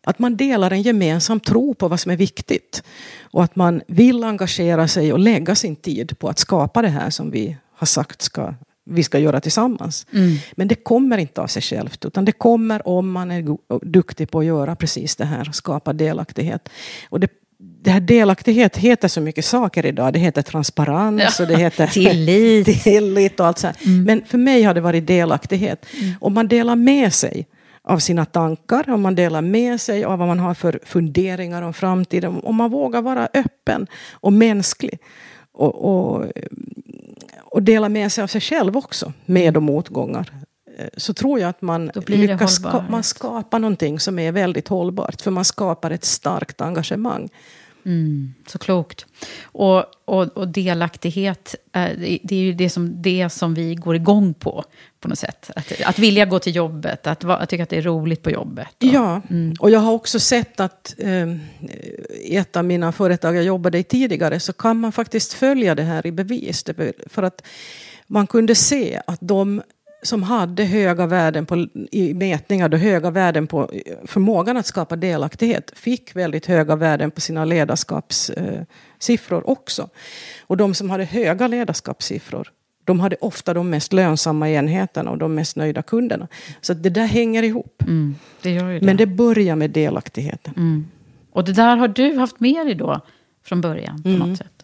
Att 0.09 0.19
man 0.19 0.37
delar 0.37 0.71
en 0.71 0.81
gemensam 0.81 1.39
tro 1.39 1.73
på 1.73 1.87
vad 1.87 1.99
som 1.99 2.11
är 2.11 2.17
viktigt. 2.17 2.83
Och 3.21 3.43
att 3.43 3.55
man 3.55 3.81
vill 3.87 4.23
engagera 4.23 4.87
sig 4.87 5.13
och 5.13 5.19
lägga 5.19 5.55
sin 5.55 5.75
tid 5.75 6.19
på 6.19 6.29
att 6.29 6.39
skapa 6.39 6.81
det 6.81 6.87
här 6.87 7.09
som 7.09 7.31
vi 7.31 7.57
har 7.75 7.87
sagt 7.87 8.21
ska, 8.21 8.53
vi 8.85 9.03
ska 9.03 9.19
göra 9.19 9.41
tillsammans. 9.41 10.07
Mm. 10.13 10.37
Men 10.51 10.67
det 10.67 10.75
kommer 10.75 11.17
inte 11.17 11.41
av 11.41 11.47
sig 11.47 11.61
självt, 11.61 12.05
utan 12.05 12.25
det 12.25 12.31
kommer 12.31 12.87
om 12.87 13.11
man 13.11 13.31
är 13.31 13.57
duktig 13.85 14.31
på 14.31 14.39
att 14.39 14.45
göra 14.45 14.75
precis 14.75 15.15
det 15.15 15.25
här, 15.25 15.51
skapa 15.51 15.93
delaktighet. 15.93 16.69
Och 17.09 17.19
det 17.19 17.31
det 17.81 17.91
här 17.91 17.99
delaktighet 17.99 18.77
heter 18.77 19.07
så 19.07 19.21
mycket 19.21 19.45
saker 19.45 19.85
idag. 19.85 20.13
Det 20.13 20.19
heter 20.19 20.41
transparens 20.41 21.39
och 21.39 21.47
det 21.47 21.57
heter 21.57 21.87
tillit. 21.93 22.83
tillit 22.83 23.39
och 23.39 23.45
allt 23.45 23.57
sånt. 23.57 23.85
Mm. 23.85 24.03
Men 24.03 24.25
för 24.25 24.37
mig 24.37 24.63
har 24.63 24.73
det 24.73 24.81
varit 24.81 25.07
delaktighet. 25.07 25.85
Mm. 25.93 26.15
Om 26.21 26.33
man 26.33 26.47
delar 26.47 26.75
med 26.75 27.13
sig 27.13 27.47
av 27.89 27.99
sina 27.99 28.25
tankar, 28.25 28.89
om 28.89 29.01
man 29.01 29.15
delar 29.15 29.41
med 29.41 29.81
sig 29.81 30.03
av 30.03 30.19
vad 30.19 30.27
man 30.27 30.39
har 30.39 30.53
för 30.53 30.79
funderingar 30.83 31.61
om 31.61 31.73
framtiden, 31.73 32.39
om 32.43 32.55
man 32.55 32.71
vågar 32.71 33.01
vara 33.01 33.29
öppen 33.33 33.87
och 34.11 34.33
mänsklig 34.33 34.99
och, 35.51 35.75
och, 35.75 36.25
och 37.43 37.63
dela 37.63 37.89
med 37.89 38.11
sig 38.11 38.23
av 38.23 38.27
sig 38.27 38.41
själv 38.41 38.77
också, 38.77 39.13
med 39.25 39.57
och 39.57 39.63
motgångar 39.63 40.31
eh, 40.77 40.87
så 40.97 41.13
tror 41.13 41.39
jag 41.39 41.49
att 41.49 41.61
man 41.61 41.91
lyckas 42.07 42.55
ska, 42.55 42.83
man 42.89 43.03
skapar 43.03 43.59
någonting 43.59 43.99
som 43.99 44.19
är 44.19 44.31
väldigt 44.31 44.67
hållbart. 44.67 45.21
För 45.21 45.31
man 45.31 45.45
skapar 45.45 45.91
ett 45.91 46.05
starkt 46.05 46.61
engagemang. 46.61 47.29
Mm, 47.85 48.33
så 48.47 48.57
klokt. 48.57 49.05
Och, 49.43 49.85
och, 50.05 50.37
och 50.37 50.47
delaktighet, 50.47 51.55
det 52.23 52.31
är 52.31 52.41
ju 52.41 52.53
det 52.53 52.69
som, 52.69 53.01
det 53.01 53.29
som 53.29 53.53
vi 53.53 53.75
går 53.75 53.95
igång 53.95 54.33
på, 54.33 54.63
på 54.99 55.07
något 55.07 55.19
sätt. 55.19 55.51
Att, 55.55 55.81
att 55.85 55.99
vilja 55.99 56.25
gå 56.25 56.39
till 56.39 56.55
jobbet, 56.55 57.07
att, 57.07 57.23
att 57.23 57.49
tycka 57.49 57.63
att 57.63 57.69
det 57.69 57.77
är 57.77 57.81
roligt 57.81 58.23
på 58.23 58.31
jobbet. 58.31 58.67
Och, 58.67 58.83
ja, 58.83 59.21
mm. 59.29 59.55
och 59.59 59.69
jag 59.69 59.79
har 59.79 59.93
också 59.93 60.19
sett 60.19 60.59
att 60.59 60.95
eh, 60.97 61.29
i 62.21 62.35
ett 62.35 62.55
av 62.55 62.65
mina 62.65 62.91
företag 62.91 63.35
jag 63.35 63.43
jobbade 63.43 63.77
i 63.77 63.83
tidigare, 63.83 64.39
så 64.39 64.53
kan 64.53 64.79
man 64.79 64.91
faktiskt 64.91 65.33
följa 65.33 65.75
det 65.75 65.83
här 65.83 66.07
i 66.07 66.11
bevis. 66.11 66.65
För 67.05 67.23
att 67.23 67.41
man 68.07 68.27
kunde 68.27 68.55
se 68.55 69.01
att 69.07 69.19
de 69.21 69.61
som 70.01 70.23
hade 70.23 70.63
höga 70.63 71.05
värden 71.05 71.45
på, 71.45 71.67
i 71.91 72.13
mätningar, 72.13 72.69
då 72.69 72.77
höga 72.77 73.09
värden 73.11 73.47
på 73.47 73.71
förmågan 74.05 74.57
att 74.57 74.65
skapa 74.65 74.95
delaktighet, 74.95 75.71
fick 75.75 76.15
väldigt 76.15 76.45
höga 76.45 76.75
värden 76.75 77.11
på 77.11 77.21
sina 77.21 77.45
ledarskapssiffror 77.45 79.37
eh, 79.37 79.49
också. 79.49 79.89
Och 80.47 80.57
de 80.57 80.73
som 80.73 80.89
hade 80.89 81.03
höga 81.03 81.47
ledarskapssiffror, 81.47 82.51
de 82.83 82.99
hade 82.99 83.15
ofta 83.15 83.53
de 83.53 83.69
mest 83.69 83.93
lönsamma 83.93 84.49
enheterna 84.49 85.11
och 85.11 85.17
de 85.17 85.35
mest 85.35 85.55
nöjda 85.55 85.81
kunderna. 85.81 86.27
Så 86.61 86.73
det 86.73 86.89
där 86.89 87.05
hänger 87.05 87.43
ihop. 87.43 87.83
Mm, 87.87 88.15
det 88.41 88.59
det. 88.59 88.81
Men 88.85 88.97
det 88.97 89.05
börjar 89.05 89.55
med 89.55 89.71
delaktigheten. 89.71 90.53
Mm. 90.57 90.87
Och 91.31 91.43
det 91.43 91.53
där 91.53 91.77
har 91.77 91.87
du 91.87 92.17
haft 92.17 92.39
med 92.39 92.65
dig 92.65 92.75
då 92.75 93.01
från 93.43 93.61
början 93.61 94.03
på 94.03 94.09
mm. 94.09 94.19
något 94.19 94.37
sätt? 94.37 94.58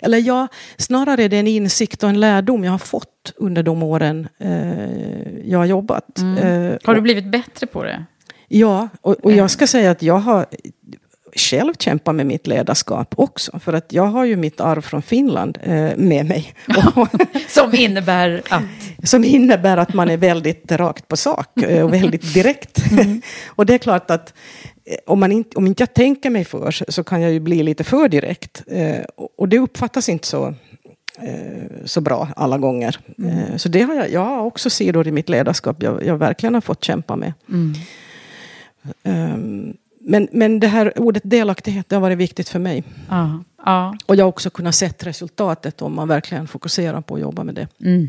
Eller 0.00 0.18
ja, 0.18 0.48
snarare 0.76 1.24
är 1.24 1.28
det 1.28 1.38
en 1.38 1.46
insikt 1.46 2.02
och 2.02 2.08
en 2.08 2.20
lärdom 2.20 2.64
jag 2.64 2.72
har 2.72 2.78
fått 2.78 3.32
under 3.36 3.62
de 3.62 3.82
åren 3.82 4.28
eh, 4.38 5.50
jag 5.50 5.58
har 5.58 5.66
jobbat. 5.66 6.18
Mm. 6.18 6.38
Eh, 6.38 6.78
har 6.84 6.94
du 6.94 7.00
blivit 7.00 7.26
bättre 7.26 7.66
på 7.66 7.82
det? 7.82 8.04
Ja, 8.48 8.88
och, 9.00 9.24
och 9.24 9.32
jag 9.32 9.50
ska 9.50 9.66
säga 9.66 9.90
att 9.90 10.02
jag 10.02 10.18
har 10.18 10.46
själv 11.36 11.74
kämpat 11.78 12.14
med 12.14 12.26
mitt 12.26 12.46
ledarskap 12.46 13.14
också. 13.16 13.58
För 13.58 13.72
att 13.72 13.92
jag 13.92 14.06
har 14.06 14.24
ju 14.24 14.36
mitt 14.36 14.60
arv 14.60 14.80
från 14.80 15.02
Finland 15.02 15.58
eh, 15.62 15.90
med 15.96 16.26
mig. 16.26 16.54
som 17.48 17.74
innebär 17.74 18.42
att? 18.48 19.08
Som 19.08 19.24
innebär 19.24 19.76
att 19.76 19.94
man 19.94 20.10
är 20.10 20.16
väldigt 20.16 20.72
rakt 20.72 21.08
på 21.08 21.16
sak 21.16 21.62
eh, 21.62 21.84
och 21.84 21.92
väldigt 21.92 22.34
direkt. 22.34 22.90
Mm. 22.90 23.22
och 23.48 23.66
det 23.66 23.74
är 23.74 23.78
klart 23.78 24.10
att 24.10 24.34
Eh, 24.64 24.71
om, 25.06 25.20
man 25.20 25.32
inte, 25.32 25.56
om 25.56 25.66
inte 25.66 25.82
jag 25.82 25.94
tänker 25.94 26.30
mig 26.30 26.44
för 26.44 26.90
så 26.90 27.04
kan 27.04 27.20
jag 27.20 27.32
ju 27.32 27.40
bli 27.40 27.62
lite 27.62 27.84
för 27.84 28.08
direkt. 28.08 28.62
Eh, 28.66 29.04
och 29.36 29.48
det 29.48 29.58
uppfattas 29.58 30.08
inte 30.08 30.26
så, 30.26 30.54
eh, 31.18 31.84
så 31.84 32.00
bra 32.00 32.28
alla 32.36 32.58
gånger. 32.58 32.98
Mm. 33.18 33.38
Eh, 33.38 33.56
så 33.56 33.68
det 33.68 33.82
har 33.82 33.94
jag, 33.94 34.10
jag 34.10 34.24
har 34.24 34.40
också 34.40 34.70
sidor 34.70 35.08
i 35.08 35.12
mitt 35.12 35.28
ledarskap 35.28 35.82
jag, 35.82 36.06
jag 36.06 36.16
verkligen 36.16 36.54
har 36.54 36.60
fått 36.60 36.84
kämpa 36.84 37.16
med. 37.16 37.32
Mm. 37.48 37.74
Um, 39.02 39.76
men, 40.00 40.28
men 40.32 40.60
det 40.60 40.66
här 40.66 41.00
ordet 41.00 41.22
delaktighet 41.24 41.88
det 41.88 41.96
har 41.96 42.00
varit 42.00 42.18
viktigt 42.18 42.48
för 42.48 42.58
mig. 42.58 42.84
Ja, 43.08 43.44
ja. 43.64 43.96
Och 44.06 44.16
jag 44.16 44.24
har 44.24 44.28
också 44.28 44.50
kunnat 44.50 44.74
se 44.74 44.90
resultatet 44.98 45.82
om 45.82 45.94
man 45.94 46.08
verkligen 46.08 46.48
fokuserar 46.48 47.00
på 47.00 47.14
att 47.14 47.20
jobba 47.20 47.44
med 47.44 47.54
det. 47.54 47.68
Mm. 47.80 48.08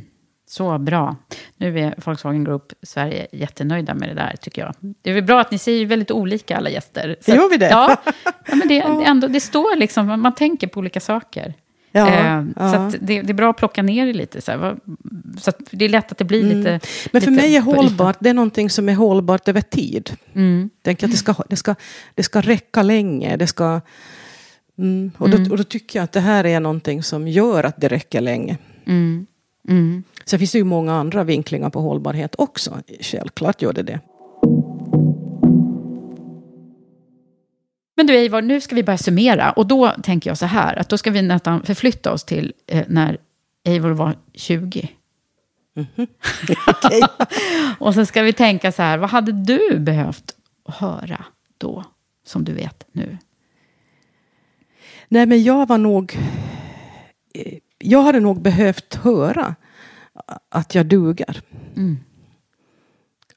Så 0.54 0.78
bra. 0.78 1.16
Nu 1.58 1.80
är 1.80 1.96
Volkswagen 2.06 2.44
Group 2.44 2.74
Sverige 2.82 3.28
jättenöjda 3.32 3.94
med 3.94 4.10
det 4.10 4.16
där, 4.16 4.36
tycker 4.42 4.62
jag. 4.62 4.76
Det 5.02 5.10
är 5.10 5.14
väl 5.14 5.24
bra 5.24 5.42
att 5.42 5.52
ni 5.52 5.58
säger 5.58 5.86
väldigt 5.86 6.12
olika, 6.12 6.58
alla 6.58 6.70
gäster. 6.70 7.16
Så 7.22 7.32
Gör 7.32 7.50
vi 7.50 7.58
det? 7.58 7.70
Ja, 7.70 7.98
ja 8.48 8.56
men 8.56 8.68
det, 8.68 8.80
ändå, 8.82 9.28
det 9.28 9.40
står 9.40 9.76
liksom, 9.76 10.22
man 10.22 10.36
tänker 10.36 10.68
på 10.68 10.80
olika 10.80 11.00
saker. 11.00 11.54
Ja, 11.92 12.08
eh, 12.08 12.46
ja. 12.56 12.92
Så 12.92 12.98
det, 13.02 13.22
det, 13.22 13.32
är 13.32 13.34
bra 13.34 13.50
att 13.50 13.58
plocka 13.58 13.84
ner 13.84 14.06
det 14.06 14.14
lite. 14.14 14.42
Så, 14.42 14.52
här, 14.52 14.76
så 15.38 15.52
det 15.72 15.86
är 15.86 15.90
lätt 15.90 16.12
att 16.12 16.18
det 16.18 16.26
blir 16.26 16.44
mm. 16.44 16.58
lite... 16.58 16.80
Men 17.12 17.22
för 17.22 17.32
lite, 17.32 17.44
mig 17.44 17.56
är 17.56 17.62
hållbart, 17.62 18.18
det 18.20 18.30
är 18.30 18.34
någonting 18.34 18.70
som 18.70 18.90
är 18.90 18.96
hållbart 18.96 19.48
över 19.48 19.62
tid. 19.62 20.18
Mm. 20.34 20.70
Tänk 20.82 21.04
att 21.04 21.12
det 21.12 21.18
ska, 21.18 21.36
det, 21.50 21.56
ska, 21.56 21.76
det 22.16 22.24
ska 22.24 22.42
räcka 22.42 22.84
länge. 22.84 23.38
Det 23.38 23.48
ska, 23.48 23.82
mm, 24.78 25.12
och, 25.18 25.30
då, 25.30 25.38
mm. 25.38 25.52
och 25.52 25.58
då 25.58 25.64
tycker 25.64 26.00
jag 26.00 26.04
att 26.04 26.12
det 26.12 26.20
här 26.20 26.46
är 26.46 26.60
någonting 26.60 27.04
som 27.04 27.28
gör 27.28 27.64
att 27.64 27.82
det 27.82 27.88
räcker 27.88 28.22
länge. 28.22 28.58
Mm. 28.86 29.28
Mm. 29.70 30.04
Sen 30.26 30.40
finns 30.40 30.52
det 30.52 30.58
ju 30.58 30.64
många 30.64 30.94
andra 30.94 31.24
vinklingar 31.24 31.70
på 31.70 31.82
hållbarhet 31.82 32.36
också. 32.38 32.82
Självklart 33.02 33.62
gör 33.62 33.74
det 33.74 33.84
det. 33.84 34.00
Men 37.96 38.08
du 38.08 38.14
Eivor, 38.14 38.42
nu 38.42 38.62
ska 38.62 38.76
vi 38.76 38.84
börja 38.84 38.98
summera. 38.98 39.52
Och 39.52 39.68
då 39.68 39.90
tänker 40.04 40.30
jag 40.30 40.38
så 40.38 40.46
här, 40.46 40.80
att 40.80 40.90
då 40.90 40.98
ska 40.98 41.12
vi 41.12 41.22
nästan 41.22 41.64
förflytta 41.64 42.14
oss 42.14 42.24
till 42.24 42.54
eh, 42.68 42.86
när 42.88 43.18
Eivor 43.64 43.92
var 43.92 44.16
20. 44.34 44.90
Mm 45.76 45.88
-hmm. 45.96 46.08
okay. 46.70 47.02
och 47.80 47.94
så 47.94 48.06
ska 48.06 48.22
vi 48.22 48.34
tänka 48.34 48.72
så 48.72 48.82
här, 48.82 48.98
vad 48.98 49.10
hade 49.10 49.32
du 49.32 49.80
behövt 49.80 50.36
höra 50.66 51.26
då, 51.58 51.84
som 52.26 52.44
du 52.44 52.54
vet 52.54 52.88
nu? 52.92 53.18
Nej, 55.08 55.26
men 55.26 55.44
jag 55.44 55.68
var 55.68 55.78
nog 55.78 56.18
eh, 57.34 57.58
jag 57.84 58.02
hade 58.04 58.20
nog 58.20 58.42
behövt 58.42 58.96
höra 58.96 59.56
att 60.50 60.76
jag 60.76 60.86
duger. 60.86 61.42
Mm. 61.76 61.98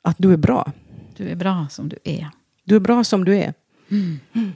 Att 0.02 0.16
du 0.18 0.32
är 0.32 0.36
bra. 0.36 0.72
Du 1.16 1.28
är 1.28 1.34
bra 1.34 1.66
som 1.70 1.88
du 1.88 1.98
är. 2.04 2.30
Du 2.64 2.76
är 2.76 2.80
bra 2.80 3.04
som 3.04 3.24
du 3.24 3.36
är. 3.36 3.54
Mm. 3.90 4.20
Mm. 4.32 4.52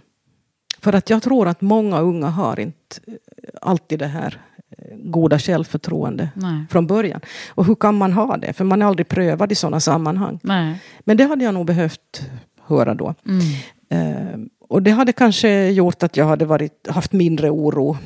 För 0.78 0.92
att 0.92 1.10
jag 1.10 1.22
tror 1.22 1.48
att 1.48 1.60
många 1.60 2.00
unga 2.00 2.28
har 2.28 2.60
inte 2.60 3.00
eh, 3.06 3.14
alltid 3.62 3.98
det 3.98 4.06
här 4.06 4.40
eh, 4.78 4.96
goda 4.96 5.38
självförtroende 5.38 6.30
Nej. 6.34 6.64
från 6.70 6.86
början. 6.86 7.20
Och 7.48 7.64
hur 7.64 7.74
kan 7.74 7.98
man 7.98 8.12
ha 8.12 8.36
det? 8.36 8.52
För 8.52 8.64
man 8.64 8.82
är 8.82 8.86
aldrig 8.86 9.08
prövad 9.08 9.52
i 9.52 9.54
sådana 9.54 9.80
sammanhang. 9.80 10.38
Nej. 10.42 10.80
Men 11.00 11.16
det 11.16 11.24
hade 11.24 11.44
jag 11.44 11.54
nog 11.54 11.66
behövt 11.66 12.30
höra 12.60 12.94
då. 12.94 13.14
Mm. 13.26 13.40
Eh, 13.88 14.40
och 14.68 14.82
det 14.82 14.90
hade 14.90 15.12
kanske 15.12 15.70
gjort 15.70 16.02
att 16.02 16.16
jag 16.16 16.24
hade 16.24 16.44
varit, 16.44 16.88
haft 16.90 17.12
mindre 17.12 17.50
oro 17.50 17.96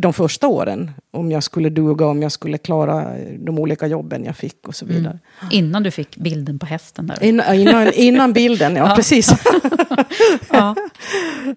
de 0.00 0.12
första 0.12 0.46
åren. 0.48 0.90
Om 1.10 1.30
jag 1.30 1.42
skulle 1.42 1.68
duga, 1.70 2.06
om 2.06 2.22
jag 2.22 2.32
skulle 2.32 2.58
klara 2.58 3.16
de 3.38 3.58
olika 3.58 3.86
jobben 3.86 4.24
jag 4.24 4.36
fick 4.36 4.68
och 4.68 4.74
så 4.76 4.86
vidare. 4.86 5.18
Innan 5.50 5.82
du 5.82 5.90
fick 5.90 6.16
bilden 6.16 6.58
på 6.58 6.66
hästen 6.66 7.06
där. 7.06 7.22
Innan, 7.24 7.54
innan, 7.54 7.92
innan 7.94 8.32
bilden, 8.32 8.76
ja, 8.76 8.88
Ja. 8.88 8.96
precis. 8.96 9.30
Ja. 10.50 10.74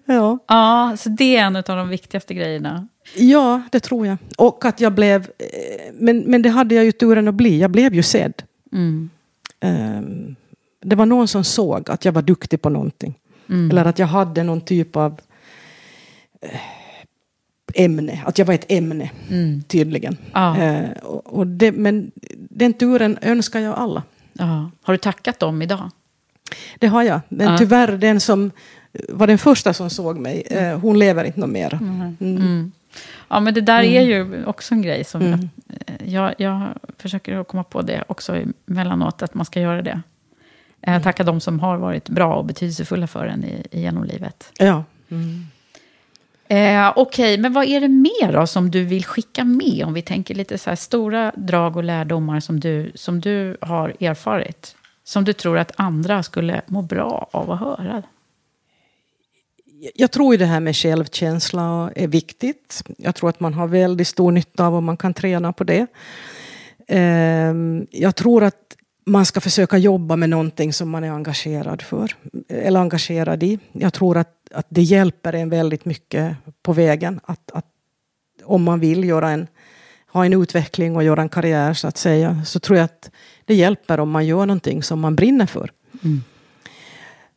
ja. 0.06 0.38
ja, 0.48 0.96
så 0.98 1.08
det 1.08 1.36
är 1.36 1.42
en 1.44 1.56
av 1.56 1.62
de 1.62 1.88
viktigaste 1.88 2.34
grejerna. 2.34 2.86
ja, 3.16 3.62
det 3.72 3.80
tror 3.80 4.06
jag. 4.06 4.16
Och 4.38 4.64
att 4.64 4.80
jag 4.80 4.92
blev... 4.92 5.20
eh, 5.20 5.92
Men, 5.94 6.18
men 6.18 6.42
det 6.42 6.48
hade 6.48 6.74
jag 6.74 6.84
ju 6.84 6.92
turen 6.92 7.28
att 7.28 7.34
bli. 7.34 7.58
Jag 7.60 7.70
blev 7.70 7.94
ju 7.94 8.02
sedd. 8.02 8.42
Mm. 8.72 9.10
Ehm, 9.60 10.36
det 10.80 10.96
var 10.96 11.06
någon 11.06 11.28
som 11.28 11.44
såg 11.44 11.90
att 11.90 12.04
jag 12.04 12.12
var 12.12 12.22
duktig 12.22 12.62
på 12.62 12.68
någonting. 12.68 13.14
Mm. 13.48 13.70
Eller 13.70 13.84
att 13.84 13.98
jag 13.98 14.06
hade 14.06 14.42
någon 14.42 14.60
typ 14.60 14.96
av 14.96 15.20
eh, 16.40 16.60
ämne. 17.74 18.22
Att 18.26 18.38
jag 18.38 18.46
var 18.46 18.54
ett 18.54 18.66
ämne, 18.72 19.10
Mm. 19.30 19.62
tydligen. 19.62 20.16
Ja. 20.32 20.58
Eh, 20.58 20.90
och, 20.90 21.26
och 21.38 21.46
det, 21.46 21.72
men 21.72 22.10
den 22.50 22.72
turen 22.72 23.18
önskar 23.22 23.60
jag 23.60 23.74
alla. 23.78 24.02
Ja. 24.32 24.70
Har 24.82 24.94
du 24.94 24.98
tackat 24.98 25.38
dem 25.40 25.62
idag? 25.62 25.90
Det 26.78 26.86
har 26.86 27.02
jag. 27.02 27.20
Men 27.28 27.46
Ja. 27.52 27.58
tyvärr, 27.58 27.92
den 27.92 28.20
som 28.20 28.50
var 29.08 29.26
den 29.26 29.38
första 29.38 29.74
som 29.74 29.90
såg 29.90 30.18
mig, 30.18 30.42
eh, 30.50 30.78
hon 30.78 30.98
lever 30.98 31.24
inte 31.24 31.46
mer. 31.46 31.74
Mm. 31.74 32.16
Mm. 32.20 32.72
Ja, 33.28 33.40
men 33.40 33.54
det 33.54 33.60
där 33.60 33.82
är 33.82 34.02
ju 34.02 34.44
också 34.46 34.74
en 34.74 34.82
grej 34.82 35.04
som 35.04 35.22
Mm. 35.22 35.48
jag, 36.04 36.34
jag, 36.38 36.40
jag 36.40 36.68
försöker 36.98 37.44
komma 37.44 37.64
på 37.64 37.82
det 37.82 38.04
också 38.06 38.36
emellanåt, 38.70 39.22
att 39.22 39.34
man 39.34 39.44
ska 39.46 39.60
göra 39.60 39.82
det. 39.82 40.00
Eh, 40.86 41.02
tacka 41.02 41.24
de 41.24 41.40
som 41.40 41.60
har 41.60 41.76
varit 41.76 42.08
bra 42.08 42.34
och 42.34 42.44
betydelsefulla 42.44 43.06
för 43.06 43.26
en 43.26 43.44
i, 43.44 43.66
i 43.70 43.80
genom 43.80 44.04
livet. 44.04 44.52
Ja. 44.58 44.84
Mm. 45.10 45.46
Eh, 46.52 46.92
Okej, 46.96 47.38
men 47.38 47.52
vad 47.52 47.64
är 47.64 47.80
det 47.80 47.88
mer 47.88 48.32
då 48.32 48.46
som 48.46 48.70
du 48.70 48.84
vill 48.84 49.04
skicka 49.04 49.44
med? 49.44 49.84
Om 49.86 49.94
vi 49.94 50.02
tänker 50.02 50.34
lite 50.34 50.58
så 50.58 50.70
här 50.70 50.76
stora 50.76 51.32
drag 51.36 51.76
och 51.76 51.84
lärdomar 51.84 52.40
som 52.40 52.60
du, 52.60 52.92
som 52.94 53.20
du 53.20 53.56
har 53.60 53.88
erfarit. 54.00 54.76
Som 55.04 55.24
du 55.24 55.32
tror 55.32 55.58
att 55.58 55.72
andra 55.76 56.22
skulle 56.22 56.62
må 56.66 56.82
bra 56.82 57.28
av 57.30 57.50
att 57.50 57.60
höra. 57.60 58.02
Jag 59.94 60.10
tror 60.10 60.34
ju 60.34 60.38
det 60.38 60.46
här 60.46 60.60
med 60.60 60.76
självkänsla 60.76 61.90
är 61.96 62.08
viktigt. 62.08 62.82
Jag 62.98 63.14
tror 63.14 63.30
att 63.30 63.40
man 63.40 63.54
har 63.54 63.66
väldigt 63.66 64.08
stor 64.08 64.32
nytta 64.32 64.66
av 64.66 64.74
om 64.74 64.84
man 64.84 64.96
kan 64.96 65.14
träna 65.14 65.52
på 65.52 65.64
det. 65.64 65.86
Ehm, 66.88 67.86
jag 67.90 68.16
tror 68.16 68.44
att 68.44 68.76
man 69.06 69.26
ska 69.26 69.40
försöka 69.40 69.78
jobba 69.78 70.16
med 70.16 70.30
någonting 70.30 70.72
som 70.72 70.90
man 70.90 71.04
är 71.04 71.10
engagerad 71.10 71.82
för. 71.82 72.16
Eller 72.48 72.80
engagerad 72.80 73.42
i. 73.42 73.58
Jag 73.72 73.92
tror 73.92 74.16
att, 74.16 74.41
att 74.54 74.66
det 74.68 74.82
hjälper 74.82 75.32
en 75.32 75.48
väldigt 75.48 75.84
mycket 75.84 76.36
på 76.62 76.72
vägen. 76.72 77.20
Att, 77.24 77.50
att 77.52 77.66
om 78.44 78.62
man 78.62 78.80
vill 78.80 79.04
göra 79.04 79.30
en, 79.30 79.46
ha 80.12 80.26
en 80.26 80.32
utveckling 80.32 80.96
och 80.96 81.04
göra 81.04 81.22
en 81.22 81.28
karriär 81.28 81.74
så 81.74 81.88
att 81.88 81.96
säga. 81.96 82.44
Så 82.44 82.60
tror 82.60 82.78
jag 82.78 82.84
att 82.84 83.10
det 83.44 83.54
hjälper 83.54 84.00
om 84.00 84.10
man 84.10 84.26
gör 84.26 84.46
någonting 84.46 84.82
som 84.82 85.00
man 85.00 85.16
brinner 85.16 85.46
för. 85.46 85.70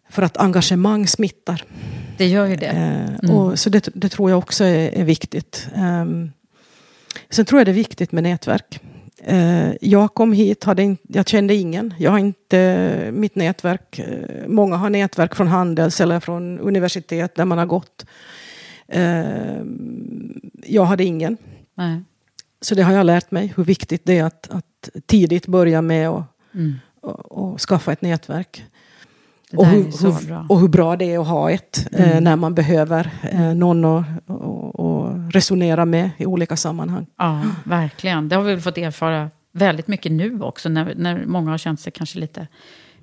För 0.10 0.22
att 0.22 0.38
engagemang 0.38 1.08
smittar. 1.08 1.64
Det 2.18 2.28
gör 2.28 2.46
ju 2.46 2.56
det. 2.56 2.68
Eh, 3.24 3.36
och, 3.36 3.60
så 3.60 3.70
det, 3.70 3.90
det 3.94 4.10
tror 4.10 4.30
jag 4.30 4.40
också 4.40 4.64
är, 4.64 4.90
är 4.90 5.04
viktigt. 5.04 5.68
Um, 5.76 6.32
sen 7.30 7.46
tror 7.46 7.60
jag 7.60 7.68
det 7.68 7.72
är 7.72 7.74
viktigt 7.74 8.12
med 8.12 8.24
nätverk. 8.24 8.82
Eh, 9.24 9.72
jag 9.82 10.14
kom 10.14 10.34
hit, 10.34 10.64
hade 10.64 10.84
in, 10.84 10.98
jag 11.08 11.28
kände 11.28 11.56
ingen. 11.56 11.94
Jag 12.00 12.12
har 12.12 12.18
inte 12.20 13.10
mitt 13.14 13.36
nätverk. 13.36 14.00
eh, 14.00 14.48
många 14.48 14.76
har 14.76 14.90
nätverk 14.90 15.36
från 15.36 15.48
Handels 15.48 16.02
eller 16.02 16.20
från 16.20 16.60
universitet 16.60 17.36
där 17.36 17.46
man 17.46 17.58
har 17.58 17.66
gått. 17.66 18.06
Jag 20.66 20.86
hade 20.86 21.04
ingen. 21.04 21.38
Nej. 21.76 22.02
Så 22.62 22.76
det 22.76 22.82
har 22.84 22.94
jag 22.94 23.06
lärt 23.06 23.32
mig, 23.32 23.54
hur 23.58 23.64
viktigt 23.64 24.02
det 24.06 24.18
är 24.18 24.24
att, 24.24 24.48
att 24.52 24.90
tidigt 25.06 25.48
börja 25.48 25.82
med 25.82 26.10
att 26.10 26.24
Mm. 26.56 26.74
och, 27.02 27.32
och 27.32 27.62
skaffa 27.62 27.92
ett 27.92 28.02
nätverk. 28.02 28.66
Och 29.54 29.66
hur, 29.66 29.84
hur, 29.84 30.28
bra. 30.28 30.46
och 30.50 30.60
hur 30.60 30.68
bra 30.68 30.96
det 30.96 31.14
är 31.14 31.20
att 31.20 31.28
ha 31.28 31.52
ett 31.52 31.88
eh, 31.92 32.22
när 32.22 32.36
man 32.36 32.56
behöver 32.56 33.12
eh, 33.24 33.40
någon 33.40 33.86
att 33.86 34.06
och, 34.28 34.80
och 34.80 35.34
resonera 35.34 35.86
med 35.86 36.10
i 36.18 36.26
olika 36.26 36.56
sammanhang. 36.56 37.06
Ja, 37.18 37.42
verkligen. 37.64 38.30
Det 38.30 38.36
har 38.36 38.44
vi 38.44 38.62
fått 38.62 38.78
erfara 38.78 39.30
väldigt 39.52 39.88
mycket 39.88 40.12
nu 40.12 40.42
också, 40.42 40.70
när, 40.70 40.94
när 40.96 41.26
många 41.26 41.52
har 41.52 41.58
känt 41.58 41.80
sig 41.80 41.92
kanske 41.92 42.20
lite 42.20 42.48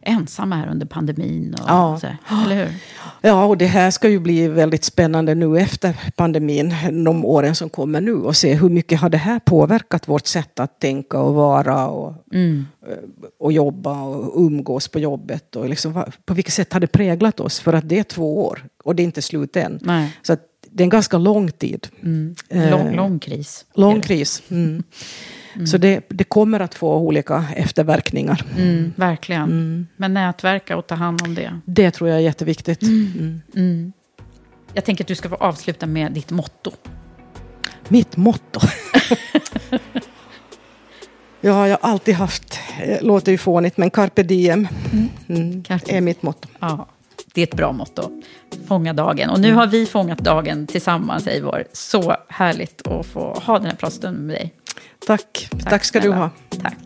ensamma 0.03 0.57
här 0.57 0.68
under 0.70 0.86
pandemin. 0.86 1.55
Och 1.55 1.64
Ja. 1.68 1.98
så, 2.00 2.07
eller 2.44 2.57
hur? 2.57 2.74
Ja, 3.20 3.44
och 3.44 3.59
det 3.59 3.66
här 3.66 3.90
ska 3.90 4.09
ju 4.09 4.18
bli 4.18 4.48
väldigt 4.48 4.84
spännande 4.84 5.34
nu 5.34 5.59
efter 5.59 6.00
pandemin, 6.16 6.74
de 7.05 7.24
åren 7.24 7.55
som 7.55 7.68
kommer 7.68 8.00
nu, 8.00 8.14
och 8.14 8.36
se 8.36 8.55
hur 8.55 8.68
mycket 8.68 9.00
har 9.00 9.09
det 9.09 9.16
här 9.18 9.38
påverkat 9.38 10.09
vårt 10.09 10.26
sätt 10.26 10.61
att 10.61 10.80
tänka 10.80 11.18
och 11.18 11.34
vara 11.34 11.88
och, 11.88 12.14
Mm. 12.34 12.66
och 13.38 13.53
jobba 13.53 14.03
och 14.03 14.40
umgås 14.46 14.88
på 14.88 14.98
jobbet. 14.98 15.57
Och 15.57 15.68
liksom, 15.68 16.05
på 16.24 16.34
vilket 16.34 16.55
sätt 16.55 16.72
har 16.72 16.80
det 16.80 16.86
präglat 16.86 17.40
oss? 17.40 17.61
För 17.61 17.72
att 17.72 17.88
det 17.88 17.98
är 17.98 18.03
två 18.05 18.44
år 18.46 18.64
och 18.84 18.94
det 18.96 19.03
är 19.03 19.05
inte 19.05 19.22
slut 19.22 19.57
än. 19.57 19.78
Nej. 19.82 20.16
Så 20.22 20.36
det 20.70 20.82
är 20.82 20.84
en 20.84 20.88
ganska 20.90 21.18
lång 21.18 21.50
tid. 21.50 21.88
Mm. 22.03 22.34
Eh, 22.48 22.70
Lång, 22.70 22.96
lång 22.96 23.18
kris. 23.18 23.64
Lång 23.74 24.00
kris. 24.00 24.42
Mm. 24.50 24.82
Så 25.66 25.78
det, 25.78 26.05
det 26.09 26.24
kommer 26.24 26.61
att 26.61 26.74
få 26.74 26.96
olika 26.96 27.44
efterverkningar. 27.57 28.44
Mm, 28.59 28.92
verkligen. 28.96 29.42
Mm. 29.42 29.86
Men 29.96 30.14
nätverka 30.14 30.76
och 30.76 30.86
ta 30.86 30.94
hand 30.94 31.22
om 31.22 31.34
det. 31.34 31.61
Det 31.64 31.90
tror 31.90 32.11
jag 32.11 32.18
är 32.18 32.22
jätteviktigt. 32.22 32.82
Mm. 32.82 33.42
Mm. 33.57 33.92
Jag 34.74 34.84
tänker 34.84 35.05
att 35.05 35.09
du 35.09 35.14
ska 35.14 35.28
få 35.28 35.34
avsluta 35.34 35.86
med 35.86 36.12
ditt 36.12 36.30
motto. 36.30 36.72
Mitt 37.88 38.16
motto. 38.16 38.61
ja, 41.40 41.68
jag 41.68 41.78
har 41.82 41.90
alltid 41.90 42.14
haft, 42.14 42.61
eh, 42.82 43.03
låter 43.03 43.32
ju 43.32 43.38
fånigt, 43.38 43.76
men 43.76 43.90
carpe 43.90 44.22
diem 44.22 44.68
mm. 45.28 45.62
Carpe- 45.62 45.92
är 45.92 46.00
mitt 46.00 46.22
motto. 46.22 46.48
Ja, 46.61 46.88
det 47.34 47.40
är 47.40 47.46
ett 47.46 47.55
bra 47.55 47.72
motto. 47.72 48.22
Fånga 48.66 48.92
dagen. 48.92 49.30
Och 49.30 49.40
nu 49.40 49.53
har 49.53 49.66
vi 49.66 49.86
fångat 49.86 50.18
dagen 50.18 50.66
tillsammans, 50.66 51.26
Eivor. 51.26 51.64
Så 51.72 52.16
härligt 52.28 52.86
att 52.86 53.07
få 53.07 53.34
ha 53.34 53.59
den 53.59 53.66
här 53.66 53.76
pratstunden 53.76 54.26
med 54.26 54.36
dig. 54.36 54.55
Tack. 55.07 55.49
Tack, 55.64 55.85
ska 55.85 56.01
snälla. 56.01 56.14
du 56.14 56.20
ha. 56.20 56.31
Tack. 56.62 56.79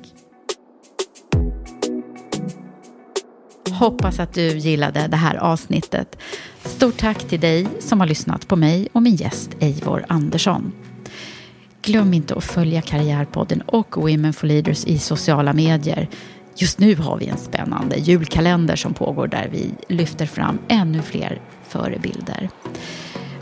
Hoppas 3.71 4.21
att 4.21 4.35
du 4.35 4.59
gillade 4.59 5.07
det 5.09 5.17
här 5.17 5.37
avsnittet. 5.37 6.19
Stort 6.65 6.99
tack 6.99 7.19
till 7.19 7.41
dig 7.41 7.67
som 7.81 8.01
har 8.01 8.07
lyssnat 8.07 8.49
på 8.49 8.57
mig 8.57 8.89
och 8.93 9.03
min 9.03 9.17
gäst 9.17 9.51
Eivor 9.61 10.05
Andersson. 10.09 10.73
Glöm 11.83 12.15
inte 12.15 12.35
att 12.35 12.45
följa 12.45 12.83
Karriärpodden 12.83 13.61
och 13.61 13.97
Women 13.97 14.33
for 14.33 14.47
Leaders 14.47 14.85
i 14.85 14.99
sociala 14.99 15.53
medier. 15.53 16.09
Just 16.57 16.79
nu 16.79 16.95
har 16.95 17.19
vi 17.19 17.27
en 17.27 17.39
spännande 17.39 17.97
julkalender 17.97 18.77
som 18.77 18.95
pågår 18.95 19.27
där 19.27 19.49
vi 19.53 19.71
lyfter 19.89 20.27
fram 20.27 20.59
ännu 20.69 21.03
fler 21.03 21.41
förebilder. 21.69 22.51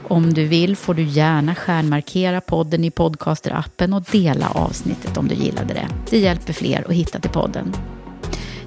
Om 0.08 0.34
du 0.34 0.44
vill 0.44 0.76
får 0.76 0.94
du 0.94 1.02
gärna 1.02 1.54
stjärnmarkera 1.54 2.40
podden 2.40 2.84
i 2.84 2.90
podcasterappen 2.90 3.92
och 3.92 4.02
dela 4.02 4.48
avsnittet 4.48 5.16
om 5.16 5.28
du 5.28 5.34
gillade 5.34 5.74
det. 5.74 5.88
Det 6.10 6.18
hjälper 6.18 6.52
fler 6.52 6.84
att 6.88 6.94
hitta 6.94 7.18
till 7.18 7.30
podden. 7.30 7.74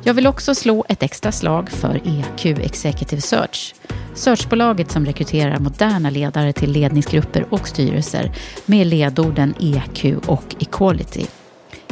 Jag 0.03 0.13
vill 0.13 0.27
också 0.27 0.55
slå 0.55 0.85
ett 0.89 1.03
extra 1.03 1.31
slag 1.31 1.69
för 1.69 2.01
EQ 2.05 2.45
Executive 2.45 3.21
Search. 3.21 3.75
Searchbolaget 4.13 4.91
som 4.91 5.05
rekryterar 5.05 5.59
moderna 5.59 6.09
ledare 6.09 6.53
till 6.53 6.71
ledningsgrupper 6.71 7.45
och 7.49 7.67
styrelser 7.67 8.31
med 8.65 8.87
ledorden 8.87 9.53
EQ 9.59 10.17
och 10.25 10.55
Equality. 10.59 11.25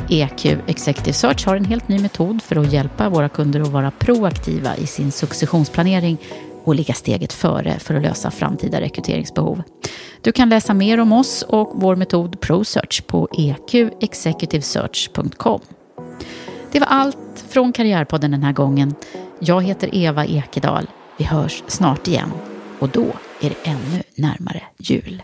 EQ 0.10 0.46
Executive 0.68 1.14
Search 1.14 1.46
har 1.48 1.56
en 1.56 1.66
helt 1.66 1.88
ny 1.88 2.00
metod 2.00 2.42
för 2.42 2.56
att 2.56 2.74
hjälpa 2.74 3.10
våra 3.10 3.30
kunder 3.30 3.60
att 3.60 3.68
vara 3.68 3.92
proaktiva 3.92 4.78
i 4.78 4.88
sin 4.88 5.12
successionsplanering 5.12 6.18
och 6.66 6.76
ligga 6.76 6.94
steget 6.94 7.34
före 7.34 7.80
för 7.80 7.96
att 7.96 8.04
lösa 8.04 8.32
framtida 8.32 8.82
rekryteringsbehov. 8.82 9.62
Du 10.22 10.32
kan 10.32 10.50
läsa 10.50 10.74
mer 10.74 11.00
om 11.00 11.12
oss 11.12 11.42
och 11.42 11.72
vår 11.76 11.96
metod 11.96 12.40
ProSearch 12.40 13.08
på 13.08 13.28
eqexecutivesearch.com. 13.38 15.62
Det 16.72 16.80
var 16.80 16.88
allt 16.88 17.46
från 17.50 17.74
Karriärpodden 17.74 18.32
den 18.32 18.44
här 18.44 18.54
gången. 18.54 18.96
Jag 19.40 19.64
heter 19.64 19.96
Eva 19.96 20.26
Ekedal. 20.26 20.90
Vi 21.18 21.26
hörs 21.26 21.64
snart 21.68 22.08
igen 22.08 22.32
och 22.80 22.90
då 22.90 23.06
är 23.42 23.50
det 23.50 23.56
ännu 23.64 24.04
närmare 24.16 24.64
jul. 24.78 25.24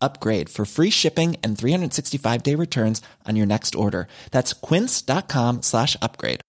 upgrade 0.00 0.48
for 0.48 0.64
free 0.64 0.90
shipping 0.90 1.36
and 1.42 1.56
365 1.58 2.42
day 2.42 2.54
returns 2.54 3.02
on 3.26 3.36
your 3.36 3.46
next 3.46 3.74
order. 3.74 4.08
That's 4.30 4.52
quince.com 4.52 5.62
slash 5.62 5.96
upgrade. 6.02 6.40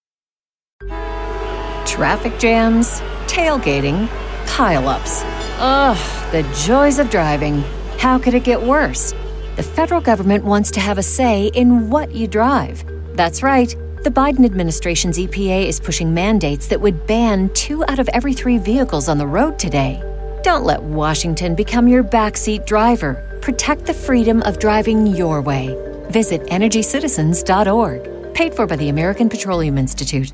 Traffic 1.85 2.37
jams, 2.37 3.01
tailgating, 3.25 4.07
pileups. 4.45 5.23
Ugh, 5.59 6.31
the 6.31 6.43
joys 6.65 6.99
of 6.99 7.09
driving. 7.09 7.63
How 7.97 8.19
could 8.19 8.35
it 8.35 8.43
get 8.43 8.61
worse? 8.61 9.13
The 9.55 9.63
federal 9.63 10.01
government 10.01 10.43
wants 10.43 10.69
to 10.71 10.79
have 10.79 10.99
a 10.99 11.03
say 11.03 11.47
in 11.47 11.89
what 11.89 12.13
you 12.13 12.27
drive. 12.27 12.83
That's 13.15 13.41
right. 13.41 13.75
The 14.03 14.11
Biden 14.11 14.45
administration's 14.45 15.17
EPA 15.17 15.65
is 15.65 15.79
pushing 15.79 16.13
mandates 16.13 16.67
that 16.67 16.79
would 16.79 17.07
ban 17.07 17.49
two 17.55 17.83
out 17.85 17.97
of 17.97 18.07
every 18.09 18.33
three 18.33 18.59
vehicles 18.59 19.09
on 19.09 19.17
the 19.17 19.25
road 19.25 19.57
today. 19.57 20.01
Don't 20.47 20.63
let 20.63 20.81
Washington 20.81 21.55
become 21.55 21.89
your 21.89 22.05
backseat 22.05 22.65
driver. 22.65 23.37
Protect 23.41 23.85
the 23.85 23.93
freedom 23.93 24.41
of 24.43 24.59
driving 24.59 25.05
your 25.05 25.41
way. 25.41 25.75
Visit 26.09 26.41
EnergyCitizens.org. 26.43 28.33
Paid 28.33 28.55
for 28.55 28.65
by 28.65 28.77
the 28.77 28.87
American 28.87 29.27
Petroleum 29.27 29.77
Institute. 29.77 30.31